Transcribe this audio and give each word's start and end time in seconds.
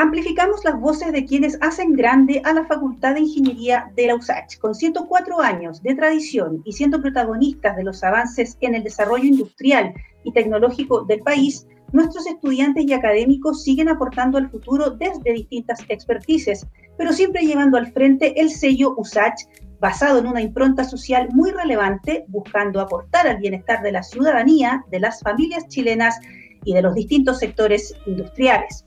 Amplificamos 0.00 0.64
las 0.64 0.78
voces 0.78 1.10
de 1.10 1.24
quienes 1.24 1.58
hacen 1.60 1.94
grande 1.94 2.40
a 2.44 2.52
la 2.52 2.64
Facultad 2.66 3.14
de 3.14 3.22
Ingeniería 3.22 3.90
de 3.96 4.06
la 4.06 4.14
USACH. 4.14 4.58
Con 4.60 4.72
104 4.72 5.40
años 5.40 5.82
de 5.82 5.96
tradición 5.96 6.62
y 6.64 6.72
siendo 6.74 7.02
protagonistas 7.02 7.76
de 7.76 7.82
los 7.82 8.04
avances 8.04 8.56
en 8.60 8.76
el 8.76 8.84
desarrollo 8.84 9.24
industrial 9.24 9.92
y 10.22 10.30
tecnológico 10.30 11.02
del 11.02 11.18
país, 11.22 11.66
nuestros 11.90 12.28
estudiantes 12.28 12.84
y 12.86 12.92
académicos 12.92 13.64
siguen 13.64 13.88
aportando 13.88 14.38
al 14.38 14.48
futuro 14.48 14.90
desde 14.90 15.32
distintas 15.32 15.80
expertices, 15.88 16.64
pero 16.96 17.12
siempre 17.12 17.44
llevando 17.44 17.76
al 17.76 17.90
frente 17.90 18.40
el 18.40 18.50
sello 18.50 18.94
USACH 18.96 19.48
basado 19.80 20.20
en 20.20 20.28
una 20.28 20.42
impronta 20.42 20.84
social 20.84 21.28
muy 21.32 21.50
relevante, 21.50 22.24
buscando 22.28 22.80
aportar 22.80 23.26
al 23.26 23.38
bienestar 23.38 23.82
de 23.82 23.90
la 23.90 24.04
ciudadanía, 24.04 24.84
de 24.92 25.00
las 25.00 25.20
familias 25.22 25.66
chilenas 25.66 26.20
y 26.62 26.72
de 26.72 26.82
los 26.82 26.94
distintos 26.94 27.40
sectores 27.40 27.96
industriales. 28.06 28.84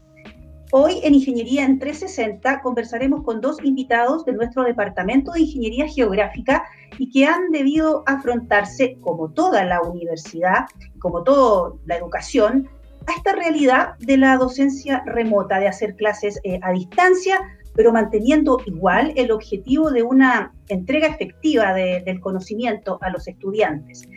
Hoy 0.74 1.02
en 1.04 1.16
Ingeniería 1.16 1.66
en 1.66 1.80
360 1.80 2.62
conversaremos 2.62 3.24
con 3.24 3.42
dos 3.42 3.58
invitados 3.62 4.24
de 4.24 4.32
nuestro 4.32 4.64
Departamento 4.64 5.34
de 5.34 5.42
Ingeniería 5.42 5.86
Geográfica 5.86 6.64
y 6.98 7.10
que 7.10 7.26
han 7.26 7.52
debido 7.52 8.04
afrontarse, 8.06 8.98
como 9.02 9.32
toda 9.32 9.66
la 9.66 9.82
universidad, 9.82 10.68
como 11.00 11.24
toda 11.24 11.74
la 11.86 11.98
educación, 11.98 12.70
a 13.06 13.12
esta 13.18 13.34
realidad 13.34 13.98
de 14.00 14.16
la 14.16 14.38
docencia 14.38 15.04
remota, 15.06 15.60
de 15.60 15.68
hacer 15.68 15.98
clases 15.98 16.40
eh, 16.46 16.62
a 16.62 16.72
distancia, 16.72 17.42
pero 17.76 17.92
manteniendo 17.92 18.58
igual 18.66 19.12
el 19.18 19.32
objetivo 19.32 19.92
de 19.92 20.04
una 20.04 20.54
entrega 20.70 21.08
efectiva 21.08 21.74
del 21.74 22.22
conocimiento 22.22 22.98
a 23.02 23.10
los 23.10 23.28
estudiantes. 23.28 24.08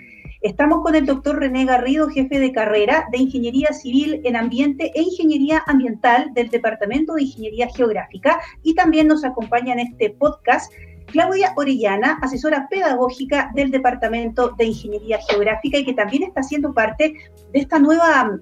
Estamos 0.44 0.82
con 0.82 0.94
el 0.94 1.06
doctor 1.06 1.38
René 1.38 1.64
Garrido, 1.64 2.10
jefe 2.10 2.38
de 2.38 2.52
carrera 2.52 3.06
de 3.10 3.16
Ingeniería 3.16 3.72
Civil 3.72 4.20
en 4.24 4.36
Ambiente 4.36 4.92
e 4.94 5.00
Ingeniería 5.00 5.64
Ambiental 5.66 6.34
del 6.34 6.50
Departamento 6.50 7.14
de 7.14 7.22
Ingeniería 7.22 7.66
Geográfica 7.74 8.38
y 8.62 8.74
también 8.74 9.08
nos 9.08 9.24
acompaña 9.24 9.72
en 9.72 9.78
este 9.78 10.10
podcast 10.10 10.70
Claudia 11.06 11.54
Orellana, 11.56 12.18
asesora 12.20 12.68
pedagógica 12.68 13.52
del 13.54 13.70
Departamento 13.70 14.50
de 14.58 14.66
Ingeniería 14.66 15.18
Geográfica 15.26 15.78
y 15.78 15.84
que 15.86 15.94
también 15.94 16.24
está 16.24 16.42
siendo 16.42 16.74
parte 16.74 17.14
de 17.54 17.58
esta 17.58 17.78
nueva 17.78 18.38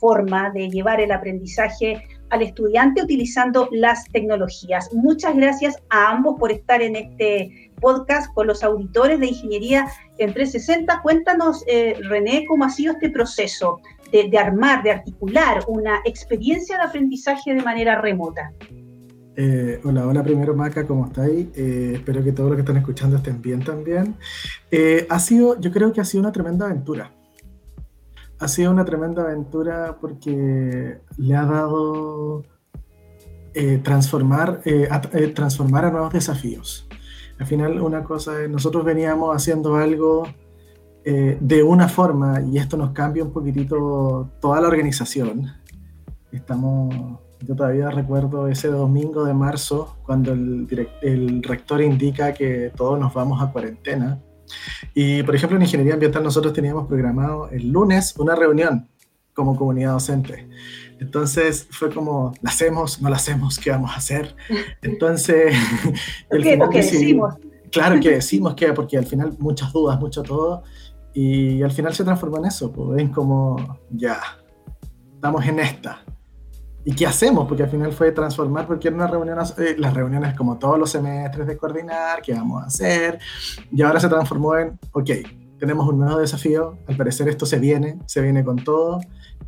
forma 0.00 0.50
de 0.50 0.68
llevar 0.68 1.00
el 1.00 1.12
aprendizaje 1.12 2.02
al 2.30 2.42
estudiante 2.42 3.02
utilizando 3.02 3.68
las 3.72 4.04
tecnologías. 4.04 4.90
Muchas 4.92 5.36
gracias 5.36 5.76
a 5.90 6.10
ambos 6.10 6.36
por 6.38 6.50
estar 6.52 6.80
en 6.80 6.96
este 6.96 7.72
podcast 7.80 8.32
con 8.34 8.46
los 8.46 8.62
auditores 8.62 9.20
de 9.20 9.26
Ingeniería 9.26 9.86
en 10.18 10.32
360. 10.32 11.00
Cuéntanos, 11.02 11.64
eh, 11.66 11.94
René, 12.02 12.44
cómo 12.46 12.64
ha 12.64 12.70
sido 12.70 12.94
este 12.94 13.10
proceso 13.10 13.80
de, 14.12 14.38
armar, 14.38 14.82
de 14.82 14.92
articular 14.92 15.62
una 15.68 16.00
experiencia 16.04 16.76
de 16.76 16.84
aprendizaje 16.84 17.54
de 17.54 17.62
manera 17.62 18.00
remota. 18.00 18.52
Eh, 19.36 19.80
hola, 19.84 20.06
hola 20.06 20.22
primero 20.22 20.54
Maca, 20.54 20.86
¿cómo 20.86 21.06
estáis? 21.06 21.46
Eh, 21.54 21.92
espero 21.94 22.22
que 22.22 22.32
todos 22.32 22.50
los 22.50 22.56
que 22.56 22.62
están 22.62 22.76
escuchando 22.76 23.16
estén 23.16 23.40
bien 23.40 23.60
también. 23.60 24.16
ha 25.08 25.18
sido, 25.18 25.58
yo 25.60 25.70
creo 25.70 25.92
que 25.92 26.00
ha 26.00 26.04
sido 26.04 26.22
una 26.22 26.32
tremenda 26.32 26.66
aventura 26.66 27.12
ha 28.40 28.48
sido 28.48 28.70
una 28.70 28.86
tremenda 28.86 29.22
aventura 29.22 29.98
porque 30.00 30.98
le 31.18 31.36
ha 31.36 31.44
dado 31.44 32.42
eh, 33.52 33.78
transformar, 33.84 34.62
eh, 34.64 34.88
a, 34.90 35.02
eh, 35.12 35.28
transformar 35.28 35.84
a 35.84 35.90
nuevos 35.90 36.12
desafíos. 36.12 36.88
Al 37.38 37.46
final, 37.46 37.80
una 37.80 38.02
cosa 38.02 38.42
es, 38.42 38.50
nosotros 38.50 38.84
veníamos 38.84 39.34
haciendo 39.36 39.76
algo 39.76 40.26
de 41.02 41.62
una 41.62 41.88
forma 41.88 42.42
y 42.42 42.58
esto 42.58 42.76
nos 42.76 42.90
cambia 42.90 43.24
un 43.24 43.32
poquitito 43.32 44.30
toda 44.38 44.60
la 44.60 44.68
organización. 44.68 45.46
Estamos, 46.30 46.94
yo 47.40 47.56
todavía 47.56 47.90
recuerdo 47.90 48.48
ese 48.48 48.68
domingo 48.68 49.24
de 49.24 49.32
marzo 49.32 49.96
cuando 50.04 50.32
el, 50.32 50.68
el 51.00 51.42
rector 51.42 51.80
indica 51.80 52.34
que 52.34 52.70
todos 52.76 53.00
nos 53.00 53.14
vamos 53.14 53.42
a 53.42 53.50
cuarentena 53.50 54.20
y, 54.94 55.22
por 55.22 55.34
ejemplo, 55.34 55.56
en 55.56 55.62
Ingeniería 55.62 55.94
Ambiental 55.94 56.22
nosotros 56.22 56.52
teníamos 56.52 56.86
programado 56.86 57.48
el 57.50 57.70
lunes 57.70 58.14
una 58.18 58.34
reunión 58.34 58.88
como 59.34 59.56
comunidad 59.56 59.92
docente. 59.92 60.48
Entonces 61.00 61.66
fue 61.70 61.90
como, 61.90 62.34
¿la 62.42 62.50
hacemos? 62.50 63.00
¿No 63.00 63.08
la 63.08 63.16
hacemos? 63.16 63.58
¿Qué 63.58 63.70
vamos 63.70 63.92
a 63.92 63.96
hacer? 63.96 64.36
Entonces, 64.82 65.54
el 66.30 66.42
¿Qué, 66.42 66.58
¿qué 66.70 66.78
decimos? 66.78 67.34
Claro, 67.72 68.00
que 68.00 68.10
decimos 68.16 68.54
que, 68.54 68.72
porque 68.72 68.98
al 68.98 69.06
final 69.06 69.34
muchas 69.38 69.72
dudas, 69.72 69.98
mucho 69.98 70.22
todo, 70.22 70.62
y 71.14 71.62
al 71.62 71.72
final 71.72 71.94
se 71.94 72.04
transformó 72.04 72.38
en 72.38 72.46
eso, 72.46 72.70
pues 72.70 72.90
ven 72.90 73.08
como, 73.08 73.78
ya, 73.90 74.20
estamos 75.14 75.44
en 75.46 75.60
esta. 75.60 76.04
¿Y 76.84 76.94
qué 76.94 77.06
hacemos? 77.06 77.46
Porque 77.46 77.64
al 77.64 77.70
final 77.70 77.92
fue 77.92 78.10
transformar, 78.12 78.66
porque 78.66 78.88
era 78.88 78.96
una 78.96 79.06
reunión, 79.06 79.38
eh, 79.58 79.74
las 79.78 79.92
reuniones 79.92 80.34
como 80.34 80.58
todos 80.58 80.78
los 80.78 80.90
semestres 80.90 81.46
de 81.46 81.56
coordinar, 81.56 82.22
qué 82.22 82.32
vamos 82.32 82.62
a 82.62 82.66
hacer, 82.66 83.18
y 83.70 83.82
ahora 83.82 84.00
se 84.00 84.08
transformó 84.08 84.56
en, 84.56 84.78
ok, 84.92 85.10
tenemos 85.58 85.86
un 85.86 85.98
nuevo 85.98 86.18
desafío, 86.18 86.78
al 86.88 86.96
parecer 86.96 87.28
esto 87.28 87.44
se 87.44 87.58
viene, 87.58 87.98
se 88.06 88.22
viene 88.22 88.42
con 88.42 88.56
todo, 88.56 89.00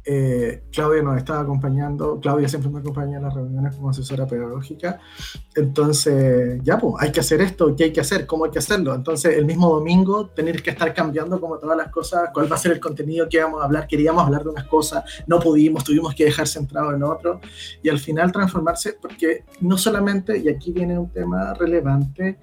eh, 0.05 0.65
Claudia 0.73 1.03
nos 1.03 1.17
estaba 1.17 1.41
acompañando, 1.41 2.19
Claudia 2.21 2.49
siempre 2.49 2.71
me 2.71 2.81
acompaña 2.81 3.19
en 3.19 3.23
las 3.23 3.35
reuniones 3.35 3.77
como 3.77 3.91
asesora 3.91 4.27
pedagógica, 4.27 4.99
entonces 5.55 6.61
ya 6.63 6.79
pues 6.79 6.95
hay 6.99 7.13
que 7.13 7.21
hacer 7.21 7.41
esto, 7.41 7.75
¿qué 7.77 7.85
hay 7.85 7.93
que 7.93 8.01
hacer? 8.01 8.27
¿Cómo 8.27 8.45
hay 8.45 8.51
que 8.51 8.59
hacerlo? 8.59 8.95
Entonces 8.95 9.37
el 9.37 9.45
mismo 9.45 9.69
domingo 9.69 10.27
tener 10.29 10.63
que 10.63 10.71
estar 10.71 10.93
cambiando 10.93 11.41
como 11.41 11.59
todas 11.59 11.77
las 11.77 11.89
cosas, 11.89 12.31
cuál 12.35 12.51
va 12.51 12.57
a 12.57 12.59
ser 12.59 12.73
el 12.73 12.81
contenido 12.81 13.29
que 13.29 13.41
vamos 13.41 13.63
a 13.63 13.65
hablar, 13.65 13.87
queríamos 13.87 14.25
hablar 14.25 14.43
de 14.43 14.51
unas 14.51 14.65
cosas, 14.65 15.05
no 15.27 15.39
pudimos, 15.39 15.85
tuvimos 15.85 16.15
que 16.15 16.25
dejar 16.25 16.49
centrado 16.49 16.93
en 16.95 17.03
otro 17.03 17.41
y 17.83 17.89
al 17.89 17.99
final 17.99 18.33
transformarse 18.33 18.95
porque 19.01 19.45
no 19.61 19.79
solamente, 19.79 20.37
y 20.39 20.49
aquí 20.49 20.73
viene 20.73 20.99
un 20.99 21.11
tema 21.11 21.55
relevante, 21.55 22.39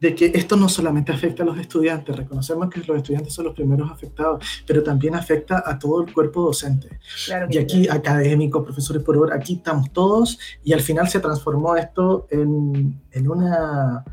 de 0.00 0.14
que 0.14 0.32
esto 0.34 0.56
no 0.56 0.68
solamente 0.68 1.12
afecta 1.12 1.42
a 1.42 1.46
los 1.46 1.58
estudiantes, 1.58 2.16
reconocemos 2.16 2.70
que 2.70 2.80
los 2.80 2.96
estudiantes 2.96 3.34
son 3.34 3.44
los 3.44 3.54
primeros 3.54 3.90
afectados, 3.90 4.44
pero 4.66 4.82
también 4.82 5.14
afecta 5.14 5.62
a 5.64 5.78
todo 5.78 6.02
el 6.02 6.12
cuerpo 6.12 6.42
docente. 6.42 6.98
y 7.50 7.58
aquí 7.58 7.86
académicos, 7.88 8.64
profesores 8.64 9.02
por 9.02 9.16
hora, 9.18 9.36
aquí 9.36 9.54
estamos 9.54 9.92
todos 9.92 10.38
y 10.64 10.72
al 10.72 10.80
final 10.80 11.08
se 11.08 11.20
transformó 11.20 11.76
esto 11.76 12.26
en, 12.30 13.00
en 13.12 13.30
una 13.30 14.04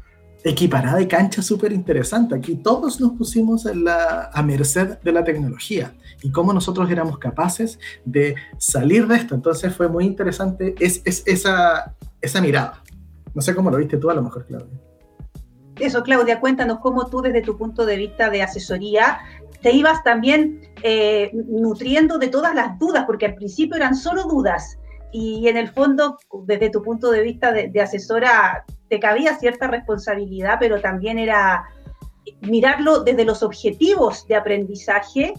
equiparada 0.44 0.98
de 0.98 1.08
cancha 1.08 1.42
súper 1.42 1.72
interesante. 1.72 2.36
Aquí 2.36 2.56
todos 2.56 3.00
nos 3.00 3.14
pusimos 3.14 3.66
la, 3.66 4.30
a 4.34 4.44
merced 4.44 5.00
de 5.00 5.12
la 5.12 5.24
tecnología 5.24 5.96
y 6.22 6.32
cómo 6.32 6.54
nosotros 6.54 6.90
éramos 6.90 7.18
capaces 7.18 7.80
de 8.06 8.36
salir 8.58 9.08
de 9.08 9.16
esto. 9.16 9.36
Entonces 9.36 9.74
fue 9.76 9.88
muy 9.88 10.06
interesante 10.06 10.76
es, 10.80 11.02
es, 11.06 11.24
esa, 11.26 11.96
esa 12.22 12.42
mirada. 12.42 12.84
No 13.34 13.42
sé 13.42 13.54
cómo 13.56 13.70
lo 13.70 13.78
viste 13.78 13.98
tú, 13.98 14.10
a 14.10 14.14
lo 14.14 14.24
mejor, 14.24 14.46
Claudia. 14.46 14.87
Eso, 15.80 16.04
Claudia, 16.04 16.40
cuéntanos 16.40 16.80
cómo 16.80 17.08
tú 17.08 17.22
desde 17.22 17.42
tu 17.42 17.58
punto 17.58 17.86
de 17.86 17.98
vista 17.98 18.30
de 18.30 18.42
asesoría 18.42 19.20
te 19.62 19.72
ibas 19.72 20.04
también 20.04 20.62
eh, 20.84 21.32
nutriendo 21.34 22.18
de 22.20 22.28
todas 22.28 22.54
las 22.54 22.78
dudas, 22.78 23.06
porque 23.06 23.26
al 23.26 23.36
principio 23.36 23.76
eran 23.76 23.96
solo 23.96 24.24
dudas 24.24 24.78
y 25.12 25.48
en 25.48 25.58
el 25.58 25.70
fondo, 25.70 26.18
desde 26.46 26.70
tu 26.70 26.84
punto 26.84 27.12
de 27.12 27.22
vista 27.22 27.52
de, 27.52 27.82
asesora, 27.82 28.66
te 28.90 29.00
cabía 29.00 29.38
cierta 29.38 29.68
responsabilidad, 29.68 30.58
pero 30.60 30.82
también 30.82 31.18
era 31.18 31.66
mirarlo 32.42 33.04
desde 33.04 33.24
los 33.24 33.42
objetivos 33.42 34.28
de 34.28 34.36
aprendizaje, 34.36 35.34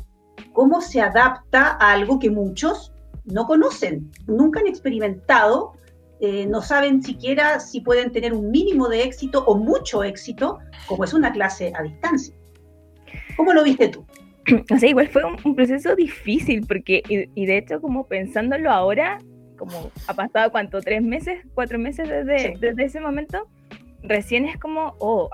cómo 0.52 0.80
se 0.80 1.00
adapta 1.00 1.76
a 1.78 1.92
algo 1.92 2.18
que 2.18 2.30
muchos 2.30 2.92
no 3.24 3.46
conocen, 3.46 4.10
nunca 4.26 4.60
han 4.60 4.66
experimentado 4.66 5.74
eh, 6.20 6.46
no 6.46 6.62
saben 6.62 7.02
siquiera 7.02 7.60
si 7.60 7.80
pueden 7.80 8.10
tener 8.10 8.32
un 8.32 8.50
mínimo 8.50 8.88
de 8.88 9.02
éxito 9.02 9.44
o 9.44 9.56
mucho 9.56 10.02
éxito, 10.02 10.58
como 10.86 11.04
es 11.04 11.14
una 11.14 11.32
clase 11.32 11.72
a 11.76 11.82
distancia. 11.82 12.34
¿Cómo 13.36 13.52
lo 13.52 13.62
viste 13.62 13.88
tú? 13.88 14.04
O 14.74 14.78
sea, 14.78 14.88
igual 14.88 15.08
fue 15.08 15.22
un, 15.24 15.54
proceso 15.54 15.94
difícil, 15.94 16.66
porque, 16.66 17.02
y, 17.08 17.46
de 17.46 17.58
hecho, 17.58 17.80
como 17.80 18.06
pensándolo 18.06 18.70
ahora, 18.70 19.18
como 19.58 19.90
ha 20.06 20.14
pasado 20.14 20.50
cuánto, 20.50 20.80
tres 20.80 21.02
meses, 21.02 21.44
cuatro 21.54 21.78
meses 21.78 22.08
desde, 22.08 22.56
desde 22.58 22.84
ese 22.84 23.00
momento, 23.00 23.46
recién 24.02 24.46
es 24.46 24.56
como, 24.56 24.94
oh, 25.00 25.28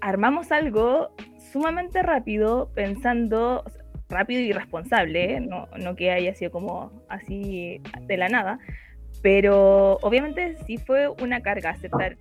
armamos 0.00 0.52
algo 0.52 1.10
sumamente 1.52 2.02
rápido, 2.02 2.70
pensando, 2.74 3.64
rápido 4.08 4.40
y 4.40 4.52
responsable, 4.52 5.36
¿eh? 5.36 5.40
no, 5.40 5.66
no 5.78 5.96
que 5.96 6.10
haya 6.10 6.34
sido 6.34 6.50
como 6.50 6.92
así 7.08 7.80
de 8.06 8.16
la 8.16 8.28
nada, 8.28 8.58
pero 9.22 9.98
obviamente 10.02 10.56
sí 10.66 10.78
fue 10.78 11.08
una 11.08 11.40
carga 11.40 11.70
aceptar, 11.70 12.16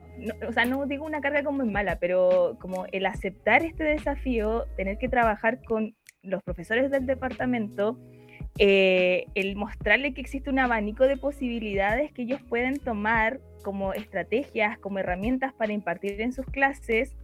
o 0.47 0.51
sea, 0.53 0.65
no 0.65 0.85
digo 0.85 1.05
una 1.05 1.19
carga 1.19 1.43
como 1.43 1.63
es 1.63 1.69
mala, 1.69 1.97
pero 1.99 2.57
como 2.61 2.85
el 2.91 3.07
aceptar 3.07 3.63
este 3.63 3.83
desafío, 3.83 4.67
tener 4.77 4.99
que 4.99 5.09
trabajar 5.09 5.63
con 5.63 5.95
los 6.21 6.43
profesores 6.43 6.91
del 6.91 7.07
departamento, 7.07 7.97
eh, 8.59 9.25
el 9.33 9.55
mostrarle 9.55 10.13
que 10.13 10.21
existe 10.21 10.49
un 10.51 10.59
abanico 10.59 11.05
de 11.05 11.17
posibilidades 11.17 12.11
que 12.13 12.23
ellos 12.23 12.41
pueden 12.47 12.77
tomar 12.77 13.39
como 13.63 13.93
estrategias, 13.93 14.77
como 14.77 14.99
herramientas 14.99 15.53
para 15.53 15.73
impartir 15.73 16.21
en 16.21 16.33
sus 16.33 16.45
clases, 16.45 17.15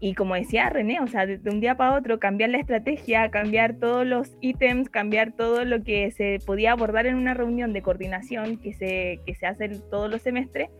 y 0.00 0.14
como 0.14 0.34
decía 0.34 0.70
René, 0.70 1.00
o 1.00 1.06
sea, 1.06 1.26
de, 1.26 1.38
un 1.50 1.60
día 1.60 1.76
para 1.76 1.96
otro, 1.96 2.18
cambiar 2.18 2.50
la 2.50 2.58
estrategia, 2.58 3.30
cambiar 3.30 3.74
todos 3.74 4.06
los 4.06 4.36
ítems, 4.40 4.88
cambiar 4.88 5.32
todo 5.32 5.64
lo 5.64 5.84
que 5.84 6.10
se 6.10 6.38
podía 6.44 6.72
abordar 6.72 7.06
en 7.06 7.16
una 7.16 7.34
reunión 7.34 7.72
de 7.72 7.82
coordinación 7.82 8.56
que 8.56 8.72
se, 8.72 9.20
que 9.26 9.34
se 9.34 9.46
hace 9.46 9.68
todos 9.90 10.10
los 10.10 10.22
semestres, 10.22 10.70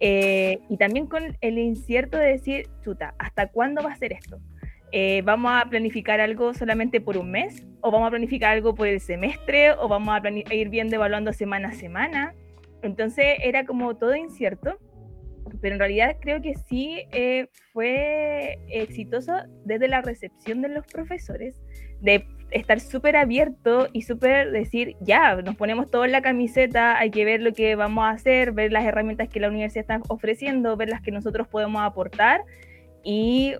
eh, 0.00 0.60
y 0.68 0.76
también 0.76 1.06
con 1.06 1.36
el 1.40 1.58
incierto 1.58 2.18
de 2.18 2.26
decir, 2.26 2.68
chuta, 2.82 3.14
¿hasta 3.18 3.48
cuándo 3.48 3.82
va 3.82 3.92
a 3.92 3.96
ser 3.96 4.12
esto? 4.12 4.38
Eh, 4.92 5.22
¿Vamos 5.24 5.52
a 5.54 5.68
planificar 5.68 6.20
algo 6.20 6.54
solamente 6.54 7.00
por 7.00 7.18
un 7.18 7.30
mes? 7.30 7.66
¿O 7.80 7.90
vamos 7.90 8.08
a 8.08 8.10
planificar 8.10 8.52
algo 8.52 8.74
por 8.74 8.86
el 8.86 9.00
semestre? 9.00 9.72
¿O 9.72 9.88
vamos 9.88 10.14
a, 10.14 10.54
ir 10.54 10.68
viendo, 10.68 10.96
evaluando 10.96 11.32
semana 11.32 11.68
a 11.68 11.72
semana? 11.72 12.34
Entonces 12.82 13.38
era 13.42 13.66
como 13.66 13.96
todo 13.96 14.14
incierto 14.14 14.78
pero 15.60 15.74
en 15.74 15.78
realidad 15.78 16.16
creo 16.20 16.40
que 16.42 16.54
sí 16.54 17.02
eh, 17.12 17.48
fue 17.72 18.58
exitoso 18.68 19.32
desde 19.64 19.88
la 19.88 20.02
recepción 20.02 20.62
de 20.62 20.68
los 20.68 20.86
profesores, 20.86 21.60
de 22.00 22.26
estar 22.50 22.80
súper 22.80 23.16
abierto 23.16 23.88
y 23.92 24.02
súper 24.02 24.50
decir, 24.50 24.96
ya, 25.00 25.36
nos 25.36 25.56
ponemos 25.56 25.90
todo 25.90 26.06
la 26.06 26.22
camiseta, 26.22 26.98
hay 26.98 27.10
que 27.10 27.24
ver 27.24 27.40
lo 27.40 27.52
que 27.52 27.74
vamos 27.74 28.04
a 28.04 28.10
hacer, 28.10 28.52
ver 28.52 28.72
las 28.72 28.84
herramientas 28.84 29.28
que 29.28 29.40
la 29.40 29.48
universidad 29.48 29.82
está 29.82 30.00
ofreciendo, 30.08 30.76
ver 30.76 30.88
las 30.88 31.02
que 31.02 31.10
nosotros 31.10 31.46
podemos 31.48 31.82
aportar. 31.82 32.42
Y 33.04 33.54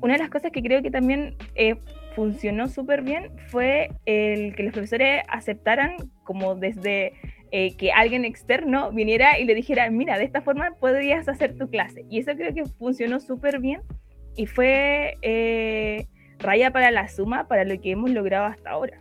una 0.00 0.14
de 0.14 0.18
las 0.18 0.30
cosas 0.30 0.50
que 0.52 0.62
creo 0.62 0.82
que 0.82 0.90
también 0.90 1.36
eh, 1.54 1.76
funcionó 2.14 2.68
súper 2.68 3.02
bien 3.02 3.30
fue 3.48 3.90
el 4.06 4.54
que 4.54 4.64
los 4.64 4.72
profesores 4.72 5.22
aceptaran 5.28 5.96
como 6.24 6.54
desde 6.54 7.12
eh, 7.54 7.76
que 7.76 7.92
alguien 7.92 8.24
externo 8.24 8.90
viniera 8.92 9.38
y 9.38 9.44
le 9.44 9.54
dijera, 9.54 9.90
mira, 9.90 10.16
de 10.16 10.24
esta 10.24 10.40
forma 10.40 10.70
podrías 10.80 11.28
hacer 11.28 11.54
tu 11.58 11.68
clase. 11.68 12.06
Y 12.08 12.18
eso 12.18 12.32
creo 12.34 12.54
que 12.54 12.64
funcionó 12.64 13.20
súper 13.20 13.60
bien 13.60 13.82
y 14.36 14.46
fue 14.46 15.18
eh, 15.20 16.06
raya 16.38 16.70
para 16.70 16.90
la 16.90 17.08
suma 17.08 17.46
para 17.48 17.64
lo 17.64 17.78
que 17.78 17.90
hemos 17.90 18.08
logrado 18.08 18.46
hasta 18.46 18.70
ahora. 18.70 18.98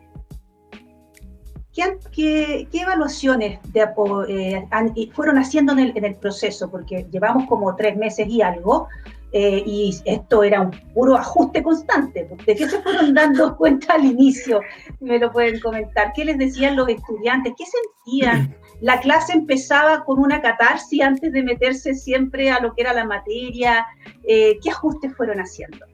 ¿Qué, 1.74 2.68
evaluaciones 2.74 3.60
de, 3.72 3.88
eh, 4.28 5.10
fueron 5.14 5.38
haciendo 5.38 5.72
en 5.72 5.80
el, 5.80 5.98
en 5.98 6.04
el, 6.04 6.16
proceso? 6.16 6.70
Porque 6.70 7.08
llevamos 7.10 7.48
como 7.48 7.74
tres 7.78 7.96
meses 7.96 8.28
y 8.28 8.42
algo, 8.42 8.90
eh, 9.34 9.64
y 9.66 9.96
esto 10.06 10.44
era 10.44 10.62
un 10.62 10.72
puro 10.94 11.16
ajuste 11.16 11.64
constante. 11.64 12.28
¿De 12.46 12.56
qué 12.56 12.68
se 12.68 12.82
fueron 12.82 13.14
dando 13.14 13.56
cuenta 13.56 13.94
al 13.94 14.06
inicio? 14.06 14.62
Me 15.00 15.20
lo 15.20 15.32
pueden 15.32 15.60
comentar. 15.60 16.12
¿Qué 16.14 16.26
les 16.26 16.38
decían 16.38 16.76
los 16.76 16.90
estudiantes? 16.90 17.54
¿Qué 17.58 17.66
sentían? 17.66 18.56
La 18.82 19.00
clase 19.00 19.34
empezaba 19.34 20.04
con 20.06 20.20
una 20.20 20.42
catarsis 20.42 21.02
antes 21.04 21.32
de 21.32 21.44
meterse 21.44 21.94
siempre 21.94 22.50
a 22.50 22.60
lo 22.60 22.74
que 22.74 22.82
era 22.82 22.94
la 22.94 23.06
materia. 23.06 23.86
Eh, 24.24 24.58
¿Qué 24.64 24.72
ajustes 24.72 25.16
fueron 25.16 25.40
haciendo? 25.40 25.86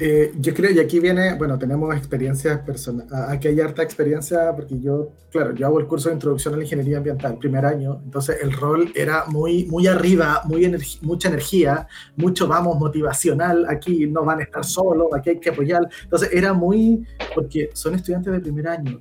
Eh, 0.00 0.32
yo 0.38 0.54
creo, 0.54 0.70
y 0.70 0.78
aquí 0.78 1.00
viene, 1.00 1.34
bueno, 1.34 1.58
tenemos 1.58 1.92
experiencias 1.96 2.60
personales, 2.60 3.12
aquí 3.12 3.48
hay 3.48 3.60
harta 3.60 3.82
experiencia 3.82 4.54
porque 4.54 4.78
yo, 4.78 5.10
claro, 5.28 5.52
yo 5.56 5.66
hago 5.66 5.80
el 5.80 5.88
curso 5.88 6.08
de 6.08 6.14
introducción 6.14 6.54
a 6.54 6.56
la 6.56 6.62
ingeniería 6.62 6.98
ambiental, 6.98 7.36
primer 7.36 7.66
año, 7.66 8.00
entonces 8.04 8.36
el 8.40 8.52
rol 8.52 8.92
era 8.94 9.24
muy, 9.26 9.66
muy 9.66 9.88
arriba, 9.88 10.42
muy 10.44 10.72
mucha 11.02 11.26
energía, 11.26 11.88
mucho, 12.14 12.46
vamos, 12.46 12.78
motivacional, 12.78 13.66
aquí 13.68 14.06
no 14.06 14.24
van 14.24 14.38
a 14.38 14.44
estar 14.44 14.64
solos, 14.64 15.08
aquí 15.12 15.30
hay 15.30 15.40
que 15.40 15.50
apoyar, 15.50 15.88
entonces 16.04 16.30
era 16.32 16.52
muy, 16.52 17.04
porque 17.34 17.70
son 17.72 17.96
estudiantes 17.96 18.32
de 18.32 18.38
primer 18.38 18.68
año, 18.68 19.00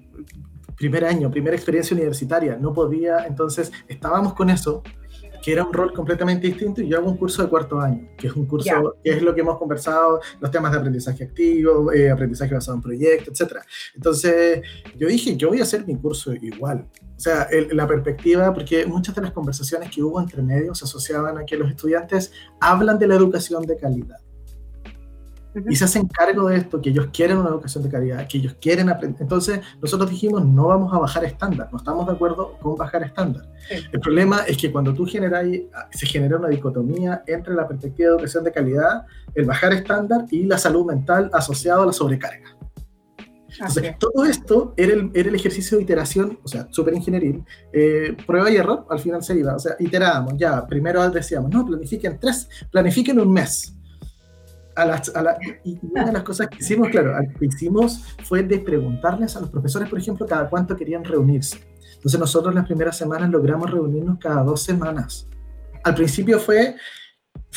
primer 0.75 1.05
año, 1.05 1.29
primera 1.29 1.55
experiencia 1.55 1.93
universitaria, 1.93 2.57
no 2.59 2.73
podía, 2.73 3.27
entonces 3.27 3.71
estábamos 3.87 4.33
con 4.33 4.49
eso, 4.49 4.81
que 5.41 5.51
era 5.51 5.63
un 5.63 5.73
rol 5.73 5.93
completamente 5.93 6.47
distinto, 6.47 6.81
y 6.81 6.89
yo 6.89 6.97
hago 6.97 7.09
un 7.09 7.17
curso 7.17 7.43
de 7.43 7.49
cuarto 7.49 7.79
año, 7.79 8.09
que 8.17 8.27
es 8.27 8.33
un 8.33 8.45
curso, 8.45 8.95
que 9.03 9.11
es 9.11 9.21
lo 9.21 9.33
que 9.33 9.41
hemos 9.41 9.57
conversado, 9.57 10.19
los 10.39 10.51
temas 10.51 10.71
de 10.71 10.77
aprendizaje 10.77 11.23
activo, 11.23 11.91
eh, 11.91 12.09
aprendizaje 12.09 12.53
basado 12.53 12.75
en 12.75 12.81
proyectos, 12.81 13.39
etc. 13.39 13.57
Entonces, 13.95 14.61
yo 14.97 15.07
dije, 15.07 15.35
yo 15.37 15.49
voy 15.49 15.59
a 15.59 15.63
hacer 15.63 15.85
mi 15.85 15.95
curso 15.95 16.33
igual. 16.33 16.87
O 17.15 17.19
sea, 17.19 17.47
la 17.71 17.87
perspectiva, 17.87 18.53
porque 18.53 18.85
muchas 18.85 19.15
de 19.15 19.21
las 19.21 19.31
conversaciones 19.31 19.89
que 19.89 20.03
hubo 20.03 20.21
entre 20.21 20.41
medios 20.43 20.77
se 20.77 20.85
asociaban 20.85 21.37
a 21.37 21.45
que 21.45 21.57
los 21.57 21.69
estudiantes 21.69 22.31
hablan 22.59 22.99
de 22.99 23.07
la 23.07 23.15
educación 23.15 23.65
de 23.65 23.75
calidad 23.75 24.17
y 25.69 25.75
se 25.75 25.85
hacen 25.85 26.07
cargo 26.07 26.49
de 26.49 26.57
esto, 26.57 26.81
que 26.81 26.89
ellos 26.89 27.07
quieren 27.11 27.37
una 27.37 27.49
educación 27.49 27.83
de 27.83 27.89
calidad, 27.89 28.27
que 28.27 28.37
ellos 28.37 28.55
quieren 28.61 28.89
aprender. 28.89 29.21
Entonces, 29.21 29.59
nosotros 29.81 30.09
dijimos, 30.09 30.45
no 30.45 30.67
vamos 30.67 30.93
a 30.93 30.99
bajar 30.99 31.25
estándar, 31.25 31.69
no 31.71 31.77
estamos 31.77 32.05
de 32.07 32.13
acuerdo 32.13 32.57
con 32.61 32.75
bajar 32.75 33.03
estándar. 33.03 33.43
El 33.91 33.99
problema 33.99 34.41
es 34.47 34.57
que 34.57 34.71
cuando 34.71 34.93
tú 34.93 35.05
generas, 35.05 35.45
se 35.91 36.05
genera 36.05 36.37
una 36.37 36.49
dicotomía 36.49 37.23
entre 37.27 37.53
la 37.53 37.67
perspectiva 37.67 38.09
de 38.09 38.15
educación 38.15 38.43
de 38.43 38.51
calidad, 38.51 39.05
el 39.35 39.45
bajar 39.45 39.73
estándar 39.73 40.25
y 40.31 40.43
la 40.43 40.57
salud 40.57 40.85
mental 40.85 41.29
asociado 41.33 41.83
a 41.83 41.85
la 41.87 41.93
sobrecarga. 41.93 42.57
Entonces, 43.59 43.95
todo 43.97 44.25
esto 44.25 44.73
era 44.77 44.93
el, 44.93 45.11
era 45.13 45.29
el, 45.29 45.35
ejercicio 45.35 45.77
de 45.77 45.83
iteración, 45.83 46.39
o 46.43 46.47
sea, 46.47 46.67
súper 46.69 46.93
ingenieril, 46.93 47.43
eh, 47.73 48.15
prueba 48.25 48.51
y 48.51 48.55
error, 48.55 48.85
al 48.89 48.99
final 48.99 49.23
se 49.23 49.37
iba, 49.37 49.55
o 49.55 49.59
sea, 49.59 49.75
iterábamos, 49.79 50.33
ya, 50.37 50.65
primero 50.67 51.09
decíamos, 51.09 51.49
no, 51.51 51.65
planifiquen 51.65 52.19
tres, 52.19 52.47
planifiquen 52.71 53.19
un 53.19 53.31
mes, 53.31 53.76
y 55.63 55.79
una 55.81 56.05
de 56.05 56.11
las 56.13 56.23
cosas 56.23 56.47
que 56.47 56.57
hicimos, 56.59 56.89
claro, 56.89 57.13
que 57.39 57.45
hicimos 57.45 58.15
fue 58.23 58.43
de 58.43 58.59
preguntarles 58.59 59.35
a 59.35 59.41
los 59.41 59.49
profesores, 59.49 59.89
por 59.89 59.99
ejemplo, 59.99 60.25
cada 60.25 60.49
cuánto 60.49 60.75
querían 60.75 61.03
reunirse. 61.03 61.59
Entonces 61.95 62.19
nosotros 62.19 62.53
las 62.53 62.65
primeras 62.65 62.97
semanas 62.97 63.29
logramos 63.29 63.71
reunirnos 63.71 64.19
cada 64.19 64.43
dos 64.43 64.61
semanas. 64.61 65.27
Al 65.83 65.95
principio 65.95 66.39
fue, 66.39 66.75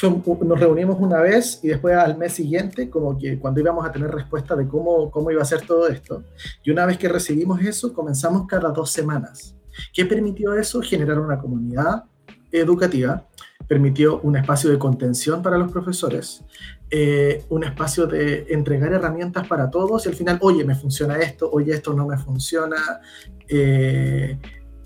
nos 0.02 0.60
reunimos 0.60 0.96
una 0.98 1.20
vez 1.20 1.60
y 1.62 1.68
después 1.68 1.94
al 1.96 2.16
mes 2.16 2.32
siguiente, 2.32 2.88
como 2.88 3.18
que 3.18 3.38
cuando 3.38 3.60
íbamos 3.60 3.84
a 3.86 3.92
tener 3.92 4.10
respuesta 4.10 4.56
de 4.56 4.66
cómo, 4.66 5.10
cómo 5.10 5.30
iba 5.30 5.42
a 5.42 5.44
ser 5.44 5.62
todo 5.66 5.88
esto. 5.88 6.24
Y 6.64 6.70
una 6.70 6.86
vez 6.86 6.96
que 6.96 7.08
recibimos 7.08 7.60
eso, 7.60 7.92
comenzamos 7.92 8.46
cada 8.46 8.70
dos 8.70 8.90
semanas. 8.90 9.54
¿Qué 9.92 10.04
permitió 10.04 10.54
eso? 10.54 10.80
Generar 10.80 11.18
una 11.18 11.38
comunidad 11.38 12.04
educativa, 12.50 13.26
permitió 13.68 14.20
un 14.20 14.36
espacio 14.36 14.70
de 14.70 14.78
contención 14.78 15.42
para 15.42 15.58
los 15.58 15.70
profesores, 15.70 16.42
eh, 16.90 17.44
un 17.50 17.62
espacio 17.62 18.06
de 18.06 18.46
entregar 18.48 18.92
herramientas 18.92 19.46
para 19.46 19.70
todos 19.70 20.06
y 20.06 20.08
al 20.08 20.14
final, 20.14 20.38
oye, 20.42 20.64
me 20.64 20.74
funciona 20.74 21.18
esto, 21.18 21.48
oye, 21.50 21.72
esto 21.72 21.92
no 21.92 22.06
me 22.06 22.18
funciona, 22.18 23.00
eh, 23.48 24.36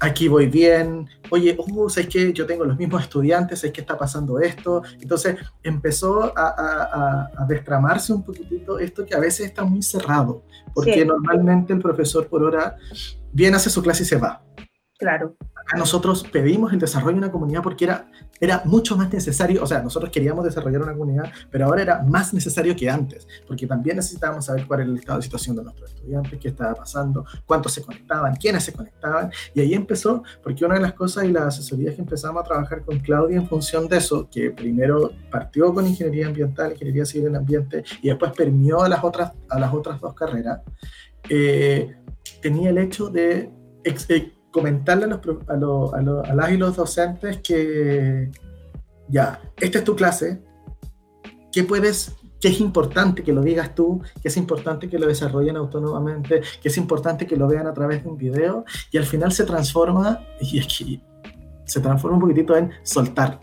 aquí 0.01 0.29
voy 0.29 0.47
bien, 0.47 1.09
oye, 1.31 1.57
uh, 1.59 1.89
¿sabes 1.89 2.11
que 2.11 2.33
Yo 2.33 2.45
tengo 2.45 2.65
los 2.65 2.77
mismos 2.77 3.03
estudiantes, 3.03 3.61
¿sabes 3.61 3.73
que 3.73 3.81
está 3.81 3.97
pasando 3.97 4.39
esto? 4.39 4.83
Entonces 5.01 5.37
empezó 5.63 6.33
a, 6.37 7.31
a, 7.39 7.47
destramarse 7.47 8.13
un 8.13 8.23
poquitito 8.23 8.79
esto 8.79 9.07
que 9.07 9.15
a 9.15 9.21
veces 9.21 9.47
está 9.47 9.65
muy 9.65 9.83
cerrado, 9.83 10.45
porque 10.75 11.07
normalmente 11.07 11.73
el 11.73 11.81
profesor 11.81 12.27
por 12.29 12.43
hora 12.43 12.77
viene, 13.33 13.57
hace 13.57 13.71
su 13.71 13.83
clase 13.83 14.03
y 14.03 14.07
se 14.07 14.17
va. 14.17 14.43
Claro 14.99 15.37
nosotros 15.77 16.25
pedimos 16.31 16.73
el 16.73 16.79
desarrollo 16.79 17.15
de 17.15 17.19
una 17.19 17.33
comunidad 17.33 17.63
porque 17.63 17.85
era, 17.85 18.11
era 18.41 18.63
mucho 18.65 18.97
más 18.97 19.13
necesario, 19.13 19.63
o 19.63 19.67
sea, 19.67 19.83
nosotros 19.83 20.11
queríamos 20.11 20.45
desarrollar 20.45 20.83
una 20.83 20.93
comunidad, 20.93 21.33
pero 21.51 21.67
ahora 21.67 21.83
era 21.83 22.03
más 22.03 22.35
necesario 22.35 22.77
que 22.77 22.89
antes, 22.89 23.27
porque 23.47 23.67
también 23.67 23.97
necesitábamos 23.97 24.45
saber 24.45 24.67
cuál 24.67 24.81
era 24.81 24.91
el 24.91 24.99
estado 24.99 25.19
de 25.19 25.25
situación 25.25 25.57
de 25.57 25.65
nuestros 25.65 25.91
estudiantes, 25.91 26.39
qué 26.39 26.49
estaba 26.49 26.75
pasando, 26.75 27.25
cuántos 27.47 27.73
se 27.73 27.83
conectaban, 27.83 28.37
quiénes 28.37 28.65
se 28.65 28.73
conectaban, 28.73 29.31
y 29.55 29.61
ahí 29.61 29.75
empezó, 29.75 30.23
porque 30.43 30.65
una 30.65 30.75
de 30.75 30.81
las 30.81 30.93
cosas 30.93 31.25
y 31.25 31.33
las 31.33 31.45
asesorías 31.45 31.95
que 31.95 32.03
empezamos 32.03 32.43
a 32.43 32.45
trabajar 32.45 32.83
con 32.85 32.99
Claudia 33.01 33.37
en 33.37 33.49
función 33.49 33.89
de 33.89 33.97
eso, 33.97 34.29
que 34.31 34.51
primero 34.51 35.13
partió 35.31 35.73
con 35.73 35.87
ingeniería 35.87 36.27
ambiental, 36.27 36.73
ingeniería 36.73 37.05
civil 37.05 37.29
en 37.29 37.37
ambiente, 37.37 37.85
y 38.03 38.09
después 38.09 38.33
permeó 38.33 38.83
a 38.83 38.89
las 38.89 39.03
otras, 39.03 39.33
a 39.49 39.59
las 39.59 39.73
otras 39.73 40.01
dos 40.01 40.15
carreras, 40.15 40.61
eh, 41.29 41.97
tenía 42.43 42.71
el 42.71 42.79
hecho 42.79 43.09
de 43.09 43.51
eh, 43.85 44.33
comentarle 44.55 45.07
a, 45.07 45.09
los, 45.09 45.21
a, 45.49 45.99
a, 45.99 46.31
a 46.31 46.35
las 46.37 46.53
y 46.53 46.57
los 46.57 46.77
docentes 46.77 47.39
que 47.39 48.31
ya, 49.09 49.41
esta 49.57 49.79
es 49.79 49.85
tu 49.85 49.97
clase, 49.97 50.45
¿qué 51.51 51.65
puedes, 51.65 52.15
qué 52.41 52.49
es 52.49 52.61
importante 52.61 53.25
que 53.25 53.33
lo 53.33 53.43
digas 53.43 53.75
tú, 53.75 54.01
qué 54.23 54.29
es 54.29 54.37
importante 54.37 54.89
que 54.89 54.97
lo 54.97 55.09
desarrollen 55.09 55.57
autónomamente, 55.57 56.41
qué 56.63 56.69
es 56.69 56.77
importante 56.77 57.27
que 57.27 57.37
lo 57.37 57.49
vean 57.49 57.67
a 57.67 57.75
través 57.75 58.05
de 58.05 58.09
un 58.09 58.17
video, 58.17 58.65
y 58.93 58.99
al 58.99 59.05
final 59.05 59.33
se 59.33 59.45
transforma, 59.45 60.21
y 60.41 60.61
que 60.61 61.03
se 61.65 61.81
transforma 61.81 62.17
un 62.17 62.21
poquitito 62.21 62.57
en 62.57 62.71
soltar. 62.85 63.41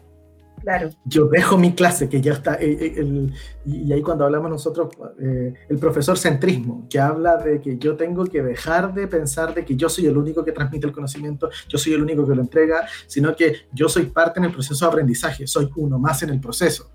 Yo 1.06 1.28
dejo 1.28 1.58
mi 1.58 1.74
clase, 1.74 2.08
que 2.10 2.22
ya 2.22 2.34
está, 2.34 2.56
eh, 2.56 2.78
eh, 2.80 3.30
y 3.66 3.92
ahí 3.92 4.02
cuando 4.02 4.26
hablamos 4.26 4.50
nosotros, 4.50 4.90
eh, 5.20 5.54
el 5.70 5.78
profesor 5.78 6.18
centrismo, 6.18 6.88
que 6.90 7.00
habla 7.00 7.38
de 7.38 7.62
que 7.62 7.78
yo 7.78 7.96
tengo 7.96 8.26
que 8.26 8.42
dejar 8.42 8.94
de 8.94 9.08
pensar 9.08 9.54
de 9.54 9.66
que 9.66 9.76
yo 9.76 9.90
soy 9.90 10.06
el 10.06 10.18
único 10.18 10.44
que 10.46 10.52
transmite 10.52 10.88
el 10.88 10.94
conocimiento, 10.94 11.50
yo 11.68 11.78
soy 11.78 11.94
el 11.94 12.02
único 12.02 12.28
que 12.28 12.36
lo 12.36 12.42
entrega, 12.42 12.88
sino 13.08 13.36
que 13.36 13.68
yo 13.74 13.90
soy 13.90 14.06
parte 14.06 14.40
en 14.40 14.46
el 14.46 14.52
proceso 14.52 14.86
de 14.86 14.92
aprendizaje, 14.92 15.48
soy 15.48 15.70
uno 15.76 15.98
más 15.98 16.22
en 16.24 16.30
el 16.30 16.40
proceso. 16.40 16.92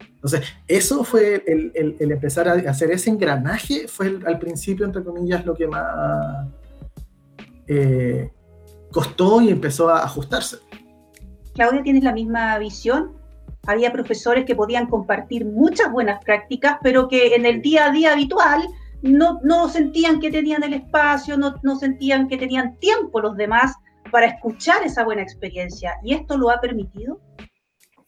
Entonces, 0.00 0.42
eso 0.68 1.02
fue 1.02 1.42
el, 1.46 1.96
empezar 1.98 2.48
a 2.48 2.52
hacer 2.70 2.90
ese 2.90 3.10
engranaje, 3.10 3.88
fue 3.88 4.18
al 4.26 4.38
principio, 4.38 4.84
entre 4.84 5.02
comillas, 5.02 5.44
lo 5.46 5.54
que 5.54 5.66
más 5.66 6.48
costó 8.90 9.40
y 9.40 9.50
empezó 9.50 9.88
a 9.88 10.04
ajustarse. 10.04 10.58
Claudia, 11.60 11.82
¿tienes 11.82 12.04
la 12.04 12.14
misma 12.14 12.58
visión? 12.58 13.12
había 13.66 13.92
profesores 13.92 14.46
que 14.46 14.54
podían 14.54 14.86
compartir 14.86 15.44
muchas 15.44 15.92
buenas 15.92 16.24
prácticas, 16.24 16.78
pero 16.82 17.06
que 17.06 17.34
en 17.34 17.44
el 17.44 17.60
día 17.60 17.84
a 17.84 17.90
día 17.90 18.14
habitual 18.14 18.62
no, 19.02 19.40
no 19.42 19.68
sentían 19.68 20.20
que 20.20 20.30
tenían 20.30 20.62
el 20.62 20.72
espacio, 20.72 21.36
no, 21.36 21.56
no 21.62 21.76
sentían 21.76 22.28
que 22.28 22.38
tenían 22.38 22.78
tiempo 22.78 23.20
los 23.20 23.36
demás 23.36 23.74
para 24.10 24.24
escuchar 24.24 24.82
esa 24.86 25.04
buena 25.04 25.20
experiencia. 25.20 25.96
¿Y 26.02 26.14
esto 26.14 26.38
lo 26.38 26.48
ha 26.48 26.62
permitido? 26.62 27.20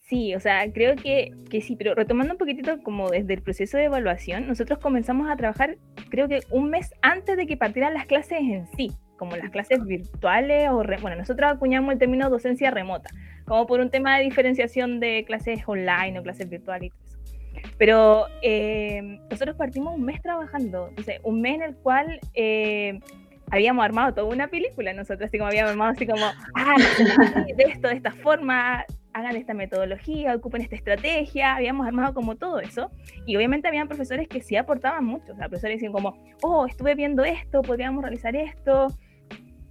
Sí, 0.00 0.34
o 0.34 0.40
sea, 0.40 0.72
creo 0.72 0.96
que, 0.96 1.32
que, 1.50 1.60
sí, 1.60 1.76
pero 1.76 1.94
retomando 1.94 2.32
un 2.32 2.38
poquitito 2.38 2.82
como 2.82 3.10
desde 3.10 3.34
el 3.34 3.42
proceso 3.42 3.76
de 3.76 3.84
evaluación, 3.84 4.48
nosotros 4.48 4.78
comenzamos 4.78 5.28
a 5.28 5.36
trabajar 5.36 5.76
creo 6.08 6.26
que 6.26 6.40
un 6.50 6.70
mes 6.70 6.90
antes 7.02 7.36
de 7.36 7.46
que 7.46 7.58
partieran 7.58 7.92
las 7.92 8.06
clases 8.06 8.38
en 8.40 8.66
sí, 8.78 8.92
como 9.22 9.36
las 9.36 9.50
clases 9.50 9.84
virtuales 9.84 10.68
o, 10.68 10.82
bueno, 11.00 11.14
nosotros 11.14 11.48
acuñamos 11.48 11.92
el 11.92 11.98
término 12.00 12.28
docencia 12.28 12.72
remota, 12.72 13.08
como 13.44 13.68
por 13.68 13.78
un 13.78 13.88
tema 13.88 14.18
de 14.18 14.24
diferenciación 14.24 14.98
de 14.98 15.22
clases 15.24 15.60
online 15.64 16.18
o 16.18 16.24
clases 16.24 16.50
virtuales 16.50 16.88
y 16.88 16.90
todo 16.90 17.06
eso. 17.06 17.18
Pero 17.78 18.26
eh, 18.42 19.20
nosotros 19.30 19.54
partimos 19.54 19.94
un 19.94 20.04
mes 20.04 20.20
trabajando, 20.22 20.90
un 21.22 21.40
mes 21.40 21.54
en 21.54 21.62
el 21.62 21.76
cual... 21.76 22.18
Eh, 22.34 22.98
habíamos 23.50 23.84
armado 23.84 24.14
toda 24.14 24.34
una 24.34 24.48
película 24.48 24.94
nosotros, 24.94 25.28
así 25.28 25.36
como 25.36 25.48
habíamos 25.48 25.72
armado 25.72 25.90
así 25.90 26.06
como, 26.06 26.24
ah, 26.54 26.76
de 27.54 27.64
esto, 27.64 27.88
de 27.88 27.96
esta 27.96 28.10
forma, 28.10 28.82
hagan 29.12 29.36
esta 29.36 29.54
metodología, 29.54 30.34
ocupen 30.34 30.62
esta 30.62 30.76
estrategia, 30.76 31.56
habíamos 31.56 31.86
armado 31.86 32.14
como 32.14 32.36
todo 32.36 32.60
eso, 32.60 32.90
y 33.26 33.36
obviamente 33.36 33.68
habían 33.68 33.88
profesores 33.88 34.28
que 34.28 34.40
sí 34.40 34.56
aportaban 34.56 35.04
mucho, 35.04 35.32
o 35.32 35.36
sea, 35.36 35.48
profesores 35.48 35.76
decían 35.76 35.92
como, 35.92 36.16
oh, 36.42 36.66
estuve 36.66 36.94
viendo 36.94 37.24
esto, 37.24 37.62
podríamos 37.62 38.02
realizar 38.02 38.34
esto, 38.34 38.88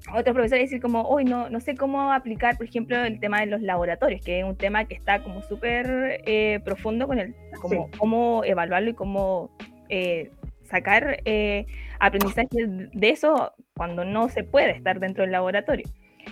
otros 0.10 0.34
profesores 0.34 0.66
decían 0.66 0.82
como, 0.82 1.04
hoy 1.04 1.26
no, 1.26 1.50
no 1.50 1.60
sé 1.60 1.76
cómo 1.76 2.12
aplicar, 2.12 2.58
por 2.58 2.66
ejemplo, 2.66 2.98
el 3.04 3.20
tema 3.20 3.40
de 3.42 3.46
los 3.46 3.62
laboratorios, 3.62 4.22
que 4.24 4.40
es 4.40 4.46
un 4.46 4.56
tema 4.56 4.86
que 4.86 4.96
está 4.96 5.22
como 5.22 5.42
súper 5.42 6.22
eh, 6.26 6.60
profundo 6.66 7.08
con 7.08 7.20
el, 7.20 7.36
como, 7.62 7.90
cómo 7.98 8.44
evaluarlo 8.44 8.90
y 8.90 8.94
cómo 8.94 9.52
eh, 9.90 10.32
sacar 10.64 11.22
eh, 11.26 11.66
aprendizaje 12.00 12.48
de 12.94 13.10
eso 13.10 13.54
cuando 13.76 14.06
no 14.06 14.30
se 14.30 14.44
puede 14.44 14.72
estar 14.72 15.00
dentro 15.00 15.24
del 15.24 15.32
laboratorio. 15.32 15.88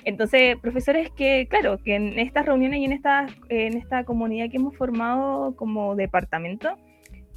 Entonces, 0.06 0.56
profesores 0.58 1.10
que, 1.12 1.48
claro, 1.50 1.78
que 1.78 1.96
en 1.96 2.20
estas 2.20 2.46
reuniones 2.46 2.80
y 2.80 2.86
en 2.86 2.94
esta, 2.94 3.28
en 3.50 3.78
esta 3.78 4.04
comunidad 4.04 4.50
que 4.50 4.58
hemos 4.58 4.76
formado 4.76 5.56
como 5.56 5.96
departamento, 5.96 6.78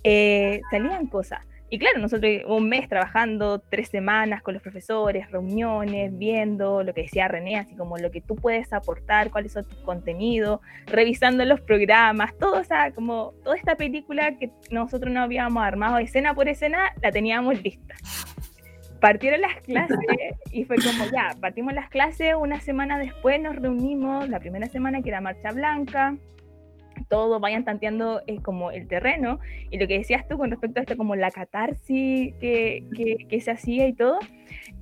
eh, 0.05 0.61
salían 0.71 1.07
cosas. 1.07 1.41
Y 1.73 1.79
claro, 1.79 2.01
nosotros 2.01 2.31
un 2.49 2.69
mes 2.69 2.87
trabajando, 2.87 3.59
tres 3.59 3.89
semanas 3.89 4.43
con 4.43 4.53
los 4.53 4.63
profesores, 4.63 5.31
reuniones, 5.31 6.13
viendo 6.19 6.83
lo 6.83 6.93
que 6.93 7.05
decía 7.05 7.29
René, 7.29 7.57
así 7.57 7.75
como 7.75 7.97
lo 7.97 8.11
que 8.11 8.21
tú 8.21 8.37
puedes 8.37 8.75
aportar, 8.75 9.31
cuáles 9.31 9.53
son 9.53 9.65
tus 9.65 9.79
contenidos, 9.79 10.61
revisando 10.85 11.47
los 11.47 11.63
programas, 11.63 12.37
todo, 12.37 12.61
o 12.61 12.65
sea, 12.65 12.93
como 12.93 13.33
toda 13.43 13.57
esta 13.57 13.75
película 13.77 14.37
que 14.37 14.51
nosotros 14.71 15.11
no 15.11 15.23
habíamos 15.23 15.63
armado 15.63 15.97
escena 15.97 16.35
por 16.35 16.47
escena, 16.47 16.93
la 17.01 17.11
teníamos 17.11 17.63
lista. 17.63 17.95
Partieron 19.01 19.41
las 19.41 19.57
clases 19.63 19.97
y 20.51 20.65
fue 20.65 20.77
como 20.77 21.07
ya, 21.11 21.35
partimos 21.41 21.73
las 21.73 21.89
clases, 21.89 22.35
una 22.39 22.61
semana 22.61 22.99
después 22.99 23.41
nos 23.41 23.57
reunimos, 23.57 24.29
la 24.29 24.41
primera 24.41 24.67
semana 24.67 25.01
que 25.01 25.09
era 25.09 25.23
Marcha 25.23 25.53
Blanca, 25.53 26.17
todos 27.09 27.41
vayan 27.41 27.65
tanteando 27.65 28.23
eh, 28.27 28.41
como 28.43 28.71
el 28.71 28.89
terreno. 28.89 29.39
Y 29.71 29.79
lo 29.79 29.87
que 29.87 29.99
decías 29.99 30.27
tú 30.29 30.39
con 30.39 30.51
respecto 30.51 30.81
a 30.81 30.83
esto 30.83 30.97
como 30.97 31.17
la 31.17 31.31
catarsis 31.31 32.35
que, 32.41 32.85
que, 33.29 33.41
se 33.41 33.51
hacía 33.51 33.87
y 33.87 33.93
todo. 33.93 34.19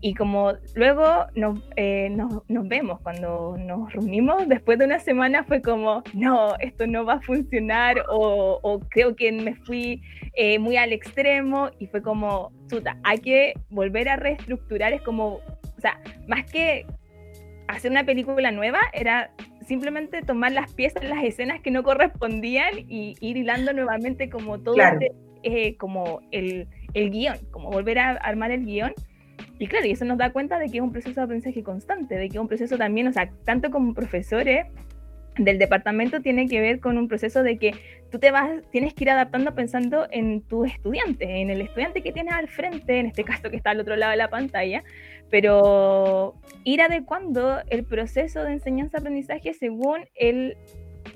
Y 0.01 0.15
como 0.15 0.53
luego 0.75 1.27
nos, 1.35 1.61
eh, 1.77 2.09
nos, 2.11 2.43
nos, 2.49 2.69
vemos 2.69 3.01
cuando 3.01 3.57
nos 3.59 3.93
reunimos 3.93 4.49
después 4.49 4.79
de 4.79 4.87
una 4.87 4.99
semana 4.99 5.45
fue 5.45 5.63
como 5.63 6.03
no 6.15 6.57
esto 6.59 6.87
no 6.87 7.05
va 7.05 7.15
a 7.15 7.21
funcionar 7.21 8.05
o, 8.09 8.59
o 8.63 8.81
creo 8.81 9.15
que 9.15 9.31
me 9.33 9.55
fui 9.55 10.03
eh, 10.35 10.59
muy 10.59 10.77
al 10.77 10.93
extremo. 10.93 11.71
Y 11.79 11.87
fue 11.87 12.03
como 12.03 12.53
chuta 12.69 12.97
hay 13.03 13.19
que 13.19 13.55
volver 13.71 14.09
a 14.09 14.17
reestructurar. 14.17 14.93
Es 14.93 15.03
como 15.03 15.35
o 15.37 15.81
sea 15.81 16.01
más 16.27 16.45
que 16.51 16.87
hacer 17.71 17.91
una 17.91 18.05
película 18.05 18.51
nueva 18.51 18.81
era 18.93 19.31
simplemente 19.71 20.23
tomar 20.23 20.51
las 20.51 20.75
piezas, 20.75 21.05
las 21.05 21.23
escenas 21.23 21.61
que 21.61 21.71
no 21.71 21.85
correspondían 21.85 22.73
y 22.89 23.15
ir 23.21 23.37
hilando 23.37 23.73
nuevamente 23.73 24.29
como 24.29 24.59
todo 24.59 24.75
este, 24.75 25.13
eh, 25.45 25.77
como 25.77 26.23
el, 26.33 26.67
el 26.93 27.11
guion, 27.11 27.39
como 27.53 27.71
volver 27.71 28.01
a 28.01 28.11
armar 28.15 28.51
el 28.51 28.65
guion. 28.65 28.93
Y 29.61 29.69
claro, 29.69 29.87
y 29.87 29.93
eso 29.93 30.05
nos 30.05 30.19
da 30.19 30.33
cuenta 30.33 30.59
de 30.59 30.69
que 30.71 30.79
es 30.79 30.83
un 30.83 30.91
proceso 30.91 31.21
de 31.21 31.25
aprendizaje 31.25 31.63
constante, 31.63 32.17
de 32.17 32.29
que 32.29 32.37
es 32.37 32.41
un 32.41 32.49
proceso 32.49 32.77
también, 32.79 33.07
o 33.07 33.13
sea, 33.13 33.31
tanto 33.45 33.71
como 33.71 33.95
profesores 33.95 34.67
del 35.39 35.61
departamento 35.61 36.21
tiene 36.21 36.49
que 36.49 36.61
ver 36.61 36.81
con 36.81 36.99
un 36.99 37.07
proceso 37.07 37.45
de 37.45 37.57
que 37.57 37.73
tú 38.11 38.19
te 38.19 38.33
vas, 38.33 38.51
tienes 38.73 38.93
que 38.93 39.05
ir 39.05 39.11
adaptando 39.11 39.55
pensando 39.55 40.09
en 40.11 40.43
tu 40.43 40.65
estudiante, 40.65 41.43
en 41.43 41.49
el 41.49 41.61
estudiante 41.61 42.03
que 42.03 42.11
tienes 42.11 42.35
al 42.35 42.49
frente, 42.49 42.99
en 42.99 43.07
este 43.07 43.23
caso 43.23 43.51
que 43.51 43.57
está 43.57 43.71
al 43.71 43.79
otro 43.79 43.95
lado 43.95 44.11
de 44.11 44.17
la 44.17 44.31
pantalla, 44.31 44.83
pero 45.31 46.35
ir 46.65 46.83
adecuando 46.83 47.61
el 47.69 47.85
proceso 47.85 48.43
de 48.43 48.53
enseñanza-aprendizaje 48.53 49.55
según 49.55 50.01
el 50.15 50.57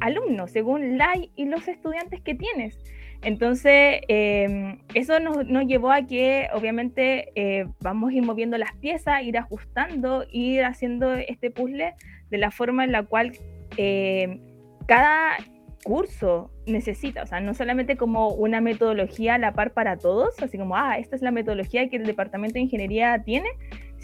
alumno, 0.01 0.47
según 0.49 0.99
la 0.99 1.15
y 1.35 1.45
los 1.45 1.67
estudiantes 1.69 2.21
que 2.21 2.35
tienes. 2.35 2.79
Entonces, 3.23 4.01
em, 4.09 4.79
eso 4.93 5.19
nos, 5.19 5.47
llevó 5.67 5.91
a 5.91 6.07
que 6.07 6.49
obviamente 6.53 7.33
eh, 7.35 7.67
vamos 7.81 8.11
a 8.11 8.15
ir 8.15 8.23
moviendo 8.23 8.59
las 8.59 8.73
piezas, 8.77 9.23
ir 9.23 9.39
ajustando, 9.39 10.27
ir 10.31 10.65
haciendo 10.65 11.15
este 11.15 11.51
puzzle 11.51 11.95
de 12.31 12.39
la 12.39 12.51
forma 12.51 12.85
en 12.85 12.93
la 12.93 13.03
cual 13.03 13.33
em, 13.79 14.41
cada 14.87 15.39
curso 15.85 16.51
necesita, 16.67 17.23
o 17.23 17.27
sea, 17.27 17.41
no 17.41 17.55
solamente 17.55 17.97
como 17.97 18.29
una 18.29 18.61
metodología 18.61 19.35
a 19.35 19.39
la 19.39 19.53
par 19.53 19.73
para 19.73 19.97
todos, 19.99 20.43
así 20.43 20.59
como, 20.59 20.77
ah, 20.77 20.99
esta 20.99 21.15
es 21.15 21.23
la 21.23 21.31
metodología 21.31 21.89
que 21.89 21.97
el 21.97 22.05
departamento 22.05 22.55
de 22.55 22.61
ingeniería 22.61 23.23
tiene, 23.23 23.49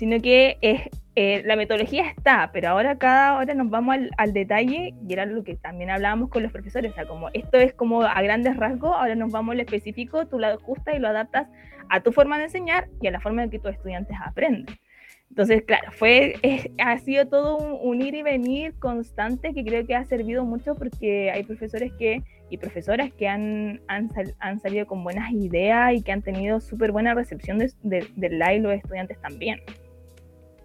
sino 0.01 0.19
que 0.19 0.57
es, 0.63 0.81
eh, 1.15 1.43
la 1.45 1.57
metodología 1.57 2.09
está, 2.09 2.49
pero 2.55 2.71
ahora 2.71 2.97
cada 2.97 3.37
hora 3.37 3.53
nos 3.53 3.69
vamos 3.69 3.99
al, 4.17 4.33
detalle 4.33 4.95
y 5.07 5.13
era 5.13 5.27
lo 5.27 5.45
que 5.45 5.57
también 5.57 5.91
hablábamos 5.91 6.31
con 6.31 6.43
los 6.43 6.51
profesores, 6.51 6.93
o 6.93 6.95
sea, 6.95 7.05
como 7.05 7.29
esto 7.35 7.59
es 7.59 7.75
como 7.75 8.01
a 8.01 8.23
grandes 8.23 8.57
rasgos, 8.57 8.95
ahora 8.97 9.15
nos 9.15 9.31
vamos 9.31 9.53
al 9.53 9.61
específico, 9.61 10.27
tú 10.27 10.39
lo 10.39 10.47
ajustas 10.47 10.95
y 10.97 11.01
lo 11.01 11.09
adaptas 11.09 11.49
a 11.91 12.01
tu 12.01 12.13
forma 12.13 12.39
de 12.39 12.45
enseñar 12.45 12.89
y 13.03 13.09
a 13.09 13.11
la 13.11 13.21
forma 13.21 13.43
en 13.43 13.51
que 13.51 13.59
tus 13.59 13.73
estudiantes 13.73 14.17
aprenden. 14.25 14.65
Entonces, 15.29 15.65
claro, 15.67 15.93
fue, 15.93 16.37
ha 16.83 16.97
sido 16.97 17.27
todo 17.29 17.59
un, 17.59 18.01
ir 18.01 18.15
y 18.15 18.23
venir 18.23 18.73
constante 18.79 19.53
que 19.53 19.65
creo 19.65 19.87
que 19.87 19.97
ha 19.97 20.07
servido 20.07 20.47
mucho 20.47 20.77
porque 20.77 21.31
hay 21.31 21.43
profesores 21.43 21.93
que, 21.99 22.23
y 22.49 22.57
profesoras 22.57 23.13
que 23.13 23.29
han, 23.29 23.83
han, 23.87 24.09
han 24.39 24.61
salido 24.61 24.87
con 24.87 25.05
buenas 25.05 25.31
ideas 25.31 25.93
y 25.93 26.03
que 26.03 26.11
han 26.11 26.23
tenido 26.23 26.59
súper 26.59 26.91
buena 26.91 27.13
recepción 27.13 27.59
de, 27.59 27.71
de, 27.83 28.09
del 28.17 28.43
y 28.57 28.61
los 28.61 28.73
estudiantes 28.73 29.21
también 29.21 29.61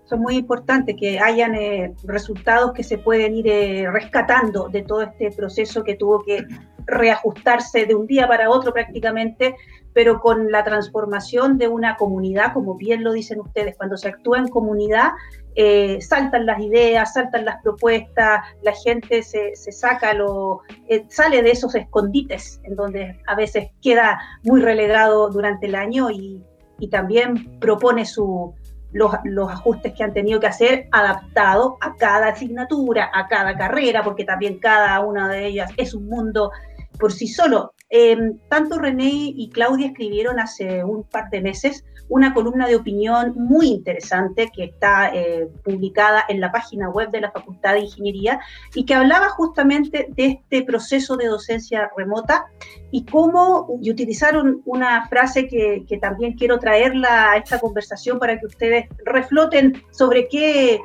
son 0.06 0.22
muy 0.22 0.36
importantes, 0.36 0.96
que 1.00 1.20
hayan 1.20 1.56
eh, 1.56 1.94
resultados 2.04 2.74
que 2.74 2.84
se 2.84 2.98
pueden 2.98 3.36
ir 3.36 3.48
eh, 3.48 3.90
rescatando 3.92 4.70
de 4.70 4.84
todo 4.84 5.02
este 5.02 5.32
proceso 5.32 5.84
que 5.84 5.96
tuvo 5.96 6.24
que 6.24 6.46
reajustarse 6.86 7.86
de 7.86 7.96
un 7.96 8.06
día 8.06 8.28
para 8.28 8.50
otro 8.50 8.72
prácticamente, 8.72 9.56
pero 9.94 10.20
con 10.20 10.52
la 10.52 10.64
transformación 10.64 11.58
de 11.58 11.68
una 11.68 11.98
comunidad, 11.98 12.54
como 12.54 12.76
bien 12.76 13.04
lo 13.04 13.14
dicen 13.14 13.40
ustedes, 13.40 13.76
cuando 13.76 13.98
se 13.98 14.10
actúa 14.10 14.38
en 14.38 14.50
comunidad, 14.50 15.12
eh, 15.56 16.00
saltan 16.02 16.46
las 16.46 16.60
ideas, 16.60 17.14
saltan 17.14 17.46
las 17.46 17.62
propuestas, 17.64 18.42
la 18.62 18.74
gente 18.74 19.24
se, 19.24 19.56
se 19.56 19.72
saca 19.72 20.14
lo, 20.14 20.62
sale 21.10 21.42
de 21.42 21.52
esos 21.52 21.74
escondites 21.74 22.60
en 22.66 22.76
donde 22.76 23.20
a 23.26 23.36
veces 23.36 23.70
queda 23.82 24.20
muy 24.44 24.62
relegado 24.62 25.30
durante 25.30 25.66
el 25.66 25.76
año 25.76 26.12
y, 26.12 26.44
y 26.78 26.90
también 26.90 27.58
propone 27.60 28.06
su, 28.06 28.54
los, 28.96 29.52
ajustes 29.52 29.94
que 29.94 30.04
han 30.04 30.14
tenido 30.14 30.40
que 30.40 30.48
hacer 30.48 30.88
adaptados 30.92 31.74
a 31.82 31.96
cada 31.96 32.30
asignatura, 32.30 33.12
a 33.14 33.28
cada 33.28 33.58
carrera, 33.58 34.04
porque 34.04 34.24
también 34.24 34.58
cada 34.58 35.00
una 35.02 35.28
de 35.28 35.48
ellas 35.48 35.72
es 35.76 35.94
un 35.94 36.08
mundo 36.08 36.52
por 37.00 37.14
sí 37.14 37.28
solo. 37.28 37.74
Em, 37.90 38.40
tanto 38.50 38.80
René 38.80 39.34
y 39.36 39.50
Claudia 39.50 39.88
escribieron 39.88 40.40
hace 40.40 40.84
un 40.84 41.04
par 41.04 41.30
de 41.30 41.42
meses 41.42 41.84
una 42.08 42.34
columna 42.34 42.68
de 42.68 42.76
opinión 42.76 43.34
muy 43.36 43.68
interesante 43.68 44.52
que 44.54 44.66
está 44.66 45.12
eh, 45.14 45.48
publicada 45.64 46.24
en 46.30 46.40
la 46.40 46.52
página 46.52 46.90
web 46.90 47.10
de 47.10 47.22
la 47.22 47.32
Facultad 47.32 47.74
de 47.74 47.82
Ingeniería 47.82 48.40
y 48.74 48.86
que 48.86 48.94
hablaba 48.94 49.30
justamente 49.30 50.08
de 50.10 50.26
este 50.26 50.64
proceso 50.64 51.18
de 51.18 51.28
docencia 51.28 51.90
remota 51.98 52.46
y 52.92 53.06
cómo, 53.06 53.80
y 53.82 53.90
utilizaron 53.90 54.62
una 54.66 55.08
frase 55.08 55.48
que, 55.48 55.84
también 56.02 56.34
quiero 56.34 56.60
traerla 56.60 57.32
a 57.32 57.38
esta 57.38 57.60
conversación 57.60 58.20
para 58.20 58.38
que 58.40 58.46
ustedes 58.46 58.86
refloten 59.06 59.82
sobre 59.92 60.28
qué, 60.28 60.80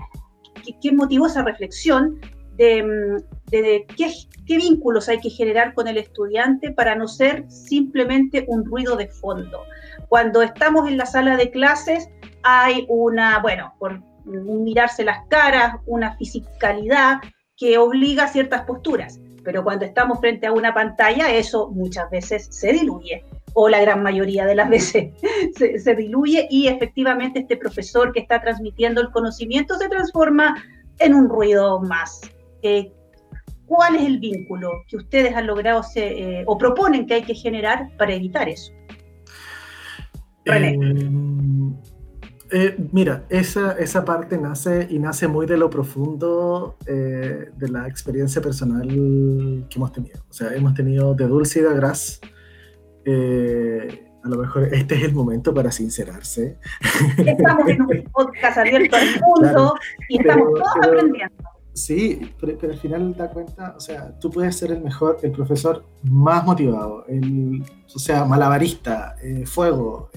qué, 0.81 0.93
motivó 0.93 1.27
esa 1.27 1.43
reflexión 1.43 2.21
de, 2.61 3.87
qué, 3.97 4.57
vínculos 4.57 5.09
hay 5.09 5.19
que 5.21 5.31
generar 5.31 5.73
con 5.75 5.89
el 5.89 5.97
estudiante 5.97 6.73
para 6.73 6.95
no 6.95 7.09
ser 7.09 7.51
simplemente 7.51 8.45
un 8.49 8.65
ruido 8.65 8.97
de 8.97 9.09
fondo. 9.09 9.63
Cuando 10.09 10.43
estamos 10.43 10.89
en 10.89 10.99
la 10.99 11.07
sala 11.07 11.37
de 11.37 11.51
clases 11.51 12.09
hay 12.43 12.85
una, 12.89 13.39
bueno, 13.39 13.75
por 13.79 14.03
mirarse 14.25 15.05
las 15.05 15.27
caras, 15.29 15.77
una 15.87 16.17
fisicalidad 16.17 17.21
que 17.57 17.79
obliga 17.79 18.25
a 18.25 18.29
ciertas 18.29 18.63
posturas. 18.63 19.21
pero 19.43 19.65
cuando 19.65 19.87
estamos 19.87 20.21
frente 20.21 20.47
a 20.47 20.53
una 20.53 20.75
pantalla, 20.75 21.33
eso 21.33 21.71
muchas 21.71 22.11
veces 22.11 22.47
se 22.51 22.73
diluye, 22.73 23.25
o 23.55 23.71
la 23.71 23.81
gran 23.81 24.03
mayoría 24.03 24.45
de 24.45 24.55
las 24.55 24.69
veces 24.69 25.15
se, 25.57 25.95
diluye 25.95 26.47
y 26.51 26.69
efectivamente 26.69 27.41
este 27.41 27.57
profesor 27.57 28.13
que 28.13 28.21
está 28.21 28.43
transmitiendo 28.43 29.01
el 29.01 29.11
conocimiento 29.11 29.77
se 29.77 29.89
transforma 29.89 30.63
en 30.99 31.15
un 31.15 31.31
ruido 31.31 31.81
más. 31.81 32.21
Eh, 32.63 32.93
¿Cuál 33.67 33.97
es 33.97 34.03
el 34.03 34.19
vínculo 34.19 34.71
que 34.89 34.97
ustedes 34.97 35.35
han 35.35 35.47
logrado 35.47 35.83
eh, 35.95 36.43
o 36.47 36.59
proponen 36.59 37.07
que 37.07 37.15
hay 37.15 37.23
que 37.23 37.35
generar 37.35 37.89
para 37.97 38.15
evitar 38.15 38.49
eso? 38.49 38.73
René. 40.45 40.77
Eh, 42.53 42.77
mira, 42.93 43.25
esa, 43.29 43.73
esa 43.73 44.05
parte 44.05 44.37
nace 44.37 44.89
y 44.91 44.99
nace 44.99 45.29
muy 45.29 45.47
de 45.47 45.57
lo 45.57 45.71
profundo 45.71 46.77
eh, 46.85 47.51
de 47.55 47.69
la 47.69 47.87
experiencia 47.87 48.43
personal 48.43 48.89
que 48.89 49.77
hemos 49.77 49.93
tenido. 49.93 50.21
O 50.29 50.33
sea, 50.33 50.53
hemos 50.55 50.75
tenido 50.75 51.15
de 51.15 51.29
dulce 51.29 51.61
y 51.61 51.63
de 51.63 51.75
gras. 51.75 52.21
Eh, 53.05 54.07
a 54.23 54.29
lo 54.29 54.37
mejor 54.37 54.69
este 54.75 54.97
es 54.97 55.05
el 55.05 55.15
momento 55.15 55.55
para 55.55 55.71
sincerarse. 55.71 56.59
Estamos 57.25 57.69
en 57.69 57.83
un 57.83 58.03
podcast 58.13 58.59
abierto 58.59 58.97
al 58.97 59.21
mundo 59.21 59.75
y 60.09 60.19
estamos 60.19 60.49
todos 60.55 60.89
aprendiendo. 60.89 61.50
Sí, 61.81 62.21
pero, 62.39 62.73
al 62.73 62.79
final 62.79 63.15
da 63.17 63.31
cuenta, 63.31 63.75
o 63.77 63.81
sea, 63.81 64.19
tú 64.19 64.31
puedes 64.31 64.57
ser 64.57 64.73
el 64.73 64.83
mejor, 64.83 65.19
el 65.23 65.33
profesor 65.33 65.85
más 66.05 66.45
motivado, 66.45 67.05
el, 67.07 67.65
o 67.95 67.99
sea, 67.99 68.25
malabarista, 68.25 69.17
fuego, 69.47 70.11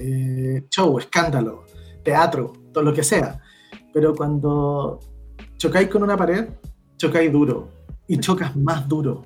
show, 0.69 0.99
escándalo, 0.99 1.63
teatro, 2.03 2.53
todo 2.71 2.83
lo 2.83 2.93
que 2.93 3.03
sea. 3.03 3.39
Pero 3.93 4.13
cuando 4.15 4.99
chocáis 5.57 5.87
con 5.87 6.03
una 6.03 6.17
pared, 6.17 6.49
chocáis 6.97 7.31
duro 7.31 7.69
y 8.07 8.17
chocas 8.17 8.55
más 8.55 8.87
duro. 8.87 9.25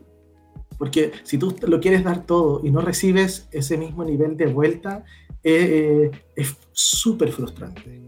Porque 0.78 1.12
si 1.24 1.38
tú 1.38 1.56
lo 1.68 1.80
quieres 1.80 2.04
dar 2.04 2.26
todo 2.26 2.62
y 2.64 2.70
no 2.70 2.82
recibes 2.82 3.48
ese 3.52 3.78
mismo 3.78 4.04
nivel 4.04 4.38
de 4.38 4.46
vuelta, 4.46 5.04
eh, 5.44 6.12
eh, 6.14 6.22
es 6.36 6.56
súper 6.72 7.32
frustrante. 7.32 8.02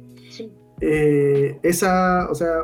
Eh, 0.82 1.60
esa, 1.64 2.30
o 2.30 2.36
sea, 2.36 2.62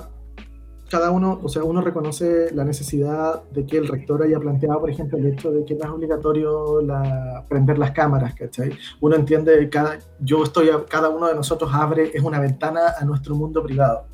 cada 0.90 1.12
uno, 1.12 1.40
o 1.42 1.50
sea, 1.50 1.64
uno 1.64 1.82
reconoce 1.82 2.54
la 2.54 2.64
necesidad 2.64 3.44
de 3.52 3.66
que 3.66 3.78
el 3.78 3.88
rector 3.88 4.24
haya 4.24 4.40
planteado, 4.40 4.80
por 4.80 4.90
ejemplo, 4.90 5.18
el 5.18 5.26
hecho 5.26 5.52
de 5.52 5.66
que 5.66 5.76
no 5.76 5.86
es 5.86 5.90
obligatorio 5.90 6.82
la, 6.82 7.44
prender 7.50 7.78
las 7.78 7.92
cámaras, 7.92 8.36
¿cachai? 8.36 8.72
Uno 9.02 9.16
entiende 9.16 9.58
que 9.60 9.70
cada, 9.70 9.98
yo 10.20 10.44
estoy, 10.44 10.70
cada 10.88 11.10
uno 11.10 11.28
de 11.28 11.36
nosotros 11.36 11.72
abre, 11.74 12.12
es 12.14 12.22
una 12.22 12.40
ventana 12.40 12.94
a 13.00 13.06
nuestro 13.06 13.36
mundo 13.36 13.64
privado. 13.64 14.06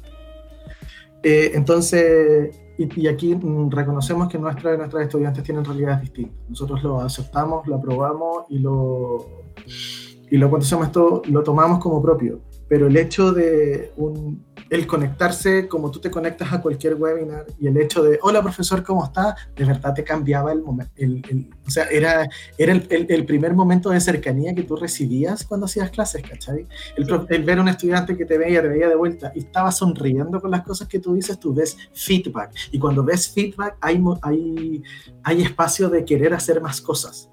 Eh, 1.23 1.51
entonces, 1.53 2.55
y, 2.77 3.07
aquí 3.07 3.35
mm, 3.35 3.69
reconocemos 3.69 4.29
que 4.29 4.37
nuestra, 4.37 4.75
nuestras 4.77 5.03
estudiantes 5.03 5.43
tienen 5.43 5.65
realidades 5.65 6.01
distintas. 6.01 6.37
Nosotros 6.49 6.83
lo 6.83 7.01
aceptamos, 7.01 7.67
lo 7.67 7.75
aprobamos 7.75 8.45
y 8.49 8.59
lo, 8.59 9.43
y 10.29 10.37
lo, 10.37 10.57
esto, 10.57 11.21
lo 11.25 11.43
tomamos 11.43 11.79
como 11.79 12.01
propio. 12.01 12.39
Pero 12.67 12.87
el 12.87 12.95
hecho 12.95 13.33
de 13.33 13.91
un, 13.97 14.45
el 14.71 14.87
conectarse 14.87 15.67
como 15.67 15.91
tú 15.91 15.99
te 15.99 16.09
conectas 16.09 16.53
a 16.53 16.61
cualquier 16.61 16.95
webinar 16.95 17.45
y 17.59 17.67
el 17.67 17.75
hecho 17.75 18.01
de, 18.03 18.17
hola 18.21 18.41
profesor, 18.41 18.81
¿cómo 18.83 19.03
está? 19.03 19.35
De 19.53 19.65
verdad 19.65 19.93
te 19.93 20.01
cambiaba 20.01 20.53
el 20.53 20.61
momento. 20.61 20.93
El, 20.95 21.49
o 21.67 21.69
sea, 21.69 21.87
era, 21.91 22.29
era 22.57 22.71
el, 22.71 22.87
el, 22.89 23.25
primer 23.25 23.53
momento 23.53 23.89
de 23.89 23.99
cercanía 23.99 24.55
que 24.55 24.63
tú 24.63 24.77
recibías 24.77 25.43
cuando 25.43 25.65
hacías 25.65 25.91
clases, 25.91 26.23
¿cachai? 26.23 26.67
El, 26.95 27.43
ver 27.43 27.57
a 27.57 27.61
un 27.61 27.67
estudiante 27.67 28.15
que 28.15 28.23
te 28.23 28.37
veía, 28.37 28.61
te 28.61 28.69
veía 28.69 28.87
de 28.87 28.95
vuelta 28.95 29.33
y 29.35 29.39
estaba 29.39 29.73
sonriendo 29.73 30.39
con 30.39 30.49
las 30.49 30.63
cosas 30.63 30.87
que 30.87 30.99
tú 30.99 31.15
dices, 31.15 31.37
tú 31.37 31.53
ves 31.53 31.75
feedback. 31.93 32.53
Y 32.71 32.79
cuando 32.79 33.03
ves 33.03 33.27
feedback 33.27 33.75
hay, 33.81 34.01
hay, 34.21 34.83
hay 35.23 35.41
espacio 35.41 35.89
de 35.89 36.05
querer 36.05 36.33
hacer 36.33 36.61
más 36.61 36.79
cosas. 36.79 37.29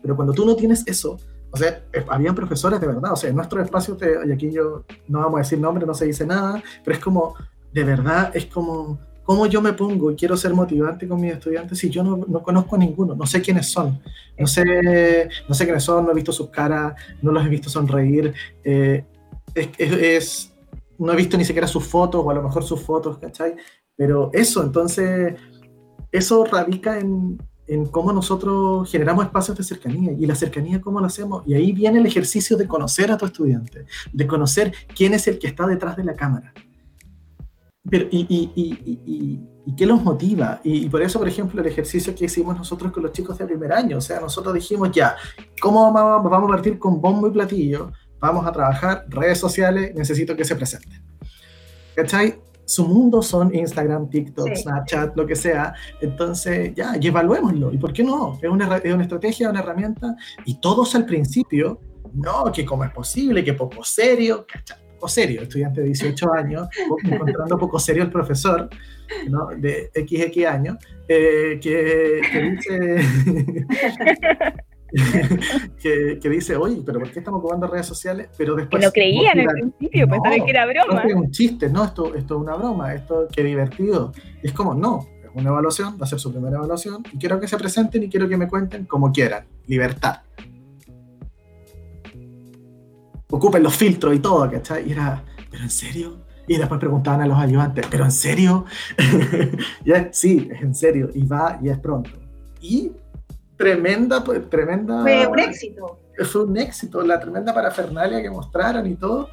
Pero 0.00 0.14
cuando 0.14 0.32
tú 0.32 0.46
no 0.46 0.54
tienes 0.54 0.86
eso, 0.86 1.18
o 1.50 1.56
sea, 1.56 1.82
eh, 1.92 2.04
habían 2.08 2.34
profesores 2.34 2.80
de 2.80 2.86
verdad, 2.86 3.12
o 3.12 3.16
sea, 3.16 3.30
en 3.30 3.36
nuestro 3.36 3.60
espacio, 3.62 3.96
y 4.26 4.32
aquí 4.32 4.50
yo 4.50 4.84
no 5.08 5.20
vamos 5.20 5.34
a 5.34 5.42
decir 5.42 5.58
nombre, 5.58 5.86
no 5.86 5.94
se 5.94 6.06
dice 6.06 6.24
nada, 6.26 6.62
pero 6.84 6.96
es 6.96 7.02
como, 7.02 7.34
de 7.72 7.84
verdad, 7.84 8.30
es 8.34 8.46
como, 8.46 8.98
¿cómo 9.24 9.46
yo 9.46 9.60
me 9.60 9.72
pongo 9.72 10.10
y 10.10 10.16
quiero 10.16 10.36
ser 10.36 10.54
motivante 10.54 11.08
con 11.08 11.20
mis 11.20 11.32
estudiantes 11.32 11.78
si 11.78 11.90
yo 11.90 12.02
no, 12.04 12.16
no, 12.28 12.42
conozco 12.42 12.76
a 12.76 12.78
ninguno? 12.78 13.14
No 13.14 13.26
sé 13.26 13.40
quiénes 13.40 13.70
son, 13.70 14.00
no 14.38 14.46
sé, 14.46 15.28
no 15.48 15.54
sé 15.54 15.64
quiénes 15.64 15.82
son, 15.82 16.04
no 16.04 16.12
he 16.12 16.14
visto 16.14 16.32
sus 16.32 16.50
caras, 16.50 16.94
no 17.20 17.32
los 17.32 17.44
he 17.44 17.48
visto 17.48 17.68
sonreír, 17.68 18.32
eh, 18.62 19.04
es, 19.54 20.52
no 20.98 21.12
he 21.12 21.16
visto 21.16 21.36
ni 21.36 21.44
siquiera 21.44 21.66
sus 21.66 21.84
fotos, 21.84 22.22
o 22.24 22.30
a 22.30 22.34
lo 22.34 22.42
mejor 22.42 22.62
sus 22.62 22.80
fotos, 22.80 23.18
¿cachai? 23.18 23.56
Pero 23.96 24.30
eso, 24.32 24.62
entonces, 24.62 25.34
eso 26.12 26.44
radica 26.44 26.98
en, 26.98 27.38
en 27.70 27.86
cómo 27.86 28.12
nosotros 28.12 28.90
generamos 28.90 29.24
espacios 29.24 29.56
de 29.56 29.62
cercanía 29.62 30.12
y 30.12 30.26
la 30.26 30.34
cercanía 30.34 30.80
cómo 30.80 30.98
lo 30.98 31.06
hacemos. 31.06 31.44
Y 31.46 31.54
ahí 31.54 31.70
viene 31.70 32.00
el 32.00 32.06
ejercicio 32.06 32.56
de 32.56 32.66
conocer 32.66 33.12
a 33.12 33.16
tu 33.16 33.26
estudiante, 33.26 33.86
de 34.12 34.26
conocer 34.26 34.74
quién 34.92 35.14
es 35.14 35.28
el 35.28 35.38
que 35.38 35.46
está 35.46 35.68
detrás 35.68 35.96
de 35.96 36.02
la 36.02 36.14
cámara. 36.14 36.52
Pero, 37.88 38.08
y, 38.10 38.26
y, 38.28 38.50
y, 38.56 39.40
y, 39.66 39.76
qué 39.76 39.86
los 39.86 40.02
motiva. 40.02 40.60
Y, 40.64 40.88
por 40.88 41.00
eso, 41.00 41.20
por 41.20 41.28
ejemplo, 41.28 41.60
el 41.60 41.68
ejercicio 41.68 42.12
que 42.12 42.24
hicimos 42.24 42.56
nosotros 42.56 42.90
con 42.90 43.04
los 43.04 43.12
chicos 43.12 43.38
de 43.38 43.46
primer 43.46 43.72
año, 43.72 43.98
o 43.98 44.00
sea, 44.00 44.18
nosotros 44.18 44.52
dijimos 44.52 44.90
ya, 44.90 45.14
¿cómo 45.60 45.92
vamos, 45.92 46.28
vamos 46.28 46.50
a 46.50 46.54
partir 46.54 46.76
con 46.76 47.00
bombo 47.00 47.28
y 47.28 47.30
platillo? 47.30 47.92
Vamos 48.18 48.44
a 48.46 48.50
trabajar 48.50 49.04
redes 49.08 49.38
sociales, 49.38 49.94
necesito 49.94 50.36
que 50.36 50.44
se 50.44 50.56
presenten. 50.56 51.00
¿Cachai? 51.94 52.49
Su 52.70 52.86
mundo 52.86 53.20
son 53.20 53.52
Instagram, 53.52 54.08
TikTok, 54.08 54.54
Snapchat, 54.54 55.16
lo 55.16 55.26
que 55.26 55.34
sea. 55.34 55.74
Entonces, 56.00 56.72
ya, 56.72 56.94
y 57.00 57.08
evaluémoslo. 57.08 57.72
¿Y 57.72 57.78
por 57.78 57.92
qué 57.92 58.04
no? 58.04 58.38
Es 58.40 58.48
una, 58.48 58.76
es 58.76 58.94
una 58.94 59.02
estrategia, 59.02 59.50
una 59.50 59.58
herramienta. 59.58 60.14
Y 60.44 60.60
todos 60.60 60.94
al 60.94 61.04
principio, 61.04 61.80
no, 62.14 62.52
que 62.52 62.64
cómo 62.64 62.84
es 62.84 62.92
posible, 62.92 63.42
que 63.42 63.54
poco 63.54 63.82
serio, 63.82 64.46
Poco 64.94 65.08
serio, 65.08 65.42
estudiante 65.42 65.80
de 65.80 65.88
18 65.88 66.32
años, 66.34 66.68
encontrando 67.02 67.58
poco 67.58 67.80
serio 67.80 68.04
el 68.04 68.10
profesor, 68.12 68.68
¿no? 69.28 69.48
De 69.48 69.90
XX 69.92 70.46
años, 70.46 70.76
eh, 71.08 71.58
que, 71.60 72.20
que 72.30 72.40
dice... 72.50 73.00
que, 75.82 76.28
dice, 76.28 76.56
oye, 76.56 76.82
pero 76.84 76.98
¿por 76.98 77.10
qué 77.10 77.20
estamos 77.20 77.40
jugando 77.40 77.66
redes 77.66 77.86
sociales? 77.86 78.28
Pero 78.36 78.54
después... 78.54 78.80
Que 78.80 78.86
lo 78.86 78.92
creían 78.92 79.38
al 79.40 79.46
principio, 79.46 80.08
pensaba 80.08 80.34
que 80.34 80.50
era 80.50 80.66
broma. 80.66 81.02
No, 81.02 81.08
es 81.08 81.14
un 81.14 81.30
chiste, 81.30 81.68
no, 81.68 81.84
esto, 81.84 82.14
esto 82.14 82.36
es 82.36 82.40
una 82.40 82.56
broma, 82.56 82.94
esto 82.94 83.28
qué 83.32 83.44
divertido. 83.44 84.12
Y 84.42 84.48
es 84.48 84.52
como, 84.52 84.74
no, 84.74 85.06
es 85.22 85.30
una 85.34 85.50
evaluación, 85.50 85.96
va 86.00 86.04
a 86.04 86.08
ser 86.08 86.18
su 86.18 86.32
primera 86.32 86.56
evaluación, 86.56 87.02
y 87.12 87.18
quiero 87.18 87.38
que 87.40 87.48
se 87.48 87.56
presenten 87.56 88.02
y 88.02 88.08
quiero 88.08 88.28
que 88.28 88.36
me 88.36 88.48
cuenten 88.48 88.84
como 88.86 89.12
quieran. 89.12 89.44
Libertad. 89.66 90.22
Ocupen 93.30 93.62
los 93.62 93.76
filtros 93.76 94.14
y 94.14 94.18
todo, 94.18 94.50
¿cachai? 94.50 94.88
Y 94.88 94.92
era, 94.92 95.22
¿pero 95.50 95.62
en 95.62 95.70
serio? 95.70 96.18
Y 96.48 96.56
después 96.56 96.80
preguntaban 96.80 97.20
a 97.20 97.26
los 97.26 97.38
ayudantes, 97.38 97.86
¿pero 97.88 98.04
en 98.04 98.10
serio? 98.10 98.64
ya, 99.84 100.08
sí, 100.12 100.48
es 100.50 100.62
en 100.62 100.74
serio, 100.74 101.10
y 101.14 101.24
va 101.24 101.60
y 101.62 101.68
es 101.68 101.78
pronto. 101.78 102.10
Y 102.60 102.90
tremenda, 103.60 104.24
tremenda. 104.48 105.02
Fue 105.02 105.26
un 105.26 105.38
éxito. 105.38 106.00
Fue 106.24 106.44
un 106.44 106.56
éxito, 106.56 107.02
la 107.02 107.20
tremenda 107.20 107.52
parafernalia 107.52 108.22
que 108.22 108.30
mostraron 108.30 108.86
y 108.86 108.94
todo. 108.94 109.28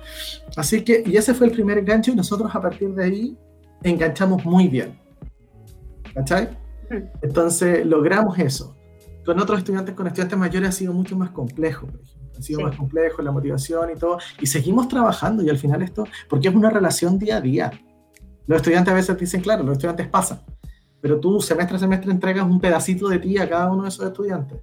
Así 0.56 0.84
que, 0.84 1.04
y 1.06 1.16
ese 1.16 1.34
fue 1.34 1.48
el 1.48 1.54
primer 1.54 1.78
enganche 1.78 2.12
y 2.12 2.16
nosotros 2.16 2.54
a 2.54 2.62
partir 2.62 2.94
de 2.94 3.04
ahí 3.04 3.38
enganchamos 3.84 4.44
muy 4.46 4.68
bien. 4.68 5.00
¿Cachai? 6.13 6.50
Entonces 7.22 7.86
logramos 7.86 8.38
eso. 8.40 8.76
Con 9.26 9.40
otros 9.40 9.60
estudiantes, 9.60 9.96
con 9.96 10.08
estudiantes 10.08 10.38
mayores 10.38 10.70
ha 10.70 10.72
sido 10.74 10.94
mucho 10.94 11.18
más 11.18 11.32
complejo, 11.32 11.88
por 11.88 12.02
ejemplo. 12.02 12.38
Ha 12.38 12.42
sido 12.42 12.62
más 12.62 12.76
complejo 12.76 13.22
la 13.22 13.32
motivación 13.32 13.90
y 13.96 14.00
todo. 14.00 14.20
Y 14.40 14.48
seguimos 14.48 14.88
trabajando 14.88 15.42
y 15.42 15.50
al 15.50 15.58
final 15.58 15.82
esto, 15.82 16.06
porque 16.30 16.50
es 16.50 16.56
una 16.56 16.70
relación 16.70 17.18
día 17.18 17.38
a 17.38 17.42
día. 17.42 17.72
Los 18.46 18.58
estudiantes 18.58 18.92
a 18.92 18.96
veces 18.96 19.18
dicen, 19.18 19.42
claro, 19.42 19.63
los 19.63 19.74
estudiantes 19.74 20.08
pasan 20.08 20.42
pero 21.02 21.20
tú 21.20 21.40
semestre 21.42 21.78
a 21.78 21.80
semestre 21.80 22.12
entregas 22.12 22.46
un 22.46 22.60
pedacito 22.60 23.08
de 23.08 23.20
ti 23.20 23.38
a 23.38 23.48
cada 23.50 23.72
uno 23.72 23.84
de 23.84 23.90
esos 23.90 24.06
estudiantes. 24.06 24.60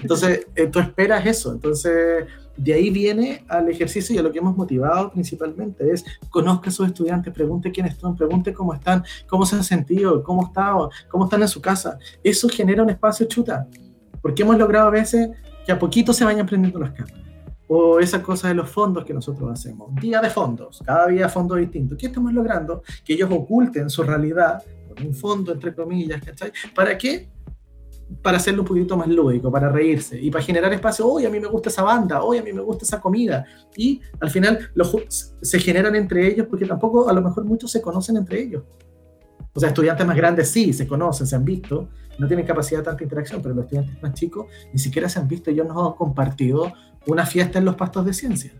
Entonces, 0.00 0.46
eh, 0.54 0.66
tú 0.66 0.80
esperas 0.80 1.24
eso. 1.24 1.52
Entonces, 1.52 2.26
de 2.56 2.72
ahí 2.72 2.90
viene 2.90 3.44
al 3.48 3.68
ejercicio 3.68 4.14
y 4.14 4.18
a 4.18 4.22
lo 4.22 4.30
que 4.30 4.38
hemos 4.38 4.56
motivado 4.56 5.10
principalmente 5.10 5.90
es 5.90 6.04
conozca 6.30 6.70
a 6.70 6.72
sus 6.72 6.86
estudiantes, 6.86 7.32
pregunte 7.32 7.72
quiénes 7.72 7.96
son, 7.96 8.14
pregunte 8.16 8.52
cómo 8.52 8.74
están, 8.74 9.02
cómo 9.26 9.44
se 9.44 9.56
han 9.56 9.64
sentido, 9.64 10.22
cómo, 10.22 10.46
está, 10.46 10.74
cómo 11.08 11.24
están 11.24 11.42
en 11.42 11.48
su 11.48 11.60
casa. 11.60 11.98
Eso 12.22 12.48
genera 12.48 12.82
un 12.82 12.90
espacio 12.90 13.26
chuta, 13.26 13.66
porque 14.22 14.42
hemos 14.42 14.56
logrado 14.56 14.88
a 14.88 14.90
veces 14.90 15.30
que 15.66 15.72
a 15.72 15.78
poquito 15.78 16.12
se 16.12 16.24
vayan 16.24 16.46
prendiendo 16.46 16.78
las 16.78 16.92
cámaras. 16.92 17.20
O 17.66 17.98
esa 17.98 18.22
cosa 18.22 18.48
de 18.48 18.54
los 18.54 18.68
fondos 18.68 19.04
que 19.04 19.14
nosotros 19.14 19.50
hacemos. 19.50 19.92
Día 19.94 20.20
de 20.20 20.28
fondos, 20.28 20.82
cada 20.84 21.06
día 21.06 21.30
fondos 21.30 21.58
distintos. 21.58 21.96
¿Qué 21.98 22.06
estamos 22.06 22.32
logrando? 22.32 22.82
Que 23.04 23.14
ellos 23.14 23.30
oculten 23.32 23.88
su 23.88 24.02
realidad 24.02 24.62
un 25.02 25.14
fondo, 25.14 25.52
entre 25.52 25.74
comillas, 25.74 26.22
¿cachai? 26.22 26.52
¿Para 26.74 26.96
qué? 26.96 27.28
Para 28.22 28.36
hacerlo 28.36 28.62
un 28.62 28.68
poquito 28.68 28.96
más 28.96 29.08
lúdico, 29.08 29.50
para 29.50 29.68
reírse 29.68 30.20
y 30.20 30.30
para 30.30 30.44
generar 30.44 30.72
espacio, 30.72 31.06
hoy 31.08 31.24
a 31.24 31.30
mí 31.30 31.40
me 31.40 31.48
gusta 31.48 31.70
esa 31.70 31.82
banda, 31.82 32.22
hoy 32.22 32.38
a 32.38 32.42
mí 32.42 32.52
me 32.52 32.60
gusta 32.60 32.84
esa 32.84 33.00
comida. 33.00 33.44
Y 33.76 34.00
al 34.20 34.30
final 34.30 34.70
se 35.40 35.58
generan 35.58 35.96
entre 35.96 36.26
ellos 36.26 36.46
porque 36.48 36.66
tampoco 36.66 37.08
a 37.08 37.12
lo 37.12 37.22
mejor 37.22 37.44
muchos 37.44 37.70
se 37.70 37.80
conocen 37.80 38.16
entre 38.16 38.42
ellos. 38.42 38.62
O 39.54 39.60
sea, 39.60 39.68
estudiantes 39.68 40.06
más 40.06 40.16
grandes 40.16 40.50
sí, 40.50 40.72
se 40.72 40.86
conocen, 40.86 41.26
se 41.26 41.36
han 41.36 41.44
visto, 41.44 41.88
no 42.18 42.26
tienen 42.26 42.44
capacidad 42.44 42.80
de 42.80 42.84
tanta 42.84 43.04
interacción, 43.04 43.40
pero 43.40 43.54
los 43.54 43.64
estudiantes 43.64 44.02
más 44.02 44.14
chicos 44.14 44.46
ni 44.72 44.78
siquiera 44.78 45.08
se 45.08 45.20
han 45.20 45.28
visto, 45.28 45.50
ellos 45.50 45.66
no 45.66 45.86
han 45.86 45.94
compartido 45.94 46.72
una 47.06 47.24
fiesta 47.24 47.58
en 47.58 47.64
los 47.64 47.76
pastos 47.76 48.04
de 48.04 48.12
ciencia. 48.12 48.52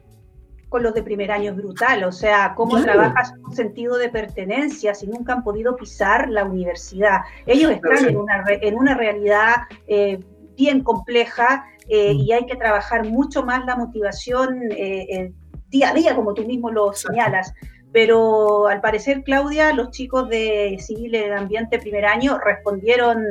Con 0.74 0.82
los 0.82 0.92
de 0.92 1.04
primer 1.04 1.30
año 1.30 1.52
es 1.52 1.56
brutal, 1.56 2.02
o 2.02 2.10
sea, 2.10 2.52
cómo 2.56 2.82
trabajas 2.82 3.32
un 3.46 3.54
sentido 3.54 3.96
de 3.96 4.08
pertenencia 4.08 4.92
si 4.92 5.06
nunca 5.06 5.32
han 5.32 5.44
podido 5.44 5.76
pisar 5.76 6.28
la 6.28 6.44
universidad. 6.44 7.20
Ellos 7.46 7.70
están 7.70 8.08
en, 8.08 8.16
una, 8.16 8.42
en 8.48 8.74
una 8.76 8.96
realidad 8.96 9.54
eh, 9.86 10.18
bien 10.56 10.82
compleja 10.82 11.64
eh, 11.86 12.12
mm. 12.12 12.18
y 12.18 12.32
hay 12.32 12.46
que 12.46 12.56
trabajar 12.56 13.04
mucho 13.04 13.44
más 13.44 13.64
la 13.64 13.76
motivación 13.76 14.62
eh, 14.72 15.32
día 15.68 15.90
a 15.90 15.94
día, 15.94 16.16
como 16.16 16.34
tú 16.34 16.44
mismo 16.44 16.72
lo 16.72 16.92
señalas 16.92 17.54
pero 17.92 18.66
al 18.66 18.80
parecer, 18.80 19.22
Claudia, 19.22 19.72
los 19.72 19.92
chicos 19.92 20.28
de 20.28 20.76
Civil 20.80 21.14
en 21.14 21.32
Ambiente 21.32 21.78
primer 21.78 22.04
año 22.04 22.40
respondieron, 22.44 23.22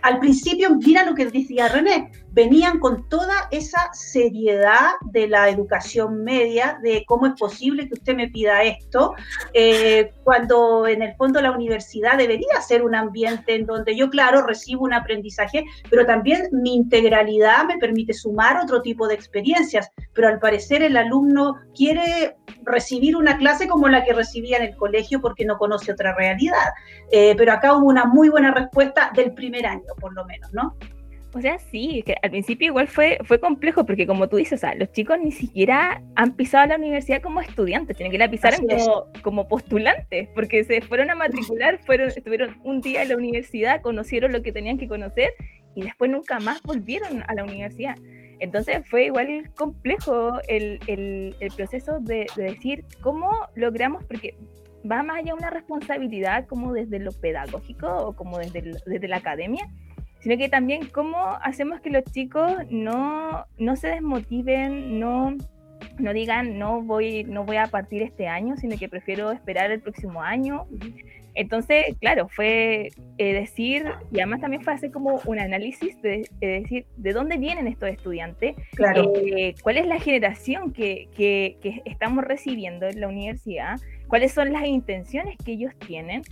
al 0.00 0.18
principio, 0.18 0.70
mira 0.76 1.04
lo 1.04 1.14
que 1.14 1.26
decía 1.26 1.68
René, 1.68 2.10
venían 2.32 2.78
con 2.78 3.08
toda 3.08 3.48
esa 3.50 3.90
seriedad 3.92 4.92
de 5.12 5.28
la 5.28 5.48
educación 5.48 6.24
media, 6.24 6.78
de 6.82 7.04
cómo 7.06 7.26
es 7.26 7.32
posible 7.38 7.88
que 7.88 7.94
usted 7.94 8.14
me 8.14 8.28
pida 8.28 8.62
esto, 8.62 9.14
eh, 9.54 10.12
cuando 10.24 10.86
en 10.86 11.02
el 11.02 11.14
fondo 11.16 11.40
la 11.40 11.50
universidad 11.50 12.16
debería 12.16 12.60
ser 12.60 12.82
un 12.82 12.94
ambiente 12.94 13.54
en 13.54 13.66
donde 13.66 13.96
yo, 13.96 14.10
claro, 14.10 14.46
recibo 14.46 14.84
un 14.84 14.92
aprendizaje, 14.92 15.64
pero 15.90 16.06
también 16.06 16.48
mi 16.52 16.74
integralidad 16.74 17.64
me 17.64 17.78
permite 17.78 18.12
sumar 18.12 18.58
otro 18.58 18.82
tipo 18.82 19.08
de 19.08 19.14
experiencias, 19.14 19.90
pero 20.12 20.28
al 20.28 20.38
parecer 20.38 20.82
el 20.82 20.96
alumno 20.96 21.56
quiere 21.74 22.36
recibir 22.64 23.16
una 23.16 23.38
clase 23.38 23.68
como 23.68 23.88
la 23.88 24.04
que 24.04 24.12
recibía 24.12 24.58
en 24.58 24.64
el 24.64 24.76
colegio 24.76 25.20
porque 25.20 25.44
no 25.44 25.58
conoce 25.58 25.92
otra 25.92 26.14
realidad. 26.14 26.68
Eh, 27.10 27.34
pero 27.36 27.52
acá 27.52 27.74
hubo 27.74 27.86
una 27.86 28.04
muy 28.04 28.28
buena 28.28 28.52
respuesta 28.52 29.10
del 29.14 29.32
primer 29.32 29.66
año, 29.66 29.94
por 30.00 30.12
lo 30.14 30.24
menos, 30.26 30.52
¿no? 30.52 30.76
O 31.34 31.40
sea, 31.42 31.58
sí, 31.58 32.02
que 32.06 32.14
al 32.22 32.30
principio 32.30 32.68
igual 32.68 32.88
fue, 32.88 33.18
fue 33.24 33.38
complejo 33.38 33.84
porque 33.84 34.06
como 34.06 34.28
tú 34.28 34.36
dices, 34.36 34.54
o 34.54 34.60
sea, 34.60 34.74
los 34.74 34.90
chicos 34.92 35.18
ni 35.22 35.30
siquiera 35.30 36.02
han 36.14 36.34
pisado 36.34 36.66
la 36.66 36.76
universidad 36.76 37.20
como 37.20 37.42
estudiantes, 37.42 37.96
tienen 37.96 38.10
que 38.10 38.18
la 38.18 38.30
pisar 38.30 38.56
como, 38.56 39.06
como, 39.22 39.48
postulantes, 39.48 40.28
porque 40.34 40.64
se 40.64 40.80
fueron 40.80 41.10
a 41.10 41.14
matricular, 41.14 41.78
fueron, 41.84 42.08
estuvieron 42.08 42.56
un 42.64 42.80
día 42.80 43.02
en 43.02 43.10
la 43.10 43.16
universidad, 43.16 43.82
conocieron 43.82 44.32
lo 44.32 44.42
que 44.42 44.52
tenían 44.52 44.78
que 44.78 44.88
conocer 44.88 45.34
y 45.74 45.82
después 45.82 46.10
nunca 46.10 46.40
más 46.40 46.62
volvieron 46.62 47.22
a 47.26 47.34
la 47.34 47.44
universidad. 47.44 47.96
Entonces 48.40 48.88
fue 48.88 49.06
igual 49.06 49.50
complejo 49.54 50.40
el, 50.48 50.80
el, 50.86 51.36
el 51.40 51.52
proceso 51.54 51.98
de, 52.00 52.26
de, 52.36 52.44
decir 52.44 52.84
cómo 53.02 53.30
logramos, 53.54 54.04
porque 54.04 54.34
va 54.90 55.02
más 55.02 55.18
allá 55.18 55.34
una 55.34 55.50
responsabilidad 55.50 56.46
como 56.46 56.72
desde 56.72 56.98
lo 57.00 57.12
pedagógico 57.12 57.88
o 57.88 58.16
como 58.16 58.38
desde, 58.38 58.62
desde 58.86 59.08
la 59.08 59.16
academia, 59.16 59.68
sino 60.20 60.36
que 60.36 60.48
también 60.48 60.86
cómo 60.86 61.38
hacemos 61.42 61.80
que 61.80 61.90
los 61.90 62.04
chicos 62.04 62.52
no, 62.70 63.46
no 63.58 63.76
se 63.76 63.88
desmotiven, 63.88 64.98
no, 64.98 65.36
no 65.98 66.12
digan 66.12 66.58
no 66.58 66.82
voy, 66.82 67.24
no 67.24 67.44
voy 67.44 67.56
a 67.56 67.66
partir 67.66 68.02
este 68.02 68.28
año, 68.28 68.56
sino 68.56 68.76
que 68.76 68.88
prefiero 68.88 69.30
esperar 69.30 69.70
el 69.70 69.80
próximo 69.80 70.22
año. 70.22 70.66
Entonces, 71.34 71.94
claro, 72.00 72.28
fue 72.28 72.88
eh, 73.18 73.32
decir, 73.32 73.84
y 74.10 74.18
además 74.18 74.40
también 74.40 74.62
fue 74.62 74.72
hacer 74.72 74.90
como 74.90 75.20
un 75.24 75.38
análisis 75.38 76.00
de, 76.02 76.28
decir 76.40 76.86
de 76.96 77.12
dónde 77.12 77.36
vienen 77.36 77.68
estos 77.68 77.90
estudiantes, 77.90 78.56
claro. 78.74 79.12
Eh, 79.14 79.54
cuál 79.62 79.76
es 79.76 79.86
la 79.86 80.00
generación 80.00 80.72
que, 80.72 81.08
que, 81.16 81.58
que 81.62 81.82
estamos 81.84 82.24
recibiendo 82.24 82.88
en 82.88 83.00
la 83.00 83.06
universidad, 83.06 83.78
cuáles 84.08 84.32
son 84.32 84.52
las 84.52 84.66
intenciones 84.66 85.36
que 85.44 85.52
ellos 85.52 85.72
tienen 85.86 86.22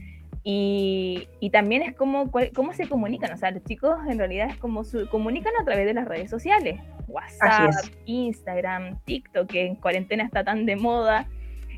y, 0.49 1.29
y, 1.41 1.51
también 1.51 1.83
es 1.83 1.97
como 1.97 2.31
cómo 2.55 2.73
se 2.73 2.89
comunican, 2.89 3.33
o 3.33 3.37
sea, 3.37 3.51
los 3.51 3.65
chicos 3.65 3.99
en 4.09 4.17
realidad 4.17 4.49
es 4.49 4.57
como 4.59 4.85
se 4.85 5.09
comunican 5.09 5.53
a 5.61 5.65
través 5.65 5.87
de 5.87 5.93
las 5.93 6.07
redes 6.07 6.31
sociales, 6.31 6.79
WhatsApp, 7.09 7.73
Instagram, 8.05 9.01
TikTok, 9.07 9.49
que 9.49 9.67
en 9.67 9.75
cuarentena 9.75 10.23
está 10.23 10.45
tan 10.45 10.65
de 10.65 10.77
moda. 10.77 11.29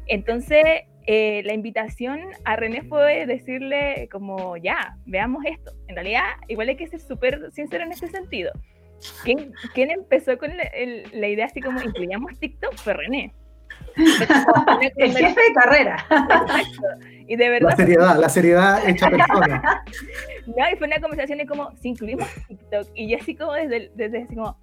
Entonces, 0.06 0.82
eh, 1.06 1.40
la 1.46 1.54
invitación 1.54 2.20
a 2.44 2.56
René 2.56 2.82
fue 2.82 3.24
decirle 3.24 4.06
como, 4.12 4.58
ya, 4.58 4.98
veamos 5.06 5.46
esto. 5.46 5.72
En 5.86 5.94
realidad, 5.94 6.24
igual 6.48 6.68
hay 6.68 6.76
que 6.76 6.88
ser 6.88 7.00
súper 7.00 7.50
sincero 7.52 7.84
en 7.84 7.92
este 7.92 8.08
sentido. 8.08 8.52
¿Quién, 9.24 9.54
¿Quién, 9.72 9.90
empezó 9.90 10.36
con 10.36 10.50
la 10.54 11.26
idea 11.26 11.46
así 11.46 11.62
como, 11.62 11.80
incluyamos 11.80 12.38
TikTok? 12.38 12.74
Fue 12.74 12.92
René. 12.92 13.32
el 14.96 15.16
jefe 15.16 15.40
de 15.40 15.54
carrera. 15.54 16.06
Y 17.28 17.36
de 17.36 17.50
verdad. 17.50 17.70
La 17.70 17.76
seriedad, 17.76 18.18
la 18.18 18.28
seriedad 18.28 18.88
hecha 18.88 19.10
persona. 19.10 19.84
No, 20.46 20.70
y 20.72 20.76
fue 20.76 20.86
una 20.86 21.00
conversación 21.00 21.38
de 21.38 21.46
como, 21.46 21.70
si 21.76 21.88
incluimos 21.90 22.26
TikTok, 22.48 22.88
y 22.94 23.10
yo 23.10 23.18
así 23.20 23.34
como 23.34 23.52
desde, 23.52 23.90
desde 23.94 24.22
así 24.22 24.34
como, 24.34 24.58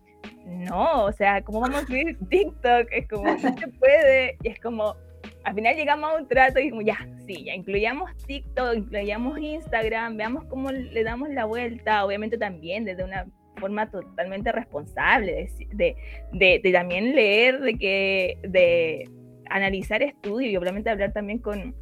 no, 0.46 1.06
o 1.06 1.12
sea, 1.12 1.44
¿cómo 1.44 1.60
vamos 1.60 1.78
a 1.78 1.82
incluir 1.82 2.18
TikTok? 2.28 2.88
Es 2.92 3.08
como, 3.08 3.26
no 3.26 3.38
se 3.40 3.68
puede, 3.80 4.38
y 4.42 4.50
es 4.50 4.60
como, 4.60 4.96
al 5.44 5.54
final 5.54 5.76
llegamos 5.76 6.12
a 6.12 6.18
un 6.18 6.28
trato 6.28 6.60
y 6.60 6.72
como, 6.72 6.82
ya, 6.82 6.98
sí, 7.28 7.46
ya 7.46 7.54
incluyamos 7.54 8.16
TikTok, 8.26 8.76
incluyamos 8.76 9.38
Instagram, 9.40 10.18
veamos 10.18 10.46
cómo 10.46 10.72
le 10.72 11.04
damos 11.04 11.30
la 11.30 11.46
vuelta, 11.46 12.04
obviamente 12.04 12.38
también 12.38 12.84
desde 12.84 13.04
una 13.04 13.28
forma 13.58 13.90
totalmente 13.90 14.52
responsable, 14.52 15.50
de, 15.72 15.96
de, 16.34 16.62
de 16.64 16.72
también 16.72 17.16
leer, 17.16 17.62
de 17.62 17.78
que, 17.78 18.40
de 18.42 19.10
analizar 19.50 20.02
estudios 20.02 20.52
y 20.52 20.58
obviamente 20.58 20.90
hablar 20.90 21.14
también 21.14 21.38
con, 21.40 21.76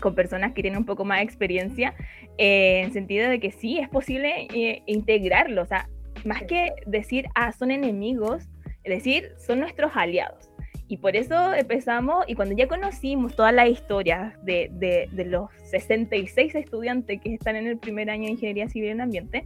con 0.00 0.14
personas 0.14 0.52
que 0.52 0.62
tienen 0.62 0.78
un 0.78 0.86
poco 0.86 1.04
más 1.04 1.18
de 1.18 1.24
experiencia, 1.24 1.94
eh, 2.38 2.82
en 2.84 2.92
sentido 2.92 3.28
de 3.28 3.40
que 3.40 3.50
sí, 3.50 3.78
es 3.78 3.88
posible 3.88 4.48
eh, 4.54 4.82
integrarlo, 4.86 5.62
o 5.62 5.66
sea, 5.66 5.88
más 6.24 6.42
que 6.42 6.72
decir, 6.86 7.26
ah, 7.34 7.52
son 7.52 7.70
enemigos, 7.70 8.48
es 8.82 8.94
decir, 8.94 9.32
son 9.38 9.60
nuestros 9.60 9.92
aliados. 9.94 10.50
Y 10.86 10.98
por 10.98 11.16
eso 11.16 11.54
empezamos, 11.54 12.24
y 12.28 12.34
cuando 12.34 12.54
ya 12.54 12.68
conocimos 12.68 13.34
todas 13.34 13.54
las 13.54 13.70
historias 13.70 14.34
de, 14.44 14.70
de, 14.72 15.08
de, 15.10 15.24
los 15.24 15.50
66 15.70 16.54
estudiantes 16.54 17.20
que 17.22 17.34
están 17.34 17.56
en 17.56 17.66
el 17.66 17.78
primer 17.78 18.10
año 18.10 18.24
de 18.24 18.32
Ingeniería 18.32 18.68
Civil 18.68 18.90
en 18.90 19.00
Ambiente, 19.00 19.44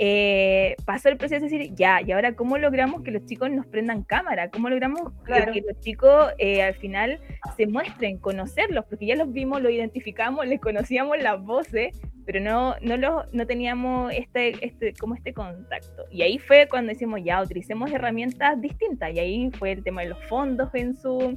eh, 0.00 0.76
pasó 0.84 1.08
el 1.08 1.16
proceso 1.16 1.44
de 1.44 1.50
decir, 1.50 1.74
ya, 1.74 2.00
y 2.00 2.12
ahora 2.12 2.34
cómo 2.34 2.56
logramos 2.56 3.02
que 3.02 3.10
los 3.10 3.26
chicos 3.26 3.50
nos 3.50 3.66
prendan 3.66 4.04
cámara, 4.04 4.48
cómo 4.48 4.68
logramos 4.68 5.12
que 5.26 5.62
los 5.66 5.80
chicos 5.80 6.32
eh, 6.38 6.62
al 6.62 6.74
final 6.74 7.20
se 7.56 7.66
muestren, 7.66 8.18
conocerlos, 8.18 8.84
porque 8.86 9.06
ya 9.06 9.16
los 9.16 9.32
vimos, 9.32 9.60
los 9.60 9.72
identificamos, 9.72 10.46
les 10.46 10.60
conocíamos 10.60 11.20
las 11.20 11.42
voces, 11.42 12.00
pero 12.24 12.40
no, 12.40 12.76
no, 12.80 12.96
los, 12.96 13.32
no 13.32 13.46
teníamos 13.46 14.12
este, 14.12 14.64
este, 14.64 14.92
como 14.94 15.16
este 15.16 15.32
contacto. 15.32 16.04
Y 16.12 16.22
ahí 16.22 16.38
fue 16.38 16.68
cuando 16.68 16.92
decimos, 16.92 17.20
ya, 17.24 17.42
utilicemos 17.42 17.90
herramientas 17.90 18.60
distintas, 18.60 19.12
y 19.12 19.18
ahí 19.18 19.50
fue 19.58 19.72
el 19.72 19.82
tema 19.82 20.02
de 20.02 20.10
los 20.10 20.24
fondos 20.26 20.72
en 20.74 20.94
Zoom, 20.94 21.36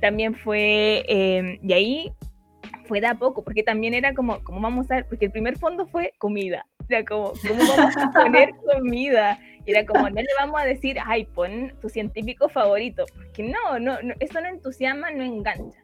también 0.00 0.34
fue, 0.34 1.04
eh, 1.08 1.58
y 1.62 1.72
ahí 1.74 2.12
fue 2.86 3.00
de 3.00 3.06
a 3.06 3.14
poco, 3.14 3.44
porque 3.44 3.62
también 3.62 3.94
era 3.94 4.14
como, 4.14 4.42
¿cómo 4.42 4.60
vamos 4.60 4.90
a 4.90 4.96
ver? 4.96 5.06
Porque 5.06 5.26
el 5.26 5.30
primer 5.30 5.58
fondo 5.58 5.86
fue 5.86 6.12
comida, 6.18 6.66
sea, 6.88 7.04
como, 7.04 7.32
¿cómo 7.46 7.76
vamos 7.76 7.96
a 7.96 8.10
poner 8.10 8.50
comida? 8.72 9.38
Y 9.64 9.70
era 9.70 9.84
como, 9.84 10.08
no 10.08 10.16
le 10.16 10.28
vamos 10.38 10.60
a 10.60 10.64
decir, 10.64 10.96
ay, 11.04 11.26
pon 11.26 11.74
tu 11.80 11.88
científico 11.88 12.48
favorito, 12.48 13.04
porque 13.14 13.42
no, 13.42 13.78
no, 13.78 13.98
eso 14.18 14.40
no 14.40 14.48
entusiasma, 14.48 15.10
no 15.10 15.22
engancha. 15.22 15.78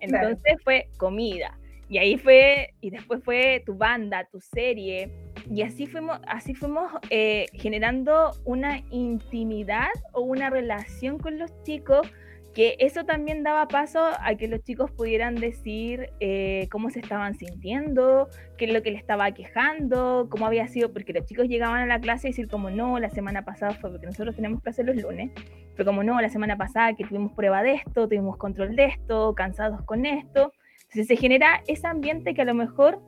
Entonces 0.00 0.56
fue 0.64 0.88
comida. 0.96 1.58
Y 1.88 1.98
ahí 1.98 2.16
fue, 2.16 2.74
y 2.80 2.90
después 2.90 3.22
fue 3.22 3.62
tu 3.64 3.76
banda, 3.76 4.24
tu 4.24 4.40
serie, 4.40 5.12
y 5.48 5.62
así 5.62 5.86
fuimos, 5.86 6.18
así 6.26 6.52
fuimos 6.52 6.90
eh, 7.10 7.46
generando 7.52 8.32
una 8.44 8.82
intimidad 8.90 9.90
o 10.12 10.22
una 10.22 10.50
relación 10.50 11.18
con 11.18 11.38
los 11.38 11.52
chicos 11.62 12.08
que 12.56 12.74
eso 12.78 13.04
también 13.04 13.42
daba 13.42 13.68
paso 13.68 14.00
a 14.18 14.34
que 14.34 14.48
los 14.48 14.62
chicos 14.62 14.90
pudieran 14.90 15.34
decir 15.34 16.08
eh, 16.20 16.68
cómo 16.70 16.88
se 16.88 17.00
estaban 17.00 17.34
sintiendo, 17.34 18.30
qué 18.56 18.64
es 18.64 18.72
lo 18.72 18.82
que 18.82 18.92
le 18.92 18.96
estaba 18.96 19.30
quejando, 19.32 20.28
cómo 20.30 20.46
había 20.46 20.66
sido, 20.66 20.90
porque 20.90 21.12
los 21.12 21.26
chicos 21.26 21.48
llegaban 21.48 21.82
a 21.82 21.86
la 21.86 22.00
clase 22.00 22.28
y 22.28 22.30
decir 22.30 22.48
como 22.48 22.70
no, 22.70 22.98
la 22.98 23.10
semana 23.10 23.44
pasada 23.44 23.72
fue 23.72 23.90
porque 23.90 24.06
nosotros 24.06 24.36
tenemos 24.36 24.62
clase 24.62 24.84
los 24.84 24.96
lunes, 24.96 25.32
pero 25.76 25.84
como 25.84 26.02
no, 26.02 26.18
la 26.18 26.30
semana 26.30 26.56
pasada 26.56 26.94
que 26.94 27.04
tuvimos 27.04 27.32
prueba 27.32 27.62
de 27.62 27.74
esto, 27.74 28.08
tuvimos 28.08 28.38
control 28.38 28.74
de 28.74 28.86
esto, 28.86 29.34
cansados 29.34 29.82
con 29.82 30.06
esto, 30.06 30.54
entonces 30.84 31.08
se 31.08 31.16
genera 31.16 31.62
ese 31.66 31.86
ambiente 31.86 32.32
que 32.32 32.40
a 32.40 32.46
lo 32.46 32.54
mejor 32.54 33.02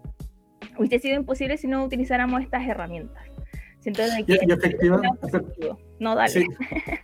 hubiese 0.77 0.99
sido 0.99 1.17
imposible 1.17 1.57
si 1.57 1.69
no 1.69 1.83
utilizáramos 1.85 2.43
estas 2.43 2.69
herramientas. 2.69 3.25
Entonces, 3.85 4.25
y, 4.27 4.33
efectivamente, 4.53 5.09
no, 6.01 6.15
dale. 6.15 6.47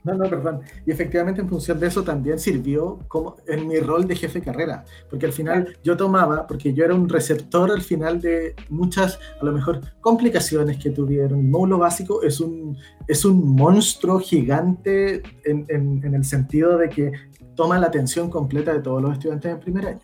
No, 0.05 0.15
no, 0.15 0.29
perdón. 0.29 0.61
Y 0.87 0.91
efectivamente 0.91 1.41
en 1.41 1.49
función 1.49 1.81
de 1.81 1.87
eso 1.87 2.03
también 2.03 2.39
sirvió 2.39 3.01
como 3.09 3.37
en 3.47 3.67
mi 3.67 3.79
rol 3.79 4.07
de 4.07 4.17
jefe 4.17 4.41
de 4.41 4.45
carrera, 4.45 4.85
porque 5.09 5.27
al 5.27 5.33
final 5.33 5.77
yo 5.83 5.97
tomaba, 5.97 6.47
porque 6.47 6.75
yo 6.75 6.85
era 6.85 6.95
un 6.95 7.09
receptor 7.09 7.71
al 7.71 7.83
final 7.83 8.21
de 8.21 8.55
muchas, 8.69 9.19
a 9.41 9.45
lo 9.45 9.53
mejor, 9.53 9.81
complicaciones 10.01 10.79
que 10.79 10.91
tuvieron. 10.91 11.41
El 11.41 11.47
módulo 11.47 11.79
básico 11.79 12.23
es 12.23 12.41
un, 12.41 12.77
es 13.09 13.25
un 13.25 13.57
monstruo 13.57 14.19
gigante 14.21 15.23
en, 15.45 15.67
en, 15.69 16.05
en 16.05 16.15
el 16.15 16.25
sentido 16.25 16.77
de 16.77 16.89
que 16.89 17.13
toma 17.55 17.79
la 17.79 17.87
atención 17.87 18.31
completa 18.31 18.73
de 18.73 18.81
todos 18.81 19.03
los 19.03 19.13
estudiantes 19.13 19.53
en 19.53 19.61
primer 19.61 19.87
año. 19.87 20.01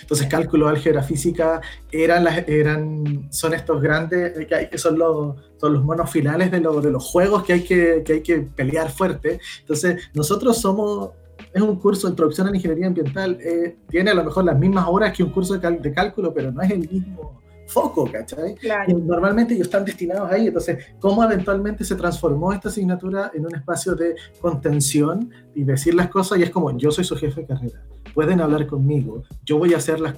Entonces, 0.00 0.26
cálculo, 0.26 0.68
álgebra, 0.68 1.02
física, 1.02 1.60
eran 1.90 2.24
las, 2.24 2.48
eran, 2.48 3.28
son 3.30 3.54
estos 3.54 3.80
grandes, 3.82 4.32
que 4.46 4.78
son 4.78 4.98
los, 4.98 5.36
son 5.58 5.72
los 5.72 5.84
monos 5.84 6.10
finales 6.10 6.50
de, 6.50 6.60
de 6.60 6.90
los 6.90 7.04
juegos 7.04 7.44
que 7.44 7.54
hay 7.54 7.62
que, 7.64 8.02
que 8.04 8.12
hay 8.14 8.22
que 8.22 8.38
pelear 8.38 8.90
fuerte. 8.90 9.40
Entonces, 9.60 10.10
nosotros 10.14 10.58
somos 10.58 11.10
es 11.52 11.60
un 11.60 11.76
curso 11.76 12.06
de 12.06 12.12
introducción 12.12 12.46
a 12.46 12.50
la 12.50 12.56
ingeniería 12.56 12.86
ambiental, 12.86 13.38
eh, 13.42 13.76
tiene 13.90 14.10
a 14.10 14.14
lo 14.14 14.24
mejor 14.24 14.44
las 14.44 14.58
mismas 14.58 14.86
horas 14.88 15.12
que 15.12 15.22
un 15.22 15.30
curso 15.30 15.58
de, 15.58 15.70
de, 15.70 15.92
cálculo, 15.92 16.32
pero 16.32 16.50
no 16.50 16.62
es 16.62 16.70
el 16.70 16.88
mismo 16.88 17.41
foco, 17.72 18.08
¿cachai? 18.10 18.54
Y 18.86 18.94
normalmente 18.94 19.54
ellos 19.54 19.66
están 19.66 19.84
destinados 19.84 20.30
ahí, 20.30 20.48
entonces, 20.48 20.84
¿cómo 21.00 21.24
eventualmente 21.24 21.84
se 21.84 21.96
transformó 21.96 22.52
esta 22.52 22.68
asignatura 22.68 23.30
en 23.34 23.46
un 23.46 23.54
espacio 23.54 23.94
de 23.94 24.14
contención 24.40 25.30
y 25.54 25.64
decir 25.64 25.94
las 25.94 26.08
cosas? 26.08 26.38
Y 26.38 26.42
es 26.42 26.50
como, 26.50 26.76
yo 26.76 26.90
soy 26.90 27.04
su 27.04 27.16
jefe 27.16 27.40
de 27.40 27.46
carrera, 27.46 27.82
pueden 28.14 28.40
hablar 28.40 28.66
conmigo, 28.66 29.22
yo 29.44 29.58
voy 29.58 29.74
a 29.74 29.78
hacer 29.78 30.00
lo, 30.00 30.12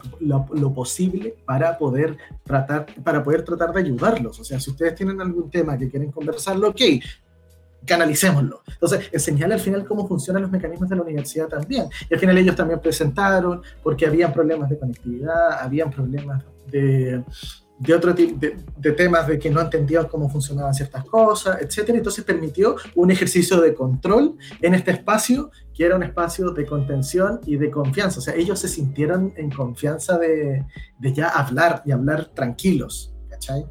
lo, 0.52 0.74
posible 0.74 1.36
para 1.46 1.78
poder, 1.78 2.16
tratar, 2.42 2.86
para 3.02 3.22
poder 3.22 3.44
tratar 3.44 3.72
de 3.72 3.80
ayudarlos, 3.80 4.40
o 4.40 4.44
sea, 4.44 4.58
si 4.58 4.70
ustedes 4.70 4.94
tienen 4.94 5.20
algún 5.20 5.50
tema 5.50 5.78
que 5.78 5.88
quieren 5.88 6.10
conversarlo, 6.10 6.70
ok, 6.70 6.80
canalicémoslo. 7.84 8.62
Entonces, 8.66 9.10
enseñarle 9.12 9.54
al 9.54 9.60
final 9.60 9.84
cómo 9.84 10.08
funcionan 10.08 10.42
los 10.42 10.50
mecanismos 10.50 10.88
de 10.88 10.96
la 10.96 11.02
universidad 11.02 11.48
también. 11.48 11.86
Y 12.08 12.14
al 12.14 12.20
final 12.20 12.38
ellos 12.38 12.56
también 12.56 12.80
presentaron, 12.80 13.62
porque 13.82 14.06
habían 14.06 14.32
problemas 14.32 14.70
de 14.70 14.78
conectividad, 14.78 15.60
habían 15.60 15.90
problemas 15.90 16.42
de, 16.66 17.22
de 17.78 17.94
otro 17.94 18.14
tipo 18.14 18.38
de, 18.38 18.92
temas 18.92 19.26
de 19.26 19.38
que 19.38 19.50
no 19.50 19.60
entendían 19.60 20.06
cómo 20.06 20.28
funcionaban 20.28 20.74
ciertas 20.74 21.04
cosas, 21.04 21.60
etcétera. 21.60 21.98
Entonces 21.98 22.24
permitió 22.24 22.76
un 22.94 23.10
ejercicio 23.10 23.60
de 23.60 23.74
control 23.74 24.36
en 24.60 24.74
este 24.74 24.92
espacio 24.92 25.50
que 25.74 25.84
era 25.84 25.96
un 25.96 26.02
espacio 26.02 26.50
de 26.50 26.66
contención 26.66 27.40
y 27.46 27.56
de 27.56 27.70
confianza. 27.70 28.20
O 28.20 28.22
sea, 28.22 28.34
ellos 28.34 28.60
se 28.60 28.68
sintieron 28.68 29.32
en 29.36 29.50
confianza 29.50 30.18
de, 30.18 30.64
de 30.98 31.12
ya 31.12 31.28
hablar 31.28 31.82
y 31.84 31.90
hablar 31.90 32.26
tranquilos, 32.26 33.12
¿cachai? 33.28 33.66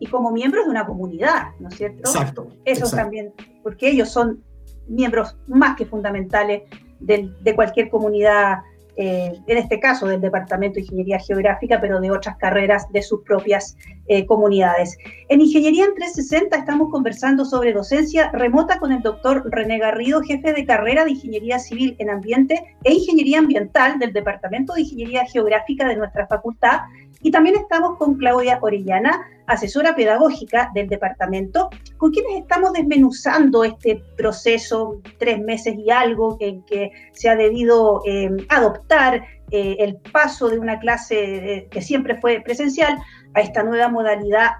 Y 0.00 0.06
como 0.06 0.30
miembros 0.30 0.64
de 0.64 0.70
una 0.70 0.86
comunidad, 0.86 1.48
¿no 1.58 1.68
es 1.68 1.74
cierto? 1.74 1.98
Exacto. 1.98 2.48
Eso 2.64 2.88
también, 2.94 3.34
porque 3.62 3.90
ellos 3.90 4.10
son 4.10 4.42
miembros 4.86 5.36
más 5.46 5.76
que 5.76 5.84
fundamentales 5.84 6.62
de, 7.00 7.30
de 7.42 7.54
cualquier 7.54 7.90
comunidad 7.90 8.58
eh, 9.00 9.32
en 9.46 9.58
este 9.58 9.78
caso 9.78 10.06
del 10.06 10.20
Departamento 10.20 10.74
de 10.74 10.80
Ingeniería 10.80 11.20
Geográfica, 11.20 11.80
pero 11.80 12.00
de 12.00 12.10
otras 12.10 12.36
carreras 12.36 12.90
de 12.90 13.00
sus 13.00 13.22
propias 13.22 13.76
eh, 14.08 14.26
comunidades. 14.26 14.98
En 15.28 15.40
Ingeniería 15.40 15.84
en 15.84 15.94
360 15.94 16.56
estamos 16.56 16.90
conversando 16.90 17.44
sobre 17.44 17.72
docencia 17.72 18.32
remota 18.32 18.80
con 18.80 18.90
el 18.90 19.00
doctor 19.00 19.48
René 19.52 19.78
Garrido, 19.78 20.20
jefe 20.22 20.52
de 20.52 20.66
carrera 20.66 21.04
de 21.04 21.12
Ingeniería 21.12 21.60
Civil 21.60 21.94
en 22.00 22.10
Ambiente 22.10 22.76
e 22.82 22.94
Ingeniería 22.94 23.38
Ambiental 23.38 24.00
del 24.00 24.12
Departamento 24.12 24.74
de 24.74 24.80
Ingeniería 24.80 25.24
Geográfica 25.26 25.86
de 25.86 25.94
nuestra 25.94 26.26
facultad. 26.26 26.80
Y 27.22 27.30
también 27.30 27.54
estamos 27.54 27.98
con 27.98 28.16
Claudia 28.16 28.58
Orellana, 28.60 29.20
asesora 29.48 29.96
pedagógica 29.96 30.70
del 30.74 30.88
departamento, 30.88 31.70
con 31.96 32.12
quienes 32.12 32.42
estamos 32.42 32.72
desmenuzando 32.74 33.64
este 33.64 34.02
proceso, 34.16 35.00
tres 35.18 35.40
meses 35.40 35.74
y 35.76 35.90
algo, 35.90 36.36
en 36.38 36.62
que 36.64 36.92
se 37.12 37.28
ha 37.28 37.34
debido 37.34 38.02
eh, 38.06 38.30
adoptar 38.50 39.24
eh, 39.50 39.76
el 39.80 39.96
paso 39.96 40.50
de 40.50 40.58
una 40.58 40.78
clase 40.78 41.54
eh, 41.54 41.68
que 41.70 41.80
siempre 41.80 42.20
fue 42.20 42.42
presencial 42.44 42.98
a 43.34 43.40
esta 43.40 43.62
nueva 43.62 43.88
modalidad 43.88 44.52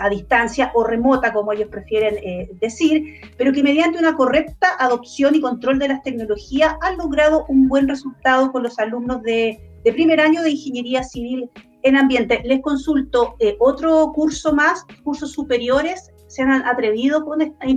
a 0.00 0.08
distancia 0.08 0.70
o 0.74 0.84
remota, 0.84 1.32
como 1.32 1.52
ellos 1.52 1.68
prefieren 1.70 2.16
decir, 2.58 3.20
pero 3.38 3.52
que 3.52 3.62
mediante 3.62 3.98
una 3.98 4.16
correcta 4.16 4.76
adopción 4.78 5.34
y 5.34 5.40
control 5.40 5.78
de 5.78 5.88
las 5.88 6.02
tecnologías 6.02 6.74
han 6.82 6.98
logrado 6.98 7.46
un 7.48 7.68
buen 7.68 7.88
resultado 7.88 8.50
con 8.52 8.64
los 8.64 8.78
alumnos 8.78 9.22
de, 9.22 9.60
de 9.84 9.92
primer 9.92 10.20
año 10.20 10.42
de 10.42 10.50
Ingeniería 10.50 11.04
Civil 11.04 11.48
en 11.82 11.96
ambiente. 11.96 12.42
Les 12.44 12.60
consulto, 12.60 13.36
eh, 13.38 13.56
¿otro 13.60 14.12
curso 14.14 14.52
más, 14.52 14.84
cursos 15.02 15.32
superiores, 15.32 16.10
se 16.26 16.42
han 16.42 16.66
atrevido 16.66 17.26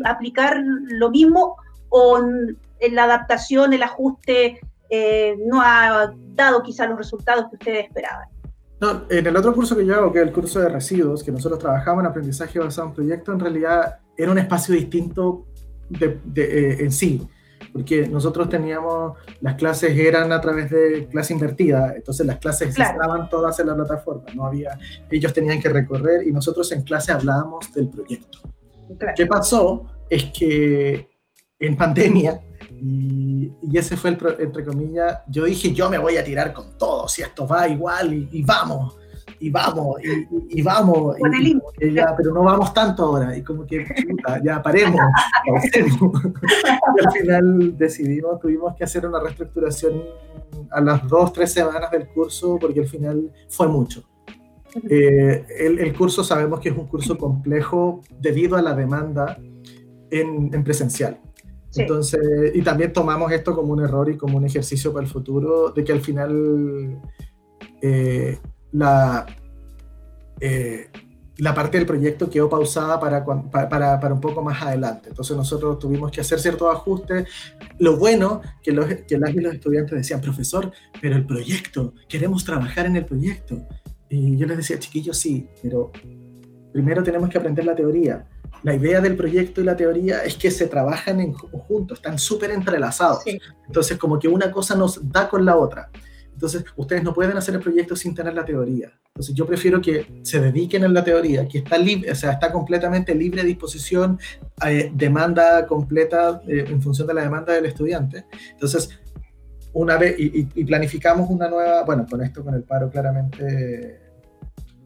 a 0.04 0.10
aplicar 0.10 0.62
lo 0.64 1.10
mismo 1.10 1.58
o 1.90 2.20
la 2.92 3.04
adaptación, 3.04 3.74
el 3.74 3.84
ajuste 3.84 4.60
eh, 4.90 5.36
no 5.46 5.62
ha 5.62 6.14
dado 6.36 6.64
quizá 6.64 6.88
los 6.88 6.98
resultados 6.98 7.46
que 7.50 7.56
ustedes 7.56 7.86
esperaban? 7.86 8.30
No, 8.80 9.04
en 9.10 9.26
el 9.26 9.36
otro 9.36 9.54
curso 9.54 9.76
que 9.76 9.86
yo 9.86 9.96
hago, 9.96 10.12
que 10.12 10.20
es 10.20 10.28
el 10.28 10.34
curso 10.34 10.60
de 10.60 10.70
residuos, 10.70 11.24
que 11.24 11.32
nosotros 11.32 11.60
trabajamos 11.60 12.04
en 12.04 12.10
aprendizaje 12.10 12.60
basado 12.60 12.90
en 12.90 12.94
proyectos, 12.94 13.34
en 13.34 13.40
realidad 13.40 13.98
era 14.18 14.32
un 14.32 14.38
espacio 14.38 14.76
distinto 14.76 15.46
eh, 16.00 16.78
en 16.80 16.92
sí 16.92 17.28
porque 17.76 18.08
nosotros 18.08 18.48
teníamos, 18.48 19.18
las 19.42 19.56
clases 19.56 20.00
eran 20.00 20.32
a 20.32 20.40
través 20.40 20.70
de 20.70 21.10
clase 21.12 21.34
invertida, 21.34 21.94
entonces 21.94 22.26
las 22.26 22.38
clases 22.38 22.70
estaban 22.70 23.28
todas 23.30 23.60
en 23.60 23.68
la 23.68 23.76
plataforma, 23.76 24.24
no 24.34 24.46
había, 24.46 24.80
ellos 25.12 25.34
tenían 25.34 25.62
que 25.62 25.68
recorrer 25.68 26.26
y 26.26 26.32
nosotros 26.32 26.72
en 26.72 26.84
clase 26.84 27.12
hablábamos 27.12 27.74
del 27.74 27.90
proyecto. 27.90 28.40
¿Qué 29.14 29.26
pasó? 29.26 29.86
Es 30.10 30.24
que 30.32 31.10
en 31.60 31.76
pandemia, 31.76 32.40
y, 32.72 33.52
ese 33.74 33.98
fue 33.98 34.12
el, 34.12 34.20
entre 34.40 34.64
comillas, 34.64 35.24
yo 35.28 35.44
dije, 35.44 35.74
yo 35.74 35.90
me 35.90 35.98
voy 35.98 36.16
a 36.16 36.24
tirar 36.24 36.54
con 36.54 36.78
todo, 36.78 37.10
si 37.10 37.24
esto 37.24 37.46
va 37.46 37.68
igual 37.68 38.14
y 38.32 38.42
vamos 38.42 38.96
y 39.46 39.52
vamos, 39.52 39.98
y, 40.50 40.62
vamos, 40.64 41.18
y, 41.80 41.94
ya, 41.94 42.16
pero 42.18 42.34
no 42.34 42.42
vamos 42.42 42.74
tanto 42.74 43.04
ahora, 43.04 43.38
y 43.38 43.44
como 43.44 43.64
que, 43.68 43.86
ya 44.44 44.60
paremos, 44.64 45.00
y 45.46 47.06
al 47.06 47.12
final 47.12 47.78
decidimos, 47.78 48.40
tuvimos 48.40 48.76
que 48.76 48.84
hacer 48.84 49.06
una 49.06 49.20
reestructuración 49.20 50.02
a 50.72 50.82
las 50.82 51.08
dos, 51.08 51.32
tres 51.32 51.52
semanas 51.52 51.92
del 51.92 52.08
curso, 52.08 52.58
porque 52.60 52.80
al 52.80 52.88
final 52.88 53.32
fue 53.48 53.68
mucho. 53.68 54.04
Eh, 54.90 55.46
el, 55.60 55.78
el, 55.78 55.96
curso 55.96 56.24
sabemos 56.24 56.60
que 56.60 56.70
es 56.70 56.76
un 56.76 56.88
curso 56.88 57.16
complejo 57.16 58.02
debido 58.20 58.58
a 58.58 58.64
la 58.64 58.74
demanda 58.74 59.38
en, 60.10 60.50
en 60.54 60.64
presencial. 60.64 61.22
Entonces, 61.76 62.20
y 62.56 62.64
también 62.64 62.92
tomamos 62.92 63.32
esto 63.32 63.56
como 63.56 63.74
un 63.74 63.84
error 63.84 64.10
y 64.10 64.18
como 64.18 64.38
un 64.38 64.46
ejercicio 64.46 64.92
para 64.92 65.06
el 65.06 65.12
futuro, 65.12 65.70
de 65.70 65.84
que 65.84 65.92
al 65.92 66.02
final 66.02 67.00
eh, 67.82 68.40
la, 68.76 69.26
eh, 70.40 70.90
la 71.38 71.54
parte 71.54 71.78
del 71.78 71.86
proyecto 71.86 72.30
quedó 72.30 72.50
pausada 72.50 73.00
para, 73.00 73.26
para, 73.26 74.00
para, 74.00 74.14
un 74.14 74.22
poco 74.22 74.42
más 74.42 74.62
adelante. 74.62 75.10
Entonces 75.10 75.36
nosotros 75.36 75.80
tuvimos 75.80 76.12
que 76.12 76.22
hacer 76.22 76.40
ciertos 76.40 76.74
ajustes. 76.74 77.28
Lo 77.80 77.98
bueno 77.98 78.42
que, 78.62 78.72
los, 78.72 78.86
que 78.86 79.18
las 79.18 79.32
y 79.32 79.40
los 79.40 79.54
estudiantes 79.54 79.98
decían, 79.98 80.22
profesor, 80.22 80.72
pero 81.02 81.16
el 81.16 81.26
proyecto, 81.26 81.94
queremos 82.08 82.46
trabajar 82.46 82.86
en 82.86 82.96
el 82.96 83.06
proyecto. 83.06 83.68
Y 84.10 84.38
yo 84.38 84.48
les 84.48 84.58
decía, 84.58 84.80
chiquillos, 84.80 85.18
sí, 85.18 85.48
pero 85.62 85.92
primero 86.72 87.04
tenemos 87.04 87.30
que 87.30 87.38
aprender 87.38 87.66
la 87.66 87.76
teoría. 87.76 88.28
La 88.64 88.74
idea 88.74 89.02
del 89.02 89.16
proyecto 89.16 89.62
y 89.62 89.66
la 89.66 89.76
teoría 89.76 90.24
es 90.24 90.36
que 90.36 90.50
se 90.50 90.68
trabajan 90.68 91.20
en 91.20 91.34
conjunto, 91.34 91.94
están 91.94 92.18
súper 92.18 92.52
entrelazados. 92.52 93.24
Entonces, 93.68 93.98
como 93.98 94.18
que 94.18 94.28
una 94.28 94.52
cosa 94.52 94.76
nos 94.76 95.12
da 95.12 95.30
con 95.30 95.46
la 95.46 95.58
otra. 95.58 95.90
Entonces, 96.36 96.66
ustedes 96.76 97.02
no 97.02 97.14
pueden 97.14 97.38
hacer 97.38 97.56
el 97.56 97.62
proyecto 97.62 97.96
sin 97.96 98.14
tener 98.14 98.34
la 98.34 98.44
teoría. 98.44 98.92
Entonces, 99.08 99.34
yo 99.34 99.48
prefiero 99.48 99.82
que 99.82 100.20
se 100.22 100.42
dediquen 100.42 100.84
a 100.84 100.90
la 100.90 101.04
teoría, 101.04 101.48
que 101.48 101.60
está 101.60 101.78
libre, 101.78 102.12
o 102.12 102.16
sea, 102.16 102.34
está 102.34 102.52
completamente 102.52 103.16
libre 103.16 103.42
a 103.42 103.46
disposición, 103.46 104.20
eh, 104.68 104.92
demanda 104.94 105.66
completa 105.66 106.42
eh, 106.48 106.66
en 106.68 106.82
función 106.82 107.08
de 107.08 107.14
la 107.14 107.22
demanda 107.22 107.54
del 107.54 107.66
estudiante. 107.66 108.26
Entonces, 108.52 108.90
una 109.72 109.98
vez, 109.98 110.16
y, 110.20 110.50
y, 110.54 110.66
planificamos 110.66 111.30
una 111.30 111.50
nueva, 111.50 111.84
bueno, 111.84 112.06
con 112.10 112.22
esto, 112.22 112.44
con 112.44 112.54
el 112.54 112.64
paro, 112.64 112.90
claramente 112.90 114.02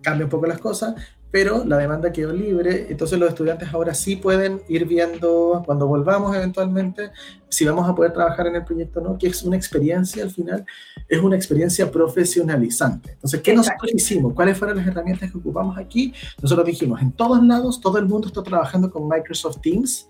cambia 0.02 0.26
un 0.26 0.30
poco 0.30 0.48
las 0.48 0.60
cosas, 0.60 0.96
pero 1.32 1.63
la 1.63 1.78
demanda 1.78 2.12
quedó 2.12 2.34
libre, 2.34 2.88
entonces 2.89 3.20
los 3.20 3.30
estudiantes 3.30 3.72
ahora 3.74 3.94
sí 3.94 4.15
pueden 4.15 4.62
ir 4.68 4.86
viendo, 4.86 5.62
cuando 5.65 5.88
volvamos 5.88 6.36
eventualmente, 6.36 7.12
si 7.50 7.65
vamos 7.65 7.88
a 7.88 7.96
poder 7.96 8.13
trabajar 8.13 8.48
en 8.48 8.56
el 8.56 8.65
proyecto 8.65 9.00
o 9.00 9.04
no, 9.04 9.18
que 9.18 9.28
es 9.28 9.44
una 9.44 9.56
experiencia 9.56 10.24
al 10.24 10.32
final, 10.32 10.65
es 11.08 11.20
una 11.20 11.36
experiencia 11.36 11.92
profesionalizante. 11.92 13.12
Entonces, 13.13 13.42
¿qué 13.42 13.54
nosotros 13.54 13.92
hicimos? 13.94 14.34
¿Cuáles 14.34 14.58
fueron 14.58 14.78
las 14.78 14.88
herramientas 14.88 15.32
que 15.32 15.38
ocupamos 15.38 15.78
aquí? 15.78 16.13
Nosotros 16.42 16.65
dijimos, 16.65 17.02
en 17.02 17.12
todos 17.12 17.44
lados, 17.44 17.80
todo 17.80 17.98
el 17.98 18.06
mundo 18.06 18.28
está 18.28 18.42
trabajando 18.42 18.89
con 18.89 19.08
Microsoft 19.08 19.62
Teams, 19.62 20.08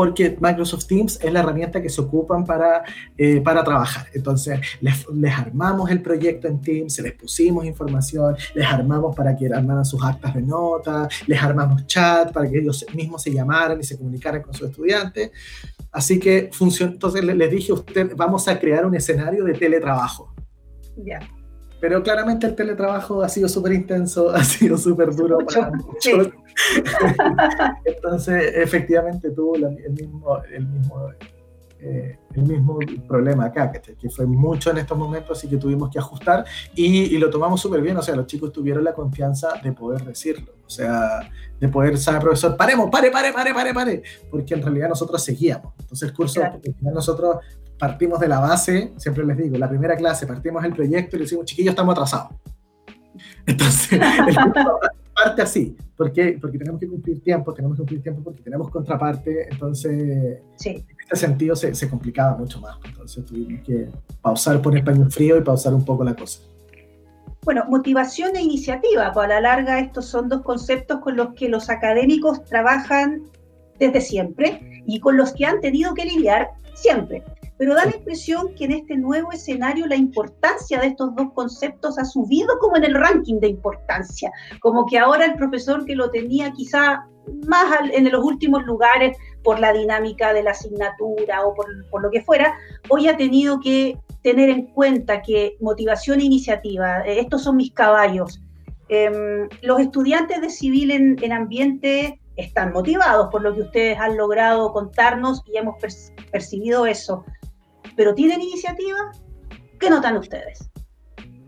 porque 0.00 0.34
Microsoft 0.40 0.86
Teams 0.86 1.18
es 1.22 1.30
la 1.30 1.40
herramienta 1.40 1.82
que 1.82 1.90
se 1.90 2.00
ocupan 2.00 2.46
para, 2.46 2.82
eh, 3.18 3.38
para 3.42 3.62
trabajar. 3.62 4.06
Entonces, 4.14 4.58
les, 4.80 5.06
les, 5.10 5.38
armamos 5.38 5.90
el 5.90 6.00
proyecto 6.00 6.48
en 6.48 6.58
Teams, 6.58 6.98
les 7.00 7.12
pusimos 7.12 7.66
información, 7.66 8.34
les 8.54 8.66
armamos 8.66 9.14
para 9.14 9.36
que 9.36 9.52
armaran 9.52 9.84
sus 9.84 10.02
actas 10.02 10.32
de 10.32 10.40
nota, 10.40 11.06
les 11.26 11.42
armamos 11.42 11.86
chat 11.86 12.32
para 12.32 12.48
que 12.48 12.60
ellos 12.60 12.86
mismos 12.94 13.22
se 13.22 13.30
llamaran 13.30 13.78
y 13.78 13.84
se 13.84 13.98
comunicaran 13.98 14.40
con 14.40 14.54
sus 14.54 14.70
estudiantes. 14.70 15.32
Así 15.92 16.18
que 16.18 16.48
funciona. 16.50 16.92
Entonces, 16.92 17.22
les 17.22 17.50
dije 17.50 17.72
a 17.72 17.74
usted, 17.74 18.12
vamos 18.16 18.48
a 18.48 18.58
crear 18.58 18.86
un 18.86 18.94
escenario 18.94 19.44
de 19.44 19.52
teletrabajo. 19.52 20.32
Ya. 21.04 21.20
Pero 21.78 22.02
claramente 22.02 22.46
el 22.46 22.54
teletrabajo 22.54 23.22
ha 23.22 23.28
sido 23.28 23.50
súper 23.50 23.74
intenso, 23.74 24.30
ha 24.34 24.44
sido 24.44 24.78
súper 24.78 25.14
duro 25.14 25.40
para 25.44 25.70
muchos. 25.72 26.28
Entonces, 27.84 28.52
efectivamente 28.56 29.30
tuvo 29.30 29.56
el 29.56 29.90
mismo, 29.92 30.42
el 30.44 30.66
mismo 30.66 31.10
eh, 31.82 32.18
el 32.34 32.42
mismo 32.42 32.78
problema 33.08 33.46
acá, 33.46 33.72
que 33.72 34.10
fue 34.10 34.26
mucho 34.26 34.70
en 34.70 34.78
estos 34.78 34.98
momentos, 34.98 35.38
así 35.38 35.48
que 35.48 35.56
tuvimos 35.56 35.88
que 35.88 35.98
ajustar 35.98 36.44
y, 36.74 37.16
lo 37.16 37.30
tomamos 37.30 37.58
súper 37.58 37.80
bien, 37.80 37.96
o 37.96 38.02
sea, 38.02 38.14
los 38.14 38.26
chicos 38.26 38.52
tuvieron 38.52 38.84
la 38.84 38.92
confianza 38.92 39.54
de 39.64 39.72
poder 39.72 40.04
decirlo, 40.04 40.52
o 40.66 40.68
sea, 40.68 41.30
de 41.58 41.68
poder, 41.68 41.96
saber, 41.96 42.20
profesor, 42.20 42.54
paremos, 42.54 42.90
pare, 42.90 43.10
pare, 43.10 43.32
pare, 43.32 43.54
pare, 43.54 43.72
pare, 43.72 44.02
porque 44.30 44.52
en 44.54 44.62
realidad 44.62 44.90
nosotros 44.90 45.24
seguíamos. 45.24 45.72
Entonces 45.80 46.10
el 46.10 46.14
curso, 46.14 46.42
nosotros 46.82 47.36
partimos 47.78 48.20
de 48.20 48.28
la 48.28 48.40
base, 48.40 48.92
siempre 48.98 49.24
les 49.24 49.38
digo, 49.38 49.56
la 49.56 49.68
primera 49.68 49.96
clase 49.96 50.26
partimos 50.26 50.62
el 50.64 50.74
proyecto 50.74 51.16
y 51.16 51.20
le 51.20 51.24
decimos, 51.24 51.46
chiquillos, 51.46 51.72
estamos 51.72 51.92
atrasados. 51.92 52.34
Entonces, 53.46 53.92
el 53.92 54.34
curso 54.36 54.80
parte 55.24 55.42
así, 55.42 55.76
porque, 55.96 56.38
porque 56.40 56.58
tenemos 56.58 56.80
que 56.80 56.88
cumplir 56.88 57.20
tiempo, 57.22 57.52
tenemos 57.52 57.76
que 57.76 57.80
cumplir 57.80 58.02
tiempo 58.02 58.22
porque 58.22 58.42
tenemos 58.42 58.70
contraparte, 58.70 59.48
entonces 59.50 60.40
en 60.64 60.84
este 61.00 61.16
sentido 61.16 61.54
se, 61.56 61.74
se, 61.74 61.88
complicaba 61.88 62.36
mucho 62.36 62.60
más, 62.60 62.76
entonces 62.84 63.24
tuvimos 63.24 63.62
que 63.64 63.88
pausar, 64.22 64.60
poner 64.62 64.84
paño 64.84 65.10
frío 65.10 65.36
y 65.36 65.42
pausar 65.42 65.74
un 65.74 65.84
poco 65.84 66.04
la 66.04 66.14
cosa. 66.14 66.40
Bueno, 67.42 67.64
motivación 67.68 68.36
e 68.36 68.42
iniciativa, 68.42 69.12
pues 69.12 69.24
a 69.24 69.28
la 69.28 69.40
larga 69.40 69.80
estos 69.80 70.06
son 70.06 70.28
dos 70.28 70.42
conceptos 70.42 71.00
con 71.00 71.16
los 71.16 71.34
que 71.34 71.48
los 71.48 71.70
académicos 71.70 72.44
trabajan 72.44 73.22
desde 73.78 74.00
siempre 74.00 74.82
y 74.86 75.00
con 75.00 75.16
los 75.16 75.32
que 75.32 75.46
han 75.46 75.60
tenido 75.60 75.94
que 75.94 76.04
lidiar 76.04 76.50
siempre 76.74 77.24
pero 77.60 77.74
da 77.74 77.84
la 77.84 77.94
impresión 77.94 78.54
que 78.54 78.64
en 78.64 78.72
este 78.72 78.96
nuevo 78.96 79.32
escenario 79.32 79.86
la 79.86 79.94
importancia 79.94 80.80
de 80.80 80.86
estos 80.86 81.14
dos 81.14 81.30
conceptos 81.34 81.98
ha 81.98 82.06
subido 82.06 82.58
como 82.58 82.78
en 82.78 82.84
el 82.84 82.94
ranking 82.94 83.38
de 83.38 83.48
importancia, 83.48 84.32
como 84.60 84.86
que 84.86 84.98
ahora 84.98 85.26
el 85.26 85.34
profesor 85.34 85.84
que 85.84 85.94
lo 85.94 86.10
tenía 86.10 86.52
quizá 86.52 87.06
más 87.46 87.66
en 87.92 88.10
los 88.10 88.24
últimos 88.24 88.64
lugares 88.64 89.14
por 89.44 89.60
la 89.60 89.74
dinámica 89.74 90.32
de 90.32 90.42
la 90.42 90.52
asignatura 90.52 91.44
o 91.44 91.54
por, 91.54 92.02
lo 92.02 92.10
que 92.10 92.22
fuera, 92.22 92.56
hoy 92.88 93.08
ha 93.08 93.18
tenido 93.18 93.60
que 93.60 93.98
tener 94.22 94.48
en 94.48 94.68
cuenta 94.68 95.20
que 95.20 95.58
motivación 95.60 96.20
e 96.20 96.24
iniciativa, 96.24 97.02
eh, 97.06 97.20
estos 97.20 97.42
son 97.42 97.56
mis 97.56 97.74
caballos. 97.74 98.42
Em, 98.88 99.50
los 99.60 99.80
estudiantes 99.80 100.40
de 100.40 100.48
civil 100.48 100.92
en, 100.92 101.16
en 101.20 101.32
ambiente 101.34 102.22
están 102.36 102.72
motivados 102.72 103.28
por 103.30 103.42
lo 103.42 103.54
que 103.54 103.60
ustedes 103.60 103.98
han 104.00 104.16
logrado 104.16 104.72
contarnos 104.72 105.42
y 105.44 105.58
hemos 105.58 105.76
percibido 106.32 106.86
eso 106.86 107.22
pero 108.00 108.14
tienen 108.14 108.40
iniciativa, 108.40 109.12
¿qué 109.78 109.90
notan 109.90 110.16
ustedes? 110.16 110.70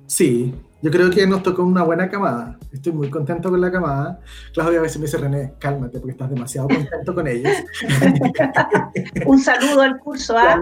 Sí, 0.07 0.55
yo 0.83 0.91
creo 0.91 1.09
que 1.09 1.27
nos 1.27 1.43
tocó 1.43 1.63
una 1.63 1.83
buena 1.83 2.11
camada. 2.11 2.59
Estoy 2.71 2.93
muy 2.93 3.09
contento 3.09 3.49
con 3.49 3.59
la 3.59 3.73
camada. 3.73 4.21
Claudia 4.53 4.81
a 4.81 4.83
veces 4.83 4.99
me 4.99 5.07
dice, 5.07 5.17
René, 5.17 5.55
cálmate 5.59 5.99
porque 5.99 6.13
estás 6.13 6.29
demasiado 6.29 6.69
contento 6.69 7.15
con 7.15 7.27
ellos. 7.27 7.51
un 9.27 9.39
saludo 9.39 9.81
al 9.81 9.99
curso 9.99 10.37
¿ah? 10.37 10.61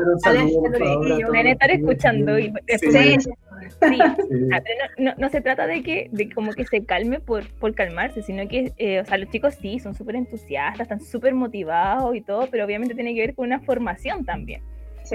René 1.32 1.50
estar 1.50 1.72
escuchando. 1.72 2.38
Y 2.38 2.52
sí. 2.68 3.16
Sí. 3.18 3.98
Ah, 4.52 4.62
no, 4.96 5.12
no, 5.18 5.28
se 5.28 5.40
trata 5.40 5.66
de 5.66 5.82
que 5.82 6.08
de 6.12 6.30
como 6.30 6.52
que 6.52 6.66
se 6.66 6.84
calme 6.84 7.18
por, 7.18 7.52
por 7.54 7.74
calmarse, 7.74 8.22
sino 8.22 8.46
que, 8.46 8.72
eh, 8.78 9.00
o 9.00 9.04
sea, 9.04 9.18
los 9.18 9.28
chicos 9.30 9.56
sí, 9.60 9.80
son 9.80 9.96
súper 9.96 10.14
entusiastas, 10.14 10.82
están 10.82 11.00
súper 11.00 11.34
motivados 11.34 12.14
y 12.14 12.20
todo, 12.20 12.46
pero 12.48 12.64
obviamente 12.64 12.94
tiene 12.94 13.12
que 13.12 13.22
ver 13.22 13.34
con 13.34 13.46
una 13.46 13.58
formación 13.58 14.24
también. 14.24 14.62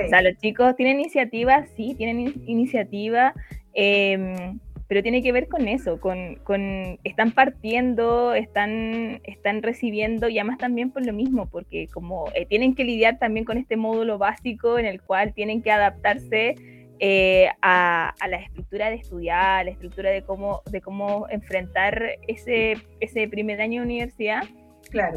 O 0.03 0.07
sea, 0.07 0.21
los 0.21 0.37
chicos 0.37 0.75
tienen 0.75 0.99
iniciativa, 0.99 1.65
sí, 1.75 1.95
tienen 1.95 2.33
iniciativa, 2.45 3.33
em, 3.73 4.59
pero 4.87 5.01
tiene 5.01 5.23
que 5.23 5.31
ver 5.31 5.47
con 5.47 5.67
eso, 5.67 5.99
con, 5.99 6.35
con, 6.43 6.99
están 7.03 7.31
partiendo, 7.31 8.33
están, 8.33 9.21
están 9.23 9.63
recibiendo 9.63 10.29
y 10.29 10.37
además 10.37 10.59
también 10.59 10.91
por 10.91 11.05
lo 11.05 11.13
mismo, 11.13 11.47
porque 11.47 11.87
como 11.87 12.25
eh, 12.35 12.45
tienen 12.45 12.75
que 12.75 12.83
lidiar 12.83 13.17
también 13.17 13.45
con 13.45 13.57
este 13.57 13.77
módulo 13.77 14.17
básico 14.17 14.77
en 14.77 14.85
el 14.85 15.01
cual 15.01 15.33
tienen 15.33 15.61
que 15.61 15.71
adaptarse 15.71 16.55
eh, 16.99 17.49
a, 17.61 18.13
a, 18.19 18.27
la 18.27 18.37
estructura 18.37 18.89
de 18.89 18.97
estudiar, 18.97 19.61
a 19.61 19.63
la 19.63 19.71
estructura 19.71 20.11
de 20.11 20.21
cómo, 20.21 20.61
de 20.69 20.81
cómo 20.81 21.27
enfrentar 21.29 22.01
ese, 22.27 22.77
ese 22.99 23.27
primer 23.27 23.61
año 23.61 23.81
de 23.81 23.87
universidad 23.87 24.43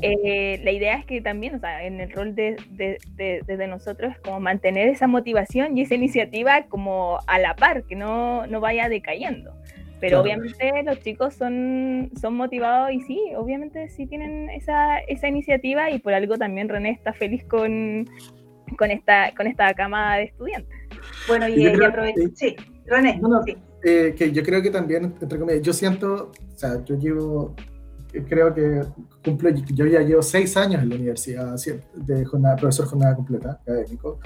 eh, 0.03 0.61
la 0.63 0.71
idea 0.71 0.97
es 0.97 1.05
que 1.05 1.21
también, 1.21 1.55
o 1.55 1.59
sea, 1.59 1.85
en 1.85 2.01
el 2.01 2.11
rol 2.11 2.35
de, 2.35 2.57
de, 2.71 3.67
nosotros 3.69 4.13
es 4.13 4.19
como 4.21 4.41
mantener 4.41 4.89
esa 4.89 5.07
motivación 5.07 5.77
y 5.77 5.83
esa 5.83 5.95
iniciativa 5.95 6.65
como 6.69 7.19
a 7.27 7.39
la 7.39 7.55
par, 7.57 7.85
que 7.85 7.97
no, 7.97 8.47
no 8.47 8.61
vaya 8.61 8.89
decayendo. 8.89 9.53
Pero 10.01 10.21
obviamente 10.21 10.83
los 10.85 11.01
chicos 11.01 11.35
son, 11.35 12.11
son 12.21 12.35
motivados 12.35 12.93
y 12.93 13.01
sí, 13.01 13.21
obviamente 13.37 13.89
sí 13.89 14.07
tienen 14.07 14.49
esa, 14.51 14.99
esa 15.01 15.27
iniciativa 15.27 15.91
y 15.91 15.99
por 15.99 16.15
algo 16.15 16.37
también 16.37 16.69
René 16.69 16.91
está 16.91 17.13
feliz 17.13 17.45
con, 17.45 18.09
con, 18.77 18.93
esta, 18.93 19.33
con 19.37 19.49
esta 19.49 19.75
camada 19.75 20.19
de 20.19 20.25
estudiantes. 20.25 20.77
Bueno, 21.27 21.49
y, 21.49 21.67
y 21.67 22.31
Sí, 22.35 22.57
René. 22.87 23.21
Eh, 23.85 24.15
que 24.17 24.33
yo 24.33 24.43
creo 24.43 24.63
que 24.63 24.71
también, 24.71 25.17
entre 25.21 25.39
comillas, 25.39 25.63
yo 25.63 25.73
siento, 25.73 26.33
o 26.33 26.59
sea, 26.59 26.85
yo 26.85 26.97
llevo 26.97 27.55
creo 28.29 28.55
que 28.55 28.83
cumplo, 29.25 29.51
yo 29.51 29.87
ya 29.87 30.01
llevo 30.01 30.23
seis 30.23 30.57
años 30.57 30.83
en 30.83 30.89
la 30.89 30.95
universidad 30.97 31.57
de 31.95 32.25
jornada, 32.25 32.57
profesor 32.57 32.87
jornada 32.87 33.17
completa, 33.17 33.61
académico, 33.63 34.19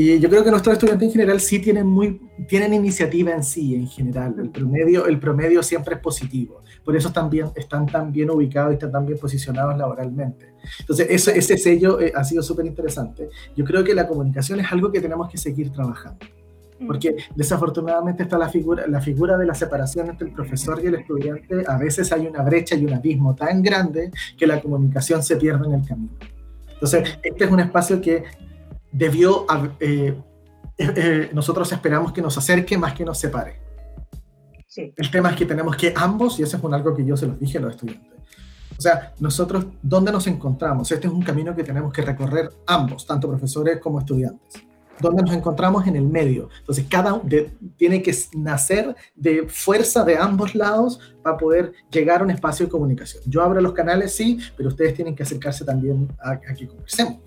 y 0.00 0.20
yo 0.20 0.28
creo 0.28 0.44
que 0.44 0.50
nuestros 0.52 0.74
estudiantes 0.74 1.08
en 1.08 1.12
general 1.12 1.40
sí 1.40 1.58
tienen, 1.58 1.84
muy, 1.84 2.20
tienen 2.46 2.72
iniciativa 2.72 3.32
en 3.32 3.42
sí, 3.42 3.74
en 3.74 3.88
general. 3.88 4.32
El 4.38 4.50
promedio, 4.50 5.06
el 5.06 5.18
promedio 5.18 5.60
siempre 5.60 5.96
es 5.96 6.00
positivo. 6.00 6.62
Por 6.84 6.94
eso 6.94 7.08
están, 7.08 7.28
bien, 7.28 7.48
están 7.56 7.84
tan 7.84 8.12
bien 8.12 8.30
ubicados 8.30 8.70
y 8.70 8.74
están 8.74 8.92
tan 8.92 9.04
bien 9.04 9.18
posicionados 9.18 9.76
laboralmente. 9.76 10.54
Entonces, 10.78 11.08
eso, 11.10 11.32
ese 11.32 11.58
sello 11.58 12.00
eh, 12.00 12.12
ha 12.14 12.22
sido 12.22 12.44
súper 12.44 12.66
interesante. 12.66 13.28
Yo 13.56 13.64
creo 13.64 13.82
que 13.82 13.92
la 13.92 14.06
comunicación 14.06 14.60
es 14.60 14.70
algo 14.70 14.92
que 14.92 15.00
tenemos 15.00 15.28
que 15.28 15.36
seguir 15.36 15.72
trabajando 15.72 16.24
porque 16.86 17.16
desafortunadamente 17.34 18.22
está 18.22 18.38
la 18.38 18.48
figura, 18.48 18.86
la 18.86 19.00
figura 19.00 19.36
de 19.36 19.46
la 19.46 19.54
separación 19.54 20.08
entre 20.10 20.28
el 20.28 20.34
profesor 20.34 20.80
y 20.82 20.86
el 20.86 20.96
estudiante, 20.96 21.64
a 21.66 21.76
veces 21.76 22.12
hay 22.12 22.26
una 22.26 22.42
brecha 22.42 22.76
y 22.76 22.84
un 22.84 22.94
abismo 22.94 23.34
tan 23.34 23.62
grande 23.62 24.10
que 24.36 24.46
la 24.46 24.60
comunicación 24.60 25.22
se 25.22 25.36
pierde 25.36 25.66
en 25.66 25.74
el 25.74 25.86
camino. 25.86 26.12
Entonces, 26.74 27.18
este 27.22 27.44
es 27.44 27.50
un 27.50 27.60
espacio 27.60 28.00
que 28.00 28.24
debió, 28.92 29.46
eh, 29.80 30.16
eh, 30.78 30.92
eh, 30.96 31.30
nosotros 31.32 31.70
esperamos 31.72 32.12
que 32.12 32.22
nos 32.22 32.38
acerque 32.38 32.78
más 32.78 32.94
que 32.94 33.04
nos 33.04 33.18
separe. 33.18 33.56
Sí. 34.66 34.92
El 34.96 35.10
tema 35.10 35.30
es 35.30 35.36
que 35.36 35.46
tenemos 35.46 35.76
que 35.76 35.92
ambos, 35.96 36.38
y 36.38 36.44
eso 36.44 36.56
es 36.56 36.62
un 36.62 36.74
algo 36.74 36.94
que 36.94 37.04
yo 37.04 37.16
se 37.16 37.26
los 37.26 37.40
dije 37.40 37.58
a 37.58 37.62
los 37.62 37.72
estudiantes, 37.72 38.12
o 38.76 38.80
sea, 38.80 39.12
nosotros, 39.18 39.66
¿dónde 39.82 40.12
nos 40.12 40.28
encontramos? 40.28 40.92
Este 40.92 41.08
es 41.08 41.12
un 41.12 41.22
camino 41.22 41.56
que 41.56 41.64
tenemos 41.64 41.92
que 41.92 42.02
recorrer 42.02 42.48
ambos, 42.64 43.04
tanto 43.04 43.28
profesores 43.28 43.80
como 43.80 43.98
estudiantes 43.98 44.67
donde 45.00 45.22
nos 45.22 45.34
encontramos 45.34 45.86
en 45.86 45.96
el 45.96 46.06
medio. 46.06 46.48
Entonces, 46.60 46.86
cada 46.88 47.20
tiene 47.76 48.02
que 48.02 48.14
nacer 48.36 48.94
de 49.14 49.48
fuerza 49.48 50.04
de 50.04 50.16
ambos 50.16 50.54
lados 50.54 51.00
para 51.22 51.36
poder 51.36 51.72
llegar 51.90 52.20
a 52.20 52.24
un 52.24 52.30
espacio 52.30 52.66
de 52.66 52.72
comunicación. 52.72 53.22
Yo 53.26 53.42
abro 53.42 53.60
los 53.60 53.72
canales, 53.72 54.14
sí, 54.14 54.38
pero 54.56 54.68
ustedes 54.68 54.94
tienen 54.94 55.14
que 55.14 55.22
acercarse 55.22 55.64
también 55.64 56.08
a, 56.20 56.38
que 56.38 56.66
conversemos. 56.66 57.18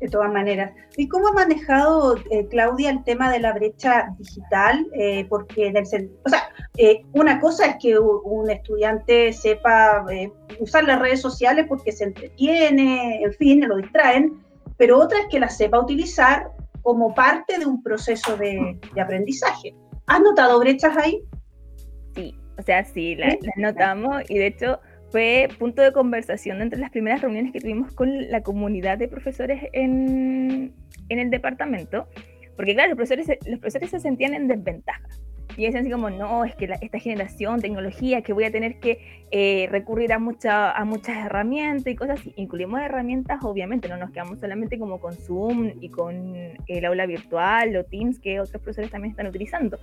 De 0.00 0.08
todas 0.08 0.32
maneras. 0.32 0.72
¿Y 0.96 1.08
cómo 1.08 1.28
ha 1.28 1.32
manejado, 1.32 2.16
eh, 2.30 2.46
Claudia, 2.48 2.90
el 2.90 3.02
tema 3.02 3.32
de 3.32 3.40
la 3.40 3.52
brecha 3.52 4.14
digital? 4.16 4.86
Eh, 4.92 5.26
porque, 5.28 5.72
o 6.24 6.28
sea, 6.28 6.48
eh, 6.76 7.02
una 7.14 7.40
cosa 7.40 7.66
es 7.66 7.76
que 7.82 7.98
un 7.98 8.48
estudiante 8.48 9.32
sepa 9.32 10.06
usar 10.60 10.84
las 10.84 11.00
redes 11.00 11.20
sociales 11.20 11.66
porque 11.68 11.90
se 11.90 12.04
entretiene, 12.04 13.24
en 13.24 13.32
fin, 13.32 13.66
lo 13.66 13.76
distraen, 13.76 14.40
pero 14.78 14.98
otra 14.98 15.18
es 15.18 15.26
que 15.28 15.40
la 15.40 15.50
sepa 15.50 15.80
utilizar 15.80 16.52
como 16.82 17.14
parte 17.14 17.58
de 17.58 17.66
un 17.66 17.82
proceso 17.82 18.36
de, 18.36 18.78
aprendizaje. 19.00 19.74
¿Has 20.06 20.20
notado 20.20 20.58
brechas 20.60 20.96
ahí? 20.96 21.22
Sí, 22.14 22.34
o 22.58 22.62
sea, 22.62 22.84
sí, 22.84 23.14
las 23.16 23.36
notamos 23.56 24.22
y 24.28 24.38
de 24.38 24.46
hecho 24.46 24.80
fue 25.10 25.48
punto 25.58 25.82
de 25.82 25.92
conversación 25.92 26.60
entre 26.60 26.78
las 26.78 26.90
primeras 26.90 27.20
reuniones 27.20 27.52
que 27.52 27.60
tuvimos 27.60 27.92
con 27.92 28.30
la 28.30 28.42
comunidad 28.42 28.98
de 28.98 29.08
profesores 29.08 29.62
en, 29.72 30.74
en 31.08 31.18
el 31.18 31.30
departamento, 31.30 32.08
porque 32.56 32.74
claro, 32.74 32.90
los 32.90 32.96
profesores, 32.96 33.38
los 33.46 33.60
profesores 33.60 33.90
se 33.90 34.00
sentían 34.00 34.34
en 34.34 34.48
desventaja 34.48 35.08
y 35.58 35.64
decían 35.64 35.82
así 35.82 35.90
como, 35.90 36.08
no, 36.08 36.44
es 36.44 36.54
que 36.54 36.72
esta 36.80 37.00
generación, 37.00 37.60
tecnología, 37.60 38.22
que 38.22 38.32
voy 38.32 38.44
a 38.44 38.52
tener 38.52 38.78
que 38.78 39.24
eh, 39.32 39.66
recurrir 39.68 40.12
a, 40.12 40.20
mucha, 40.20 40.70
a 40.70 40.84
muchas 40.84 41.16
herramientas 41.26 41.92
y 41.92 41.96
cosas 41.96 42.20
así. 42.20 42.32
Incluimos 42.36 42.80
herramientas, 42.80 43.42
obviamente, 43.42 43.88
no 43.88 43.96
nos 43.96 44.12
quedamos 44.12 44.38
solamente 44.38 44.78
como 44.78 45.00
con 45.00 45.14
Zoom 45.14 45.72
y 45.80 45.88
con 45.88 46.36
el 46.68 46.84
aula 46.84 47.06
virtual 47.06 47.74
o 47.76 47.84
Teams 47.84 48.20
que 48.20 48.38
otros 48.38 48.62
profesores 48.62 48.92
también 48.92 49.10
están 49.10 49.26
utilizando. 49.26 49.80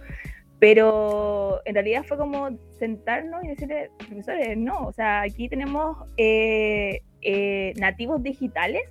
Pero 0.60 1.60
en 1.66 1.74
realidad 1.74 2.06
fue 2.08 2.18
como 2.18 2.58
sentarnos 2.80 3.44
y 3.44 3.50
decirle, 3.50 3.92
profesores, 3.98 4.58
no, 4.58 4.80
o 4.88 4.94
sea, 4.94 5.24
aquí 5.24 5.50
tenemos 5.50 5.98
eh, 6.16 7.02
eh, 7.22 7.74
nativos 7.78 8.24
digitales, 8.24 8.84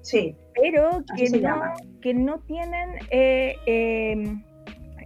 sí, 0.00 0.34
pero 0.60 1.04
que 1.16 1.30
no, 1.38 1.74
que 2.00 2.14
no 2.14 2.40
tienen 2.40 2.98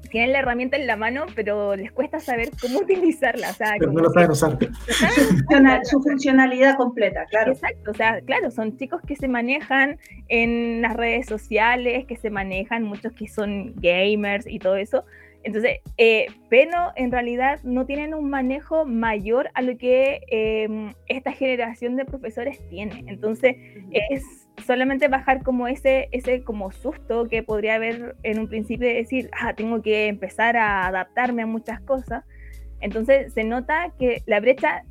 tienen 0.08 0.32
la 0.32 0.40
herramienta 0.40 0.76
en 0.76 0.86
la 0.86 0.96
mano, 0.96 1.26
pero 1.34 1.76
les 1.76 1.92
cuesta 1.92 2.20
saber 2.20 2.50
cómo 2.60 2.78
utilizarla. 2.80 3.50
O 3.50 3.54
sea, 3.54 3.74
pero 3.78 3.92
no 3.92 4.02
lo 4.02 4.10
saben 4.10 4.30
usar. 4.30 4.58
Su 5.84 6.02
funcionalidad 6.02 6.76
completa, 6.76 7.24
claro. 7.26 7.52
Exacto, 7.52 7.90
o 7.90 7.94
sea, 7.94 8.20
claro, 8.22 8.50
son 8.50 8.76
chicos 8.76 9.00
que 9.06 9.16
se 9.16 9.28
manejan 9.28 9.98
en 10.28 10.82
las 10.82 10.94
redes 10.96 11.26
sociales, 11.26 12.06
que 12.06 12.16
se 12.16 12.30
manejan, 12.30 12.82
muchos 12.82 13.12
que 13.12 13.28
son 13.28 13.74
gamers 13.76 14.46
y 14.46 14.58
todo 14.58 14.76
eso. 14.76 15.04
Entonces, 15.44 15.78
eh, 15.96 16.26
pero 16.48 16.92
en 16.96 17.12
realidad 17.12 17.60
no 17.62 17.86
tienen 17.86 18.14
un 18.14 18.28
manejo 18.28 18.84
mayor 18.84 19.48
a 19.54 19.62
lo 19.62 19.78
que 19.78 20.20
em, 20.28 20.92
esta 21.06 21.30
generación 21.30 21.94
de 21.94 22.04
profesores 22.04 22.58
tiene. 22.68 23.04
Entonces, 23.06 23.54
es 23.92 24.45
solamente 24.64 25.08
bajar 25.08 25.42
como 25.42 25.68
ese, 25.68 26.08
ese 26.12 26.42
como 26.42 26.72
susto 26.72 27.28
que 27.28 27.42
podría 27.42 27.74
haber 27.74 28.16
en 28.22 28.38
un 28.38 28.48
principio 28.48 28.88
de 28.88 28.94
decir, 28.94 29.30
ah, 29.40 29.54
tengo 29.54 29.82
que 29.82 30.06
empezar 30.06 30.56
a 30.56 30.86
adaptarme 30.86 31.42
a 31.42 31.46
muchas 31.46 31.80
cosas. 31.80 32.24
Entonces 32.80 33.32
se 33.32 33.44
nota 33.44 33.92
que 33.98 34.22
la 34.26 34.40
brecha 34.40 34.84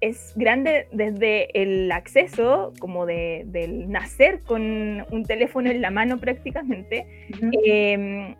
es 0.00 0.32
grande 0.36 0.86
desde 0.92 1.60
el 1.60 1.90
acceso, 1.90 2.72
como 2.78 3.06
de, 3.06 3.44
del 3.46 3.90
nacer 3.90 4.42
con 4.42 4.62
un 5.10 5.24
teléfono 5.24 5.70
en 5.70 5.80
la 5.80 5.90
mano 5.90 6.18
prácticamente, 6.18 7.06
em, 7.64 8.36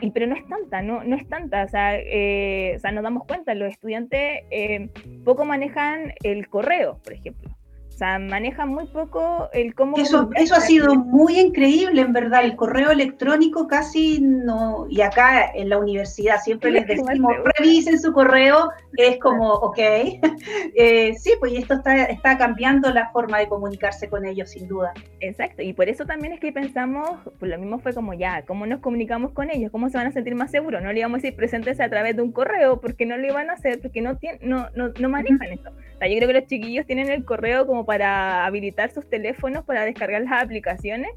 y, 0.00 0.10
pero 0.10 0.26
no 0.26 0.36
es 0.36 0.46
tanta, 0.46 0.82
no, 0.82 1.02
no 1.02 1.16
es 1.16 1.28
tanta, 1.28 1.64
o 1.64 1.68
sea, 1.68 1.96
eh, 1.98 2.74
o 2.76 2.78
sea 2.78 2.92
nos 2.92 3.02
damos 3.02 3.24
cuenta, 3.26 3.54
los 3.54 3.70
estudiantes 3.70 4.42
em, 4.50 4.88
poco 5.24 5.44
manejan 5.44 6.12
el 6.22 6.48
correo, 6.48 7.00
por 7.02 7.12
ejemplo. 7.12 7.50
O 7.94 7.96
sea, 7.96 8.18
maneja 8.18 8.66
muy 8.66 8.86
poco 8.86 9.48
el 9.52 9.72
cómo... 9.72 9.96
Eso, 9.96 10.28
eso 10.34 10.56
ha 10.56 10.60
sido 10.60 10.96
muy 10.96 11.38
increíble, 11.38 12.00
en 12.00 12.12
verdad. 12.12 12.44
El 12.44 12.56
correo 12.56 12.90
electrónico 12.90 13.68
casi 13.68 14.20
no... 14.20 14.88
Y 14.90 15.00
acá 15.00 15.52
en 15.54 15.68
la 15.68 15.78
universidad 15.78 16.40
siempre 16.42 16.72
les 16.72 16.88
decimos, 16.88 17.32
revisen 17.56 18.00
su 18.00 18.12
correo, 18.12 18.70
es 18.96 19.18
como, 19.20 19.48
ok. 19.48 19.78
eh, 20.74 21.14
sí, 21.16 21.34
pues 21.38 21.52
esto 21.52 21.74
está, 21.74 22.06
está 22.06 22.36
cambiando 22.36 22.90
la 22.90 23.10
forma 23.12 23.38
de 23.38 23.46
comunicarse 23.46 24.08
con 24.08 24.26
ellos, 24.26 24.50
sin 24.50 24.66
duda. 24.66 24.92
Exacto, 25.20 25.62
y 25.62 25.72
por 25.72 25.88
eso 25.88 26.04
también 26.04 26.32
es 26.32 26.40
que 26.40 26.50
pensamos, 26.50 27.08
pues 27.38 27.48
lo 27.48 27.58
mismo 27.58 27.78
fue 27.78 27.94
como 27.94 28.12
ya, 28.12 28.42
¿cómo 28.42 28.66
nos 28.66 28.80
comunicamos 28.80 29.30
con 29.30 29.50
ellos? 29.50 29.70
¿Cómo 29.70 29.88
se 29.88 29.98
van 29.98 30.08
a 30.08 30.12
sentir 30.12 30.34
más 30.34 30.50
seguros? 30.50 30.82
No 30.82 30.92
le 30.92 30.98
íbamos 30.98 31.18
a 31.18 31.22
decir 31.22 31.36
presentes 31.36 31.80
a 31.80 31.88
través 31.88 32.16
de 32.16 32.22
un 32.22 32.32
correo, 32.32 32.80
porque 32.80 33.06
no 33.06 33.16
lo 33.16 33.26
iban 33.28 33.50
a 33.50 33.52
hacer, 33.52 33.80
porque 33.80 34.00
no, 34.00 34.16
tienen, 34.16 34.40
no, 34.42 34.68
no, 34.74 34.88
no 34.98 35.08
manejan 35.08 35.52
eso. 35.52 35.70
O 35.70 35.98
sea, 35.98 36.08
yo 36.08 36.16
creo 36.16 36.26
que 36.26 36.40
los 36.40 36.46
chiquillos 36.46 36.86
tienen 36.86 37.08
el 37.08 37.24
correo 37.24 37.66
como 37.66 37.83
para 37.84 38.46
habilitar 38.46 38.90
sus 38.90 39.08
teléfonos 39.08 39.64
para 39.64 39.84
descargar 39.84 40.22
las 40.22 40.42
aplicaciones, 40.42 41.10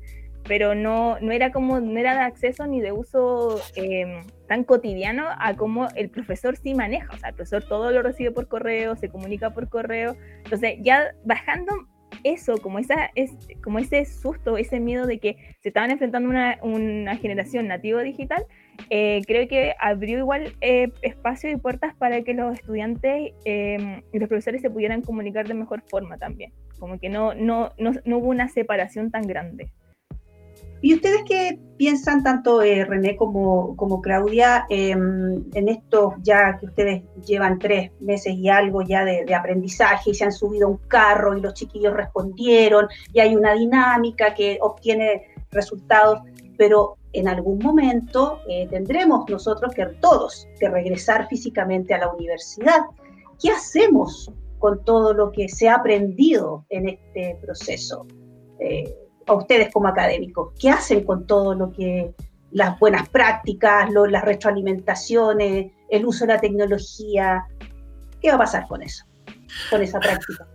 pero 0.48 0.76
no, 0.76 1.20
no 1.20 1.32
era 1.32 1.52
como, 1.52 1.80
no 1.80 2.00
era 2.00 2.14
de 2.14 2.22
acceso 2.22 2.66
ni 2.68 2.82
de 2.82 2.92
uso 2.92 3.60
em, 3.76 4.24
tan 4.48 4.64
cotidiano 4.64 5.28
a 5.40 5.56
como 5.56 5.88
el 5.96 6.10
profesor 6.10 6.56
sí 6.56 6.74
maneja. 6.74 7.14
O 7.14 7.18
sea, 7.18 7.30
el 7.30 7.36
profesor 7.36 7.64
todo 7.68 7.92
lo 7.92 8.02
recibe 8.02 8.32
por 8.32 8.48
correo, 8.48 8.96
se 8.96 9.10
comunica 9.10 9.50
por 9.52 9.68
correo. 9.70 10.16
Entonces, 10.44 10.78
ya 10.82 11.14
bajando 11.26 11.74
eso, 12.24 12.58
como, 12.58 12.80
esa, 12.80 13.12
es, 13.16 13.32
como 13.64 13.80
ese 13.80 14.06
susto, 14.06 14.58
ese 14.58 14.80
miedo 14.80 15.06
de 15.06 15.20
que 15.20 15.38
se 15.62 15.70
estaban 15.70 15.92
enfrentando 15.92 16.30
una, 16.30 16.58
una 16.62 17.16
generación 17.18 17.68
nativo 17.68 18.00
digital, 18.00 18.46
eh, 18.90 19.22
creo 19.26 19.48
que 19.48 19.74
abrió 19.80 20.20
igual 20.20 20.56
eh, 20.62 20.92
espacio 21.02 21.50
y 21.50 21.58
puertas 21.58 21.96
para 21.96 22.22
que 22.22 22.34
los 22.34 22.54
estudiantes 22.54 23.34
em, 23.46 24.02
y 24.14 24.20
los 24.20 24.30
profesores 24.30 24.62
se 24.62 24.70
pudieran 24.70 25.02
comunicar 25.02 25.48
de 25.48 25.54
mejor 25.54 25.84
forma 25.90 26.18
también. 26.18 26.54
Como 26.80 27.00
que 27.00 27.10
no, 27.10 27.34
no, 27.34 27.72
no, 27.78 27.92
no 28.06 28.18
hubo 28.18 28.30
una 28.30 28.50
separación 28.50 29.12
tan 29.12 29.24
grande. 29.24 29.72
¿Y 30.80 30.94
ustedes 30.94 31.24
qué 31.28 31.60
piensan, 31.78 32.24
tanto 32.24 32.62
eh, 32.62 32.86
René 32.86 33.16
como, 33.16 33.76
como 33.76 34.00
Claudia, 34.00 34.68
em, 34.70 35.44
en 35.54 35.70
esto 35.70 36.16
ya 36.22 36.58
que 36.60 36.68
ustedes 36.68 37.04
llevan 37.26 37.58
tres 37.58 37.92
meses 38.00 38.36
y 38.36 38.48
algo 38.48 38.84
ya 38.84 39.04
de, 39.04 39.26
de, 39.26 39.36
aprendizaje 39.36 40.12
y 40.12 40.14
se 40.14 40.26
han 40.26 40.32
subido 40.32 40.68
a 40.68 40.72
un 40.72 40.78
carro 40.88 41.36
y 41.36 41.42
los 41.42 41.56
chiquillos 41.56 41.94
respondieron 41.94 42.88
y 43.12 43.20
hay 43.20 43.36
una 43.36 43.54
dinámica 43.54 44.36
que 44.36 44.60
obtiene 44.62 45.24
resultados, 45.52 46.22
pero 46.58 46.98
en 47.14 47.28
algún 47.28 47.60
momento 47.60 48.42
eh, 48.48 48.68
tendremos 48.70 49.30
nosotros 49.30 49.74
que 49.74 49.86
todos 50.02 50.48
que 50.60 50.70
regresar 50.70 51.28
físicamente 51.28 51.94
a 51.94 52.00
la 52.00 52.12
universidad. 52.12 52.82
¿Qué 53.42 53.52
hacemos 53.52 54.32
con 54.60 54.84
todo 54.84 55.14
lo 55.14 55.32
que 55.32 55.48
se 55.50 55.70
ha 55.70 55.76
aprendido 55.76 56.66
en 56.70 56.90
este 56.90 57.38
proceso? 57.42 58.06
Eh, 58.60 58.96
a 59.28 59.34
ustedes 59.34 59.72
como 59.74 59.88
académicos, 59.88 60.54
¿qué 60.60 60.70
hacen 60.70 61.04
con 61.04 61.28
todo 61.28 61.54
lo 61.54 61.72
que 61.72 62.14
las 62.52 62.80
buenas 62.80 63.10
prácticas, 63.10 63.90
las 63.92 64.24
retroalimentaciones, 64.24 65.72
el 65.90 66.06
uso 66.06 66.26
de 66.26 66.34
la 66.34 66.40
tecnología? 66.40 67.46
¿Qué 68.22 68.30
va 68.30 68.36
a 68.36 68.40
pasar 68.40 68.68
con 68.68 68.82
eso, 68.82 69.06
con 69.70 69.82
esa 69.82 70.00
práctica? 70.00 70.48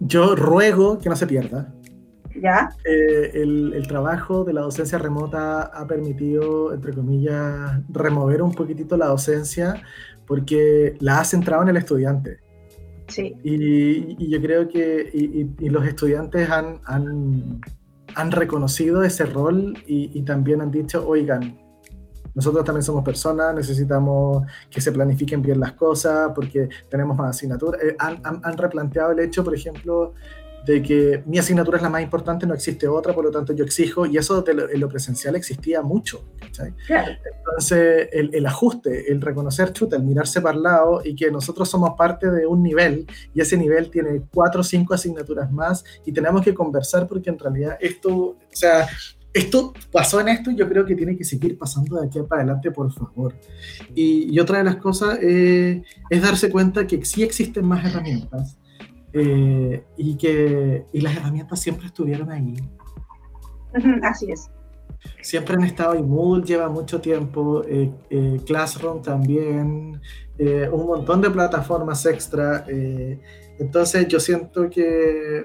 Yo 0.00 0.34
ruego 0.36 0.98
que 0.98 1.08
no 1.08 1.16
se 1.16 1.26
pierda, 1.26 1.72
¿Ya? 2.42 2.70
Eh, 2.84 3.30
el, 3.34 3.86
trabajo 3.88 4.44
de 4.44 4.52
la 4.52 4.60
docencia 4.62 4.98
remota 4.98 5.62
ha 5.62 5.86
permitido, 5.86 6.72
entre 6.72 6.92
comillas, 6.92 7.80
remover 7.88 8.42
un 8.42 8.52
poquitito 8.52 8.96
la 8.96 9.06
docencia 9.06 9.82
porque 10.26 10.96
la 11.00 11.20
ha 11.20 11.24
centrado 11.24 11.62
en 11.62 11.68
el 11.70 11.78
estudiante. 11.78 12.38
Sí. 13.08 13.34
Y, 13.42 14.28
yo 14.28 14.40
creo 14.42 14.68
que 14.68 15.08
y, 15.12 15.68
los 15.68 15.86
estudiantes 15.86 16.50
han, 16.50 16.80
han, 16.84 17.60
han, 18.14 18.30
reconocido 18.30 19.02
ese 19.02 19.24
rol 19.24 19.74
y, 19.86 20.20
también 20.22 20.60
han 20.60 20.70
dicho, 20.70 21.06
oigan, 21.08 21.58
nosotros 22.34 22.64
también 22.64 22.82
somos 22.82 23.02
personas, 23.02 23.54
necesitamos 23.54 24.46
que 24.70 24.80
se 24.80 24.92
planifiquen 24.92 25.40
bien 25.40 25.58
las 25.58 25.72
cosas 25.72 26.30
porque 26.34 26.68
tenemos 26.90 27.16
más 27.16 27.30
asignaturas. 27.30 27.82
Eh, 27.82 27.96
han, 27.98 28.20
han, 28.22 28.40
han, 28.44 28.58
replanteado 28.58 29.12
el 29.12 29.20
hecho, 29.20 29.42
por 29.42 29.54
ejemplo, 29.54 30.12
de 30.68 30.82
que 30.82 31.22
mi 31.24 31.38
asignatura 31.38 31.78
es 31.78 31.82
la 31.82 31.88
más 31.88 32.02
importante, 32.02 32.46
no 32.46 32.52
existe 32.52 32.86
otra, 32.86 33.14
por 33.14 33.24
lo 33.24 33.30
tanto 33.30 33.54
yo 33.54 33.64
exijo, 33.64 34.04
y 34.04 34.18
eso 34.18 34.44
en 34.46 34.78
lo 34.78 34.86
presencial 34.86 35.34
existía 35.34 35.80
mucho. 35.80 36.26
Entonces, 36.42 38.08
el, 38.12 38.44
ajuste, 38.44 39.10
el 39.10 39.22
reconocer, 39.22 39.72
chuta, 39.72 39.96
el 39.96 40.02
mirarse 40.02 40.42
para 40.42 40.58
el 40.58 40.62
lado 40.62 41.00
y 41.02 41.14
que 41.14 41.30
nosotros 41.30 41.70
somos 41.70 41.94
parte 41.96 42.30
de 42.30 42.46
un 42.46 42.62
nivel 42.62 43.06
y 43.34 43.40
ese 43.40 43.56
nivel 43.56 43.88
tiene 43.90 44.20
cuatro 44.30 44.60
o 44.60 44.64
cinco 44.64 44.92
asignaturas 44.92 45.50
más 45.50 45.84
y 46.04 46.12
tenemos 46.12 46.42
que 46.42 46.52
conversar 46.52 47.08
porque 47.08 47.30
en 47.30 47.38
realidad 47.38 47.78
esto, 47.80 48.12
o 48.12 48.36
sea, 48.50 48.86
esto 49.32 49.72
pasó 49.90 50.20
en 50.20 50.28
esto 50.28 50.50
y 50.50 50.56
yo 50.56 50.68
creo 50.68 50.84
que 50.84 50.94
tiene 50.94 51.16
que 51.16 51.24
seguir 51.24 51.56
pasando 51.56 51.98
de 51.98 52.08
aquí 52.08 52.20
para 52.28 52.42
adelante, 52.42 52.70
por 52.70 52.92
favor. 52.92 53.32
Y, 53.94 54.38
otra 54.38 54.58
de 54.58 54.64
las 54.64 54.76
cosas 54.76 55.18
eh, 55.22 55.82
es 56.10 56.22
darse 56.22 56.50
cuenta 56.50 56.86
que 56.86 57.02
sí 57.06 57.22
existen 57.22 57.64
más 57.64 57.86
herramientas 57.86 58.58
eh, 59.12 59.84
y 59.96 60.16
que 60.16 60.84
y 60.92 61.00
las 61.00 61.16
herramientas 61.16 61.60
siempre 61.60 61.86
estuvieron 61.86 62.30
ahí. 62.30 62.54
Así 64.02 64.30
es. 64.30 64.50
Siempre 65.22 65.54
han 65.54 65.64
estado 65.64 65.92
ahí. 65.92 66.02
Moodle 66.02 66.44
lleva 66.44 66.68
mucho 66.68 67.00
tiempo, 67.00 67.62
eh, 67.64 67.90
eh, 68.10 68.40
Classroom 68.46 69.02
también, 69.02 70.00
un 70.72 70.86
montón 70.86 71.20
de 71.20 71.30
plataformas 71.30 72.06
extra. 72.06 72.64
entonces 73.58 74.06
yo 74.06 74.20
siento 74.20 74.70
que 74.70 75.44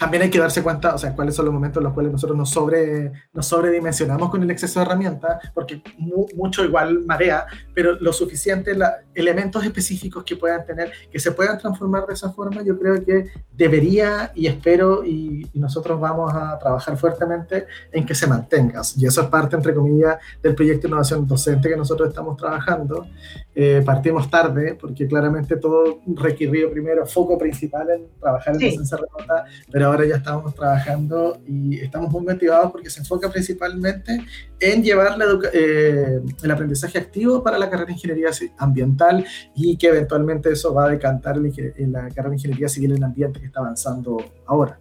también 0.00 0.22
hay 0.22 0.30
que 0.30 0.38
darse 0.38 0.62
cuenta, 0.62 0.94
o 0.94 0.98
sea, 0.98 1.14
cuáles 1.14 1.34
son 1.34 1.44
los 1.44 1.52
momentos 1.52 1.78
en 1.78 1.84
los 1.84 1.92
cuales 1.92 2.10
nosotros 2.10 2.34
nos, 2.34 2.48
sobre, 2.48 3.12
nos 3.34 3.44
sobredimensionamos 3.46 4.30
con 4.30 4.42
el 4.42 4.50
exceso 4.50 4.80
de 4.80 4.86
herramientas, 4.86 5.50
porque 5.52 5.82
mucho 5.98 6.64
igual 6.64 7.04
marea, 7.04 7.44
pero 7.74 7.92
lo 8.00 8.10
suficiente, 8.10 8.74
la, 8.74 8.94
elementos 9.14 9.62
específicos 9.62 10.24
que 10.24 10.36
puedan 10.36 10.64
tener, 10.64 10.90
que 11.12 11.20
se 11.20 11.32
puedan 11.32 11.58
transformar 11.58 12.06
de 12.06 12.14
esa 12.14 12.32
forma, 12.32 12.62
yo 12.62 12.78
creo 12.78 13.04
que 13.04 13.26
debería 13.52 14.32
y 14.34 14.46
espero 14.46 15.04
y, 15.04 15.48
nosotros 15.60 16.00
vamos 16.00 16.32
a 16.32 16.58
trabajar 16.58 16.96
fuertemente 16.96 17.66
en 17.92 18.06
que 18.06 18.14
se 18.14 18.26
mantenga. 18.26 18.80
Y 18.96 19.04
eso 19.04 19.20
es 19.20 19.26
parte, 19.26 19.56
entre 19.56 19.74
comillas, 19.74 20.16
del 20.42 20.54
proyecto 20.54 20.82
de 20.82 20.88
innovación 20.88 21.26
docente 21.26 21.68
que 21.68 21.76
nosotros 21.76 22.08
estamos 22.08 22.38
trabajando. 22.38 23.06
Eh, 23.54 23.82
partimos 23.84 24.30
tarde, 24.30 24.78
porque 24.80 25.06
claramente 25.06 25.56
todo 25.56 26.00
requirió 26.16 26.70
primero 26.70 27.04
foco 27.04 27.36
principal 27.36 27.90
en 27.90 28.06
trabajar 28.18 28.54
en 28.54 28.70
docencia 28.70 28.96
remota, 28.96 29.44
pero 29.70 29.89
ahora 29.90 30.06
ya 30.06 30.16
estamos 30.16 30.54
trabajando 30.54 31.40
y 31.46 31.78
estamos 31.80 32.10
muy 32.10 32.22
motivados 32.22 32.70
porque 32.72 32.90
se 32.90 33.00
enfoca 33.00 33.30
principalmente 33.30 34.24
en 34.58 34.82
llevar 34.82 35.18
eh, 35.52 36.20
el 36.42 36.50
aprendizaje 36.50 36.98
activo 36.98 37.42
para 37.42 37.58
la 37.58 37.68
carrera 37.68 37.86
de 37.86 37.92
ingeniería 37.92 38.30
ambiental 38.58 39.24
y 39.54 39.76
que 39.76 39.88
eventualmente 39.88 40.52
eso 40.52 40.72
va 40.74 40.86
a 40.86 40.88
decantar 40.90 41.36
en, 41.36 41.92
la 41.92 42.08
carrera 42.08 42.30
de 42.30 42.36
ingeniería 42.36 42.68
civil 42.68 42.92
en 42.92 43.04
ambiente 43.04 43.40
que 43.40 43.46
está 43.46 43.60
avanzando 43.60 44.18
ahora. 44.46 44.78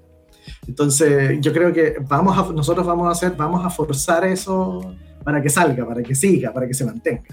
Entonces, 0.68 1.39
yo 1.41 1.53
creo 1.53 1.72
que 1.72 1.97
vamos 2.07 2.38
a, 2.38 2.51
nosotros 2.51 2.86
vamos 2.86 3.07
a 3.07 3.12
hacer, 3.12 3.34
vamos 3.38 3.66
a 3.66 3.70
forzar 3.70 4.26
eso 4.26 4.95
para 5.24 5.41
que 5.41 5.49
salga, 5.49 5.86
para 5.86 6.01
que 6.01 6.16
siga, 6.16 6.51
para 6.53 6.68
que 6.68 6.74
se 6.74 6.86
mantenga. 6.86 7.24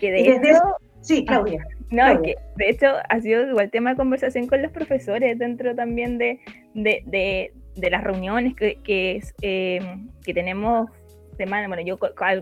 Que 0.00 0.10
de 0.10 0.20
hecho, 0.20 0.60
sí, 1.00 1.24
Claudia. 1.24 1.64
No, 1.90 2.20
que 2.22 2.36
de 2.56 2.70
hecho 2.70 2.86
ha 3.08 3.20
sido 3.20 3.48
igual 3.48 3.70
tema 3.70 3.90
de 3.90 3.96
conversación 3.96 4.46
con 4.46 4.60
los 4.60 4.70
profesores 4.72 5.38
dentro 5.38 5.74
también 5.74 6.18
de, 6.18 6.38
de, 6.74 7.52
de, 7.76 7.90
las 7.90 8.04
reuniones 8.04 8.54
que, 8.54 8.78
que, 8.84 9.22
eh, 9.40 9.80
que 10.22 10.34
tenemos 10.34 10.90
semana, 11.38 11.68
bueno, 11.68 11.82
yo 11.82 11.98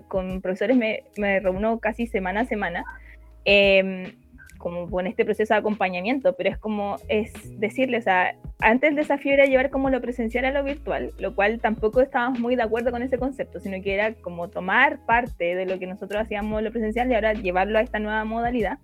con, 0.08 0.40
profesores 0.40 0.76
me, 0.76 1.04
me, 1.16 1.38
reúno 1.38 1.78
casi 1.78 2.08
semana 2.08 2.40
a 2.40 2.44
semana, 2.46 2.84
eh, 3.44 4.14
como 4.58 4.90
con 4.90 5.06
este 5.06 5.24
proceso 5.24 5.54
de 5.54 5.60
acompañamiento, 5.60 6.34
pero 6.34 6.50
es 6.50 6.58
como, 6.58 6.96
es 7.08 7.32
decirles, 7.60 8.00
o 8.00 8.04
sea, 8.04 8.34
antes 8.60 8.90
el 8.90 8.96
desafío 8.96 9.34
era 9.34 9.44
llevar 9.44 9.70
como 9.70 9.90
lo 9.90 10.00
presencial 10.00 10.44
a 10.46 10.50
lo 10.50 10.64
virtual, 10.64 11.12
lo 11.18 11.34
cual 11.36 11.60
tampoco 11.60 12.00
estábamos 12.00 12.40
muy 12.40 12.56
de 12.56 12.62
acuerdo 12.62 12.90
con 12.90 13.02
ese 13.02 13.18
concepto, 13.18 13.60
sino 13.60 13.80
que 13.82 13.94
era 13.94 14.14
como 14.14 14.48
tomar 14.48 15.04
parte 15.06 15.54
de 15.54 15.66
lo 15.66 15.78
que 15.78 15.86
nosotros 15.86 16.22
hacíamos 16.22 16.62
lo 16.62 16.72
presencial 16.72 17.10
y 17.10 17.14
ahora 17.14 17.34
llevarlo 17.34 17.78
a 17.78 17.82
esta 17.82 17.98
nueva 17.98 18.24
modalidad. 18.24 18.78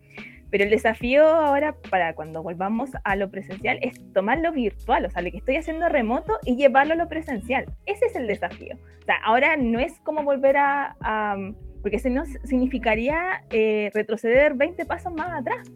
Pero 0.53 0.63
el 0.63 0.71
desafío 0.71 1.27
ahora 1.27 1.75
para 1.91 2.15
cuando 2.15 2.41
volvamos 2.41 2.91
a 3.03 3.17
lo 3.17 3.29
presencial 3.29 3.81
es 3.83 4.01
tomar 4.13 4.39
lo 4.39 4.53
virtual, 4.53 5.07
o 5.07 5.11
sea, 5.11 5.23
lo 5.23 5.33
que 5.33 5.39
estoy 5.39 5.57
haciendo 5.57 5.89
remoto 5.89 6.39
y 6.45 6.55
llevarlo 6.55 6.93
a 6.93 6.97
lo 6.97 7.09
presencial. 7.09 7.65
Ese 7.87 8.07
es 8.07 8.15
el 8.15 8.29
desafío. 8.29 8.77
O 8.77 9.05
sea, 9.05 9.17
ahora 9.25 9.57
no 9.57 9.81
es 9.81 9.99
como 10.05 10.23
volver 10.23 10.57
a 10.59 10.95
porque 11.83 11.99
si 11.99 12.11
no 12.11 12.25
significaría 12.45 13.43
eh, 13.51 13.91
retroceder 13.93 14.55
20 14.55 14.87
pasos 14.87 15.13
más 15.13 15.41
atrás. 15.41 15.71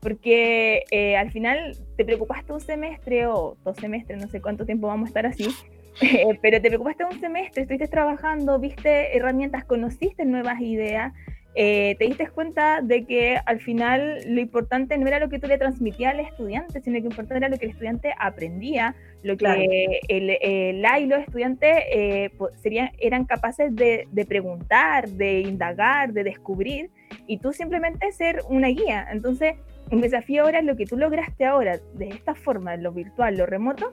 Porque 0.00 0.82
eh, 0.90 1.16
al 1.16 1.30
final 1.30 1.76
te 1.96 2.04
preocupaste 2.04 2.52
un 2.52 2.60
semestre 2.60 3.26
o 3.28 3.56
dos 3.62 3.76
semestres, 3.76 4.20
no 4.20 4.28
sé 4.28 4.40
cuánto 4.40 4.66
tiempo 4.66 4.88
vamos 4.88 5.06
a 5.06 5.10
estar 5.10 5.26
así, 5.26 5.48
eh, 6.00 6.38
pero 6.40 6.60
te 6.60 6.68
preocupaste 6.68 7.04
un 7.04 7.20
semestre, 7.20 7.62
estuviste 7.62 7.86
trabajando, 7.86 8.58
viste 8.58 9.16
herramientas, 9.16 9.64
conociste 9.64 10.24
nuevas 10.24 10.60
ideas 10.60 11.12
eh, 11.54 11.96
te 11.98 12.06
diste 12.06 12.28
cuenta 12.28 12.80
de 12.80 13.04
que 13.04 13.38
al 13.44 13.60
final 13.60 14.20
lo 14.26 14.40
importante 14.40 14.96
no 14.96 15.06
era 15.06 15.18
lo 15.18 15.28
que 15.28 15.38
tú 15.38 15.46
le 15.46 15.58
transmitías 15.58 16.14
al 16.14 16.20
estudiante, 16.20 16.80
sino 16.80 16.96
que 16.96 17.02
lo 17.02 17.10
importante 17.10 17.36
era 17.36 17.48
lo 17.48 17.58
que 17.58 17.66
el 17.66 17.72
estudiante 17.72 18.14
aprendía, 18.18 18.94
lo 19.22 19.36
que 19.36 20.00
el, 20.08 20.80
la 20.80 20.98
y 20.98 21.06
los 21.06 21.20
estudiantes 21.20 21.76
eh, 21.92 22.30
serían, 22.56 22.90
eran 22.98 23.26
capaces 23.26 23.74
de, 23.76 24.08
de, 24.10 24.24
preguntar, 24.24 25.08
de 25.10 25.40
indagar, 25.40 26.12
de 26.12 26.24
descubrir, 26.24 26.90
y 27.26 27.38
tú 27.38 27.52
simplemente 27.52 28.10
ser 28.12 28.40
una 28.48 28.68
guía. 28.68 29.06
Entonces, 29.10 29.54
un 29.90 30.00
desafío 30.00 30.44
ahora 30.44 30.60
es 30.60 30.64
lo 30.64 30.76
que 30.76 30.86
tú 30.86 30.96
lograste 30.96 31.44
ahora, 31.44 31.78
de 31.94 32.08
esta 32.08 32.34
forma, 32.34 32.76
lo 32.76 32.92
virtual, 32.92 33.36
lo 33.36 33.44
remoto, 33.44 33.92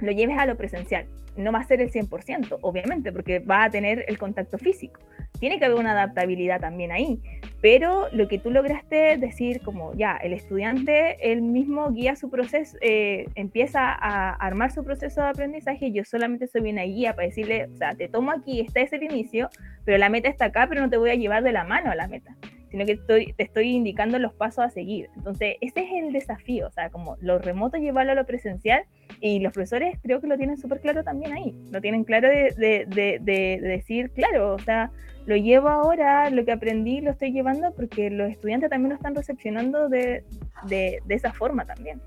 lo 0.00 0.12
lleves 0.12 0.36
a 0.38 0.44
lo 0.44 0.56
presencial. 0.56 1.06
No 1.36 1.52
va 1.52 1.60
a 1.60 1.64
ser 1.64 1.80
el 1.80 1.90
100%, 1.90 2.58
obviamente, 2.60 3.12
porque 3.12 3.38
va 3.40 3.64
a 3.64 3.70
tener 3.70 4.04
el 4.08 4.18
contacto 4.18 4.58
físico. 4.58 5.00
Tiene 5.40 5.58
que 5.58 5.64
haber 5.64 5.78
una 5.78 5.92
adaptabilidad 5.92 6.60
también 6.60 6.92
ahí, 6.92 7.20
pero 7.60 8.08
lo 8.12 8.28
que 8.28 8.38
tú 8.38 8.50
lograste 8.50 9.16
decir 9.16 9.60
como 9.62 9.92
ya, 9.94 10.16
el 10.16 10.32
estudiante 10.32 11.32
él 11.32 11.42
mismo 11.42 11.90
guía 11.90 12.14
su 12.14 12.30
proceso, 12.30 12.76
eh, 12.80 13.26
empieza 13.34 13.80
a 13.80 14.30
armar 14.34 14.70
su 14.70 14.84
proceso 14.84 15.22
de 15.22 15.28
aprendizaje, 15.28 15.90
yo 15.90 16.04
solamente 16.04 16.46
soy 16.46 16.70
una 16.70 16.82
guía 16.82 17.14
para 17.14 17.26
decirle, 17.26 17.66
o 17.66 17.76
sea, 17.76 17.94
te 17.94 18.08
tomo 18.08 18.30
aquí, 18.30 18.60
este 18.60 18.82
es 18.82 18.92
el 18.92 19.02
inicio, 19.02 19.50
pero 19.84 19.98
la 19.98 20.08
meta 20.08 20.28
está 20.28 20.46
acá, 20.46 20.66
pero 20.68 20.82
no 20.82 20.90
te 20.90 20.96
voy 20.96 21.10
a 21.10 21.14
llevar 21.14 21.42
de 21.42 21.52
la 21.52 21.64
mano 21.64 21.90
a 21.90 21.94
la 21.94 22.06
meta 22.06 22.36
sino 22.74 22.86
que 22.86 22.92
estoy, 22.92 23.32
te 23.34 23.44
estoy 23.44 23.68
indicando 23.68 24.18
los 24.18 24.32
pasos 24.32 24.64
a 24.64 24.68
seguir. 24.68 25.08
Entonces, 25.14 25.58
ese 25.60 25.80
es 25.82 25.92
el 25.92 26.12
desafío, 26.12 26.66
o 26.66 26.70
sea, 26.72 26.90
como 26.90 27.16
lo 27.20 27.38
remoto 27.38 27.76
llevarlo 27.76 28.10
a 28.10 28.14
lo 28.16 28.26
presencial 28.26 28.82
y 29.20 29.38
los 29.38 29.52
profesores 29.52 29.96
creo 30.02 30.20
que 30.20 30.26
lo 30.26 30.36
tienen 30.36 30.58
súper 30.58 30.80
claro 30.80 31.04
también 31.04 31.34
ahí, 31.34 31.54
lo 31.70 31.80
tienen 31.80 32.02
claro 32.02 32.28
de, 32.28 32.52
de, 32.56 32.84
de, 32.88 33.20
de, 33.20 33.60
decir, 33.60 34.10
claro, 34.10 34.54
o 34.54 34.58
sea, 34.58 34.90
lo 35.24 35.36
llevo 35.36 35.68
ahora, 35.68 36.28
lo 36.30 36.44
que 36.44 36.50
aprendí 36.50 37.00
lo 37.00 37.12
estoy 37.12 37.30
llevando 37.30 37.72
porque 37.76 38.10
los 38.10 38.28
estudiantes 38.28 38.70
también 38.70 38.88
lo 38.88 38.96
están 38.96 39.14
recepcionando 39.14 39.88
de, 39.88 40.24
de, 40.66 41.00
esa 41.10 41.32
forma 41.32 41.64
también. 41.64 42.00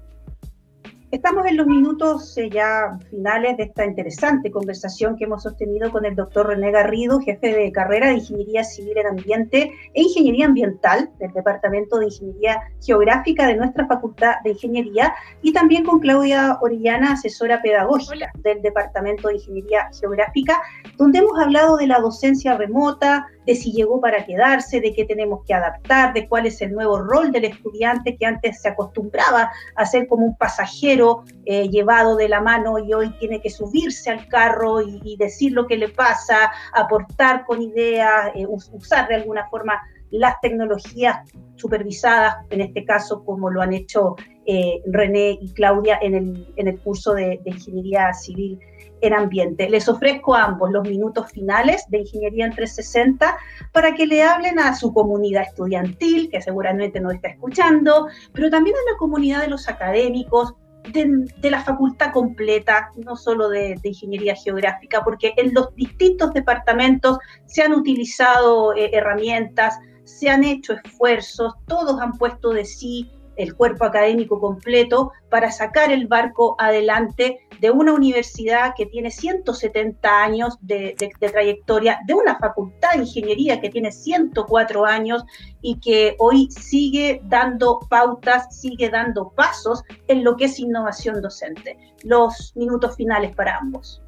Estamos 1.09 1.45
en 1.45 1.55
los 1.55 1.67
minutos 1.67 2.37
eh, 2.37 2.49
ya 2.49 2.99
finales 3.09 3.55
de 3.55 3.63
esta 3.63 3.85
interesante 3.85 4.51
conversación 4.51 5.15
que 5.15 5.23
hemos 5.23 5.41
sostenido 5.41 5.89
con 5.89 6.03
el 6.03 6.17
doctor 6.17 6.47
René 6.47 6.69
Garrido, 6.69 7.21
jefe 7.21 7.53
de 7.53 7.71
carrera 7.71 8.07
de 8.07 8.15
Ingeniería 8.15 8.65
Civil 8.65 8.97
en 8.97 9.07
Ambiente 9.07 9.71
e 9.93 10.01
Ingeniería 10.01 10.47
Ambiental 10.47 11.09
del 11.17 11.31
Departamento 11.31 11.97
de 11.97 12.07
Ingeniería 12.07 12.59
Geográfica 12.85 13.47
de 13.47 13.55
nuestra 13.55 13.87
Facultad 13.87 14.41
de 14.43 14.51
Ingeniería, 14.51 15.13
y 15.41 15.53
también 15.53 15.85
con 15.85 16.01
Claudia 16.01 16.57
Orellana, 16.59 17.13
asesora 17.13 17.61
pedagógica 17.61 18.29
del 18.39 18.61
Departamento 18.61 19.29
de 19.29 19.35
Ingeniería 19.35 19.89
Geográfica, 19.97 20.61
donde 20.97 21.19
hemos 21.19 21.39
hablado 21.39 21.77
de 21.77 21.87
la 21.87 21.99
docencia 21.99 22.57
remota, 22.57 23.27
de 23.45 23.55
si 23.55 23.71
llegó 23.71 24.01
para 24.01 24.25
quedarse, 24.25 24.81
de 24.81 24.93
qué 24.93 25.05
tenemos 25.05 25.45
que 25.45 25.53
adaptar, 25.53 26.13
de 26.13 26.27
cuál 26.27 26.47
es 26.47 26.61
el 26.61 26.73
nuevo 26.73 26.99
rol 26.99 27.31
del 27.31 27.45
estudiante 27.45 28.17
que 28.17 28.25
antes 28.25 28.61
se 28.61 28.67
acostumbraba 28.67 29.49
a 29.73 29.85
ser 29.85 30.05
como 30.07 30.25
un 30.25 30.35
pasajero 30.35 30.96
eh, 31.45 31.69
llevado 31.69 32.15
de 32.15 32.29
la 32.29 32.41
mano 32.41 32.79
y 32.79 32.93
hoy 32.93 33.09
tiene 33.19 33.41
que 33.41 33.49
subirse 33.49 34.09
al 34.09 34.27
carro 34.27 34.81
y, 34.81 35.15
decir 35.17 35.51
lo 35.53 35.67
que 35.67 35.77
le 35.77 35.89
pasa, 35.89 36.51
aportar 36.73 37.45
con 37.45 37.61
ideas, 37.61 38.31
eh, 38.35 38.45
usar 38.47 39.07
de 39.07 39.15
alguna 39.15 39.47
forma 39.49 39.81
las 40.11 40.39
tecnologías 40.41 41.17
supervisadas, 41.55 42.37
en 42.49 42.61
este 42.61 42.85
caso 42.85 43.23
como 43.25 43.49
lo 43.49 43.61
han 43.61 43.73
hecho 43.73 44.15
eh, 44.45 44.81
René 44.85 45.37
y 45.41 45.53
Claudia 45.53 45.99
en 46.01 46.15
el, 46.15 46.53
en 46.55 46.67
el 46.67 46.79
curso 46.79 47.13
de, 47.13 47.39
de 47.43 47.49
Ingeniería 47.51 48.13
Civil 48.13 48.59
en 49.01 49.13
ambiente. 49.13 49.69
Les 49.69 49.87
ofrezco 49.89 50.35
a 50.35 50.45
ambos 50.45 50.71
los 50.71 50.87
minutos 50.87 51.31
finales 51.31 51.85
de 51.89 51.99
Ingeniería 51.99 52.45
en 52.45 52.51
360 52.53 53.37
para 53.71 53.93
que 53.93 54.07
le 54.07 54.23
hablen 54.23 54.59
a 54.59 54.75
su 54.75 54.93
comunidad 54.93 55.43
estudiantil, 55.43 56.29
que 56.29 56.41
seguramente 56.41 56.99
nos 56.99 57.13
está 57.13 57.29
escuchando, 57.29 58.07
pero 58.33 58.49
también 58.49 58.75
a 58.75 58.91
la 58.91 58.97
comunidad 58.97 59.41
de 59.41 59.49
los 59.49 59.67
académicos, 59.67 60.55
de, 60.91 61.49
la 61.49 61.63
facultad 61.63 62.11
completa, 62.11 62.91
no 62.97 63.15
solo 63.15 63.49
de, 63.49 63.79
ingeniería 63.83 64.35
geográfica, 64.35 65.03
porque 65.03 65.33
en 65.37 65.53
los 65.53 65.73
distintos 65.75 66.33
departamentos 66.33 67.17
se 67.45 67.61
han 67.61 67.73
utilizado 67.73 68.75
eh, 68.75 68.91
herramientas, 68.93 69.77
se 70.03 70.29
han 70.29 70.43
hecho 70.43 70.73
esfuerzos, 70.83 71.53
todos 71.67 71.99
han 71.99 72.13
puesto 72.13 72.51
de 72.51 72.65
sí 72.65 73.11
el 73.37 73.55
cuerpo 73.55 73.85
académico 73.85 74.39
completo 74.39 75.11
para 75.29 75.51
sacar 75.51 75.91
el 75.91 76.07
barco 76.07 76.55
adelante 76.59 77.39
de 77.61 77.71
una 77.71 77.93
universidad 77.93 78.73
que 78.75 78.85
tiene 78.85 79.11
170 79.11 80.23
años 80.23 80.57
de, 80.61 80.95
trayectoria, 81.19 81.99
de 82.05 82.13
una 82.13 82.37
facultad 82.37 82.93
de 82.93 82.99
ingeniería 82.99 83.61
que 83.61 83.69
tiene 83.69 83.91
104 83.91 84.85
años 84.85 85.23
y 85.61 85.79
que 85.79 86.15
hoy 86.19 86.49
sigue 86.51 87.21
dando 87.25 87.79
pautas, 87.89 88.59
sigue 88.59 88.89
dando 88.89 89.29
pasos 89.29 89.83
en 90.07 90.23
lo 90.23 90.35
que 90.35 90.45
es 90.45 90.59
innovación 90.59 91.21
docente. 91.21 91.77
Los 92.03 92.53
minutos 92.55 92.95
finales 92.95 93.35
para 93.35 93.57
ambos. 93.57 94.01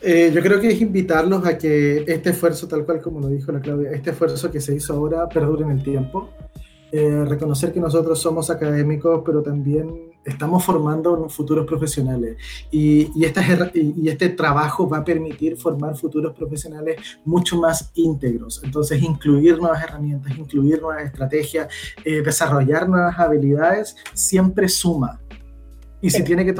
Eh, 0.00 0.30
yo 0.32 0.42
creo 0.42 0.60
que 0.60 0.68
es 0.68 0.80
invitarlos 0.80 1.44
a 1.46 1.58
que 1.58 2.04
este 2.06 2.30
esfuerzo, 2.30 2.68
tal 2.68 2.84
cual 2.84 3.00
como 3.00 3.20
lo 3.20 3.28
dijo 3.28 3.52
la 3.52 3.60
Claudia, 3.60 3.90
este 3.90 4.10
esfuerzo 4.10 4.50
que 4.50 4.60
se 4.60 4.74
hizo 4.74 4.94
ahora 4.94 5.28
perdure 5.28 5.64
en 5.64 5.70
el 5.70 5.82
tiempo. 5.82 6.30
Eh, 6.90 7.24
reconocer 7.26 7.72
que 7.72 7.80
nosotros 7.80 8.18
somos 8.18 8.48
académicos, 8.48 9.22
pero 9.24 9.42
también 9.42 10.08
estamos 10.24 10.64
formando 10.64 11.28
futuros 11.28 11.66
profesionales. 11.66 12.36
Y, 12.70 13.10
y, 13.14 13.26
y, 13.74 14.08
este 14.08 14.28
trabajo 14.30 14.88
va 14.88 14.98
a 14.98 15.04
permitir 15.04 15.56
formar 15.56 15.96
futuros 15.96 16.34
profesionales 16.34 17.18
mucho 17.24 17.58
más 17.58 17.90
íntegros. 17.94 18.62
Entonces, 18.64 19.02
incluir 19.02 19.58
nuevas 19.58 19.82
herramientas, 19.82 20.36
incluir 20.36 20.80
nuevas 20.80 21.04
estrategias, 21.04 21.68
eh, 22.04 22.22
desarrollar 22.22 22.88
nuevas 22.88 23.18
habilidades, 23.18 23.96
siempre 24.14 24.68
suma. 24.68 25.20
Y 26.00 26.10
si 26.10 26.22
tiene 26.22 26.44
que, 26.44 26.54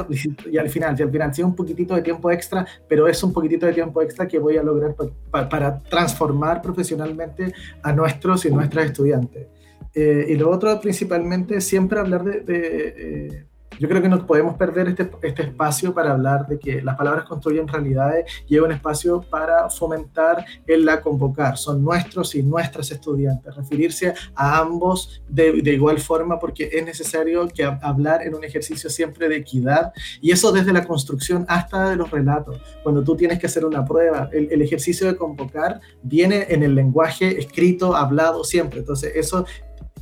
y 0.51 0.57
al 0.57 0.69
final, 0.69 0.99
y 0.99 1.01
al 1.01 1.09
final, 1.09 1.33
si 1.33 1.41
un 1.41 1.55
poquitito 1.55 1.95
de 1.95 2.01
tiempo 2.01 2.29
extra, 2.29 2.67
pero 2.89 3.07
es 3.07 3.23
un 3.23 3.31
poquitito 3.31 3.65
de 3.65 3.73
tiempo 3.73 4.01
extra 4.01 4.27
que 4.27 4.37
voy 4.37 4.57
a 4.57 4.63
lograr 4.63 4.93
para 5.31 5.79
transformar 5.79 6.61
profesionalmente 6.61 7.53
a 7.81 7.93
nuestros 7.93 8.43
y 8.45 8.51
nuestras 8.51 8.87
estudiantes. 8.87 9.47
Eh, 9.93 10.27
y 10.29 10.35
lo 10.35 10.49
otro, 10.49 10.79
principalmente, 10.79 11.61
siempre 11.61 11.99
hablar 11.99 12.23
de, 12.23 12.43
eh, 12.47 13.45
yo 13.79 13.87
creo 13.87 14.01
que 14.01 14.09
no 14.09 14.25
podemos 14.27 14.55
perder 14.57 14.89
este, 14.89 15.09
este, 15.23 15.43
espacio 15.43 15.93
para 15.93 16.11
hablar 16.11 16.47
de 16.47 16.59
que 16.59 16.81
las 16.81 16.97
palabras 16.97 17.23
construyen 17.23 17.67
realidades 17.67 18.25
y 18.47 18.57
un 18.59 18.73
espacio 18.73 19.21
para 19.21 19.69
fomentar 19.69 20.45
el 20.67 20.85
la 20.85 21.01
convocar. 21.01 21.57
Son 21.57 21.81
nuestros 21.81 22.35
y 22.35 22.43
nuestras 22.43 22.91
estudiantes. 22.91 23.55
Referirse 23.55 24.13
a 24.35 24.59
ambos 24.59 25.21
de, 25.29 25.61
de, 25.61 25.73
igual 25.73 25.99
forma 25.99 26.39
porque 26.39 26.69
es 26.73 26.83
necesario 26.83 27.47
que 27.47 27.63
hablar 27.63 28.23
en 28.23 28.35
un 28.35 28.43
ejercicio 28.43 28.89
siempre 28.89 29.29
de 29.29 29.37
equidad 29.37 29.93
y 30.19 30.31
eso 30.31 30.51
desde 30.51 30.73
la 30.73 30.85
construcción 30.85 31.45
hasta 31.47 31.89
de 31.89 31.95
los 31.95 32.11
relatos. 32.11 32.61
Cuando 32.83 33.01
tú 33.03 33.15
tienes 33.15 33.39
que 33.39 33.47
hacer 33.47 33.63
una 33.63 33.85
prueba, 33.85 34.29
el, 34.33 34.49
el 34.51 34.61
ejercicio 34.61 35.07
de 35.07 35.15
convocar 35.15 35.79
viene 36.03 36.47
en 36.49 36.63
el 36.63 36.75
lenguaje 36.75 37.39
escrito, 37.39 37.95
hablado 37.95 38.43
siempre. 38.43 38.79
Entonces 38.79 39.13
eso 39.15 39.45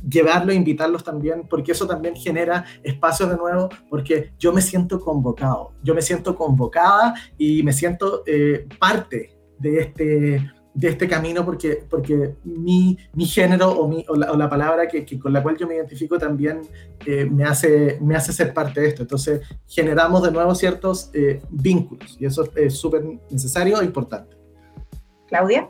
llevarlo, 0.08 0.52
invitarlos 0.52 1.04
también, 1.04 1.46
porque 1.48 1.72
eso 1.72 1.86
también 1.86 2.14
genera 2.16 2.64
espacios 2.82 3.30
de 3.30 3.36
nuevo, 3.36 3.68
porque 3.88 4.32
yo 4.38 4.52
me 4.52 4.62
siento 4.62 5.00
convocado, 5.00 5.72
yo 5.82 5.94
me 5.94 6.02
siento 6.02 6.34
convocada 6.34 7.14
y 7.36 7.62
me 7.62 7.72
siento 7.72 8.22
eh, 8.26 8.66
parte 8.78 9.36
de 9.58 9.80
este, 9.80 10.50
de 10.78 10.88
este 10.88 11.08
camino 11.08 11.44
porque, 11.44 11.84
porque 11.90 12.36
mi, 12.44 12.96
mi 13.12 13.26
género 13.26 13.70
o, 13.72 13.88
mi, 13.88 14.04
o, 14.08 14.14
la, 14.14 14.48
palabra 14.48 14.86
que, 14.86 15.04
con 15.18 15.32
la 15.32 15.42
cual 15.42 15.56
yo 15.56 15.66
me 15.66 15.74
identifico 15.74 16.18
también 16.18 16.60
eh, 17.04 17.24
me, 17.24 17.42
hace, 17.44 17.98
me 18.00 18.14
hace 18.14 18.32
ser 18.32 18.54
parte 18.54 18.80
de 18.80 18.88
esto. 18.88 19.02
Entonces 19.02 19.40
generamos 19.66 20.22
de 20.22 20.30
nuevo 20.30 20.54
ciertos 20.54 21.10
eh, 21.14 21.42
vínculos 21.50 22.16
y 22.20 22.26
eso 22.26 22.48
es 22.54 22.78
súper 22.78 23.02
necesario 23.28 23.80
e 23.80 23.84
importante. 23.84 24.36
Claudia. 25.26 25.68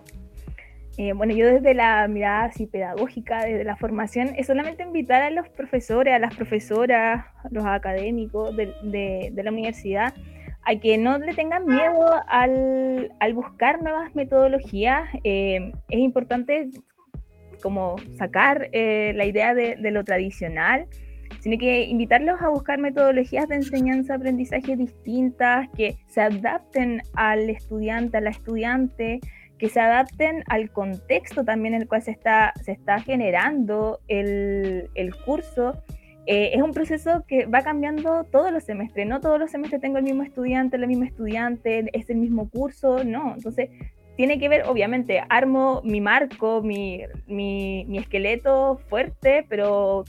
Eh, 1.01 1.13
bueno, 1.13 1.33
yo 1.33 1.47
desde 1.47 1.75
la 1.75 2.09
mirada 2.09 2.47
así 2.47 2.67
pedagógica, 2.67 3.45
desde 3.45 3.63
la 3.63 3.77
formación, 3.77 4.33
es 4.37 4.49
solamente 4.49 4.83
invitar 4.83 5.23
a 5.23 5.31
los 5.31 5.49
profesores, 5.49 6.13
a 6.13 6.19
las 6.19 6.35
profesoras, 6.35 7.25
a 7.45 7.49
los 7.53 7.65
académicos 7.65 8.57
de, 8.57 9.33
la 9.33 9.51
universidad, 9.53 10.13
a 10.65 10.75
que 10.75 10.99
no 10.99 11.17
le 11.19 11.35
tengan 11.35 11.67
miedo 11.67 12.05
al, 12.27 13.13
buscar 13.33 13.81
nuevas 13.81 14.13
metodologías. 14.17 15.09
Eh, 15.23 15.71
es 15.89 15.99
importante 16.01 16.69
como 17.63 17.95
sacar 18.17 18.69
eh, 18.73 19.13
la 19.15 19.25
idea 19.25 19.55
de, 19.55 19.77
de, 19.77 19.91
lo 19.93 20.03
tradicional, 20.03 20.87
sino 21.39 21.59
que 21.59 21.85
invitarlos 21.85 22.43
a 22.43 22.49
buscar 22.49 22.81
metodologías 22.81 23.47
de 23.47 23.55
enseñanza-aprendizaje 23.55 24.75
distintas, 24.75 25.69
que 25.77 25.97
se 26.09 26.23
adapten 26.23 27.03
al 27.15 27.49
estudiante, 27.51 28.17
a 28.17 28.21
la 28.21 28.31
estudiante, 28.31 29.21
que 29.59 29.69
se 29.69 29.81
adapten 29.81 30.45
al 30.47 30.71
contexto 30.71 31.45
también 31.45 31.75
en 31.75 31.83
el 31.83 31.89
cual 31.89 32.03
se 32.03 32.11
está, 32.11 32.53
se 32.63 32.73
está 32.73 33.01
generando 33.01 34.01
el, 34.09 34.91
el 34.95 35.15
curso. 35.15 35.83
Eh, 36.27 36.51
es 36.55 36.63
un 36.63 36.73
proceso 36.73 37.25
que 37.27 37.47
va 37.47 37.63
cambiando 37.63 38.25
todos 38.25 38.53
los 38.53 38.65
semestres, 38.65 39.07
no 39.07 39.21
todos 39.21 39.39
los 39.39 39.51
semestres 39.51 39.81
tengo 39.81 39.99
el 39.99 40.05
mismo 40.05 40.23
estudiante, 40.23 40.77
la 40.77 40.87
misma 40.87 41.07
estudiante, 41.07 41.89
es 41.93 42.11
el 42.11 42.19
mismo 42.19 42.51
curso, 42.51 43.03
no. 43.03 43.35
Entonces, 43.35 43.71
tiene 44.17 44.39
que 44.39 44.49
ver, 44.49 44.65
obviamente, 44.67 45.23
armo 45.29 45.81
mi 45.85 46.01
marco, 46.01 46.61
mi, 46.61 47.03
mi, 47.27 47.85
mi 47.87 47.99
esqueleto 47.99 48.79
fuerte, 48.89 49.47
pero 49.49 50.05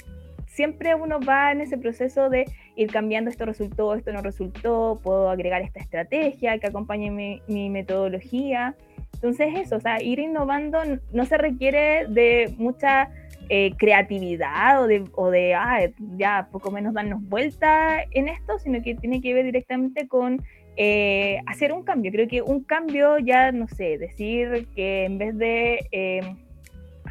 siempre 0.48 0.94
uno 0.94 1.20
va 1.22 1.52
en 1.52 1.62
ese 1.62 1.78
proceso 1.78 2.30
de 2.30 2.46
ir 2.76 2.92
cambiando 2.92 3.30
esto 3.30 3.46
resultó, 3.46 3.94
esto 3.94 4.12
no 4.12 4.22
resultó, 4.22 5.00
puedo 5.02 5.30
agregar 5.30 5.62
esta 5.62 5.80
estrategia 5.80 6.58
que 6.58 6.68
acompañe 6.68 7.12
mi, 7.12 7.42
mi 7.48 7.70
metodología. 7.70 8.76
Entonces 9.22 9.50
eso, 9.56 9.76
o 9.76 9.80
sea, 9.82 10.02
ir 10.02 10.20
innovando 10.20 10.80
no 11.12 11.26
se 11.26 11.38
requiere 11.38 12.08
de 12.08 12.54
mucha 12.58 13.10
eh, 13.50 13.74
creatividad 13.78 14.82
o 14.82 14.88
de, 14.88 15.04
o 15.14 15.30
de 15.30 15.56
ah, 15.56 15.80
ya 16.16 16.48
poco 16.52 16.72
menos 16.72 16.94
darnos 16.94 17.22
vuelta 17.28 18.02
en 18.12 18.30
esto, 18.30 18.60
sino 18.60 18.82
que 18.82 18.96
tiene 18.96 19.22
que 19.22 19.34
ver 19.34 19.44
directamente 19.44 20.08
con 20.08 20.42
eh, 20.78 21.40
hacer 21.48 21.74
un 21.74 21.84
cambio. 21.84 22.12
Creo 22.14 22.30
que 22.30 22.42
un 22.42 22.64
cambio 22.64 23.18
ya, 23.20 23.52
no 23.52 23.68
sé, 23.68 23.98
decir 23.98 24.68
que 24.74 25.04
en 25.04 25.18
vez 25.18 25.38
de 25.38 25.86
eh, 25.92 26.22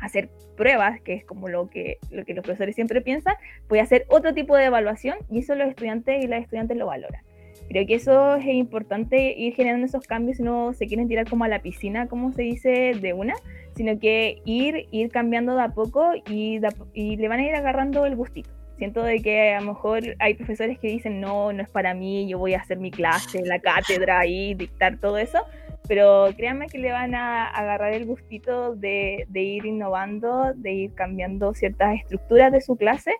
hacer 0.00 0.30
pruebas, 0.56 1.00
que 1.02 1.12
es 1.12 1.24
como 1.26 1.48
lo 1.48 1.68
que, 1.68 1.98
lo 2.10 2.24
que 2.24 2.32
los 2.32 2.42
profesores 2.42 2.74
siempre 2.74 3.02
piensan, 3.02 3.34
voy 3.68 3.80
a 3.80 3.82
hacer 3.82 4.06
otro 4.08 4.32
tipo 4.32 4.56
de 4.56 4.64
evaluación 4.64 5.18
y 5.28 5.40
eso 5.40 5.54
los 5.54 5.68
estudiantes 5.68 6.24
y 6.24 6.26
las 6.26 6.42
estudiantes 6.42 6.78
lo 6.78 6.86
valoran. 6.86 7.27
Creo 7.68 7.86
que 7.86 7.94
eso 7.94 8.36
es 8.36 8.46
importante 8.46 9.34
ir 9.36 9.54
generando 9.54 9.86
esos 9.86 10.06
cambios 10.06 10.38
si 10.38 10.42
no 10.42 10.72
se 10.72 10.86
quieren 10.86 11.06
tirar 11.06 11.28
como 11.28 11.44
a 11.44 11.48
la 11.48 11.60
piscina, 11.60 12.08
como 12.08 12.32
se 12.32 12.42
dice, 12.42 12.94
de 13.00 13.12
una, 13.12 13.34
sino 13.76 13.98
que 13.98 14.40
ir, 14.46 14.86
ir 14.90 15.10
cambiando 15.10 15.54
de 15.54 15.62
a 15.62 15.68
poco 15.68 16.12
y, 16.28 16.60
y 16.94 17.16
le 17.16 17.28
van 17.28 17.40
a 17.40 17.46
ir 17.46 17.54
agarrando 17.54 18.06
el 18.06 18.16
gustito. 18.16 18.50
Siento 18.78 19.02
de 19.02 19.20
que 19.20 19.54
a 19.54 19.60
lo 19.60 19.72
mejor 19.72 20.00
hay 20.18 20.34
profesores 20.34 20.78
que 20.78 20.88
dicen, 20.88 21.20
no, 21.20 21.52
no 21.52 21.62
es 21.62 21.68
para 21.68 21.94
mí, 21.94 22.28
yo 22.28 22.38
voy 22.38 22.54
a 22.54 22.60
hacer 22.60 22.78
mi 22.78 22.90
clase, 22.90 23.44
la 23.44 23.58
cátedra 23.58 24.24
y 24.24 24.54
dictar 24.54 24.98
todo 24.98 25.18
eso, 25.18 25.44
pero 25.88 26.28
créanme 26.36 26.68
que 26.68 26.78
le 26.78 26.92
van 26.92 27.14
a 27.14 27.46
agarrar 27.48 27.92
el 27.92 28.06
gustito 28.06 28.76
de, 28.76 29.26
de 29.28 29.42
ir 29.42 29.66
innovando, 29.66 30.52
de 30.54 30.72
ir 30.72 30.94
cambiando 30.94 31.54
ciertas 31.54 31.96
estructuras 31.96 32.52
de 32.52 32.60
su 32.60 32.76
clase 32.76 33.12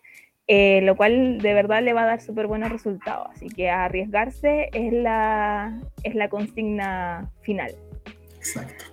eh, 0.51 0.80
lo 0.82 0.96
cual 0.96 1.38
de 1.38 1.53
verdad 1.53 1.82
le 1.82 1.92
va 1.92 2.05
a 2.05 2.07
dar 2.07 2.20
súper 2.22 2.46
buenos 2.46 2.72
resultados. 2.72 3.28
Así 3.34 3.49
que 3.49 3.68
arriesgarse 3.68 4.70
es 4.72 4.92
la, 4.94 5.78
es 6.03 6.14
la 6.14 6.30
consigna 6.30 7.30
final. 7.42 7.74
Exacto. 8.38 8.84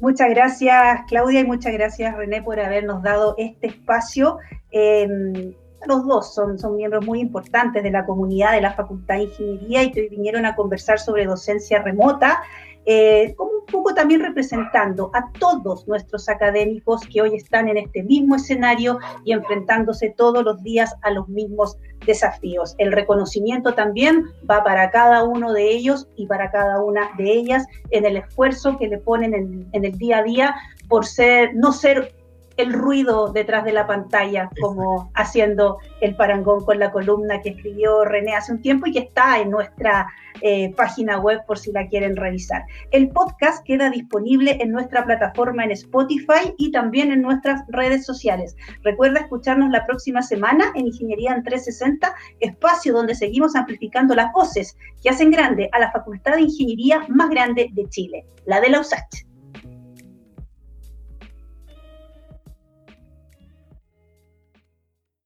Muchas 0.00 0.30
gracias 0.30 1.00
Claudia 1.08 1.40
y 1.40 1.44
muchas 1.44 1.72
gracias 1.74 2.16
René 2.16 2.42
por 2.42 2.60
habernos 2.60 3.02
dado 3.02 3.34
este 3.38 3.66
espacio. 3.66 4.38
Em, 4.70 5.52
los 5.86 6.06
dos 6.06 6.32
son, 6.32 6.58
son 6.58 6.76
miembros 6.76 7.04
muy 7.04 7.20
importantes 7.20 7.82
de 7.82 7.90
la 7.90 8.06
comunidad 8.06 8.52
de 8.52 8.60
la 8.60 8.72
Facultad 8.72 9.16
de 9.16 9.24
Ingeniería 9.24 9.82
y 9.82 9.90
que 9.90 10.00
hoy 10.02 10.08
vinieron 10.10 10.46
a 10.46 10.54
conversar 10.54 11.00
sobre 11.00 11.26
docencia 11.26 11.82
remota 11.82 12.40
eh, 12.86 13.34
como 13.36 13.50
un 13.50 13.66
poco 13.66 13.94
también 13.94 14.20
representando 14.20 15.10
a 15.14 15.30
todos 15.38 15.86
nuestros 15.86 16.28
académicos 16.28 17.02
que 17.12 17.22
hoy 17.22 17.34
están 17.34 17.68
en 17.68 17.76
este 17.76 18.02
mismo 18.02 18.36
escenario 18.36 18.98
y 19.24 19.32
enfrentándose 19.32 20.14
todos 20.16 20.42
los 20.44 20.62
días 20.62 20.94
a 21.02 21.10
los 21.10 21.28
mismos 21.28 21.76
desafíos. 22.06 22.74
El 22.78 22.92
reconocimiento 22.92 23.74
también 23.74 24.24
va 24.50 24.64
para 24.64 24.90
cada 24.90 25.24
uno 25.24 25.52
de 25.52 25.70
ellos 25.70 26.08
y 26.16 26.26
para 26.26 26.50
cada 26.50 26.82
una 26.82 27.10
de 27.18 27.30
ellas 27.32 27.66
en 27.90 28.06
el 28.06 28.16
esfuerzo 28.16 28.78
que 28.78 28.88
le 28.88 28.98
ponen 28.98 29.34
en, 29.34 29.68
en 29.72 29.84
el 29.84 29.98
día 29.98 30.18
a 30.18 30.22
día 30.22 30.54
por 30.88 31.06
ser, 31.06 31.54
no 31.54 31.72
ser 31.72 32.14
el 32.60 32.72
ruido 32.72 33.32
detrás 33.32 33.64
de 33.64 33.72
la 33.72 33.86
pantalla, 33.86 34.50
como 34.60 35.10
haciendo 35.14 35.78
el 36.00 36.14
parangón 36.16 36.64
con 36.64 36.78
la 36.78 36.90
columna 36.90 37.40
que 37.40 37.50
escribió 37.50 38.04
René 38.04 38.34
hace 38.34 38.52
un 38.52 38.62
tiempo 38.62 38.86
y 38.86 38.92
que 38.92 39.00
está 39.00 39.40
en 39.40 39.50
nuestra 39.50 40.06
eh, 40.42 40.72
página 40.74 41.18
web 41.18 41.40
por 41.46 41.58
si 41.58 41.72
la 41.72 41.86
quieren 41.86 42.16
revisar. 42.16 42.64
El 42.90 43.10
podcast 43.10 43.64
queda 43.64 43.90
disponible 43.90 44.58
en 44.60 44.70
nuestra 44.70 45.04
plataforma 45.04 45.64
en 45.64 45.72
Spotify 45.72 46.54
y 46.56 46.70
también 46.70 47.12
en 47.12 47.22
nuestras 47.22 47.62
redes 47.68 48.06
sociales. 48.06 48.56
Recuerda 48.82 49.20
escucharnos 49.20 49.70
la 49.70 49.86
próxima 49.86 50.22
semana 50.22 50.72
en 50.74 50.86
Ingeniería 50.86 51.32
en 51.32 51.42
360, 51.42 52.14
espacio 52.40 52.92
donde 52.92 53.14
seguimos 53.14 53.54
amplificando 53.56 54.14
las 54.14 54.32
voces 54.32 54.76
que 55.02 55.10
hacen 55.10 55.30
grande 55.30 55.68
a 55.72 55.78
la 55.78 55.90
Facultad 55.92 56.36
de 56.36 56.42
Ingeniería 56.42 57.04
más 57.08 57.28
grande 57.30 57.68
de 57.72 57.88
Chile, 57.88 58.24
la 58.46 58.60
de 58.60 58.70
la 58.70 58.80
USACH. 58.80 59.29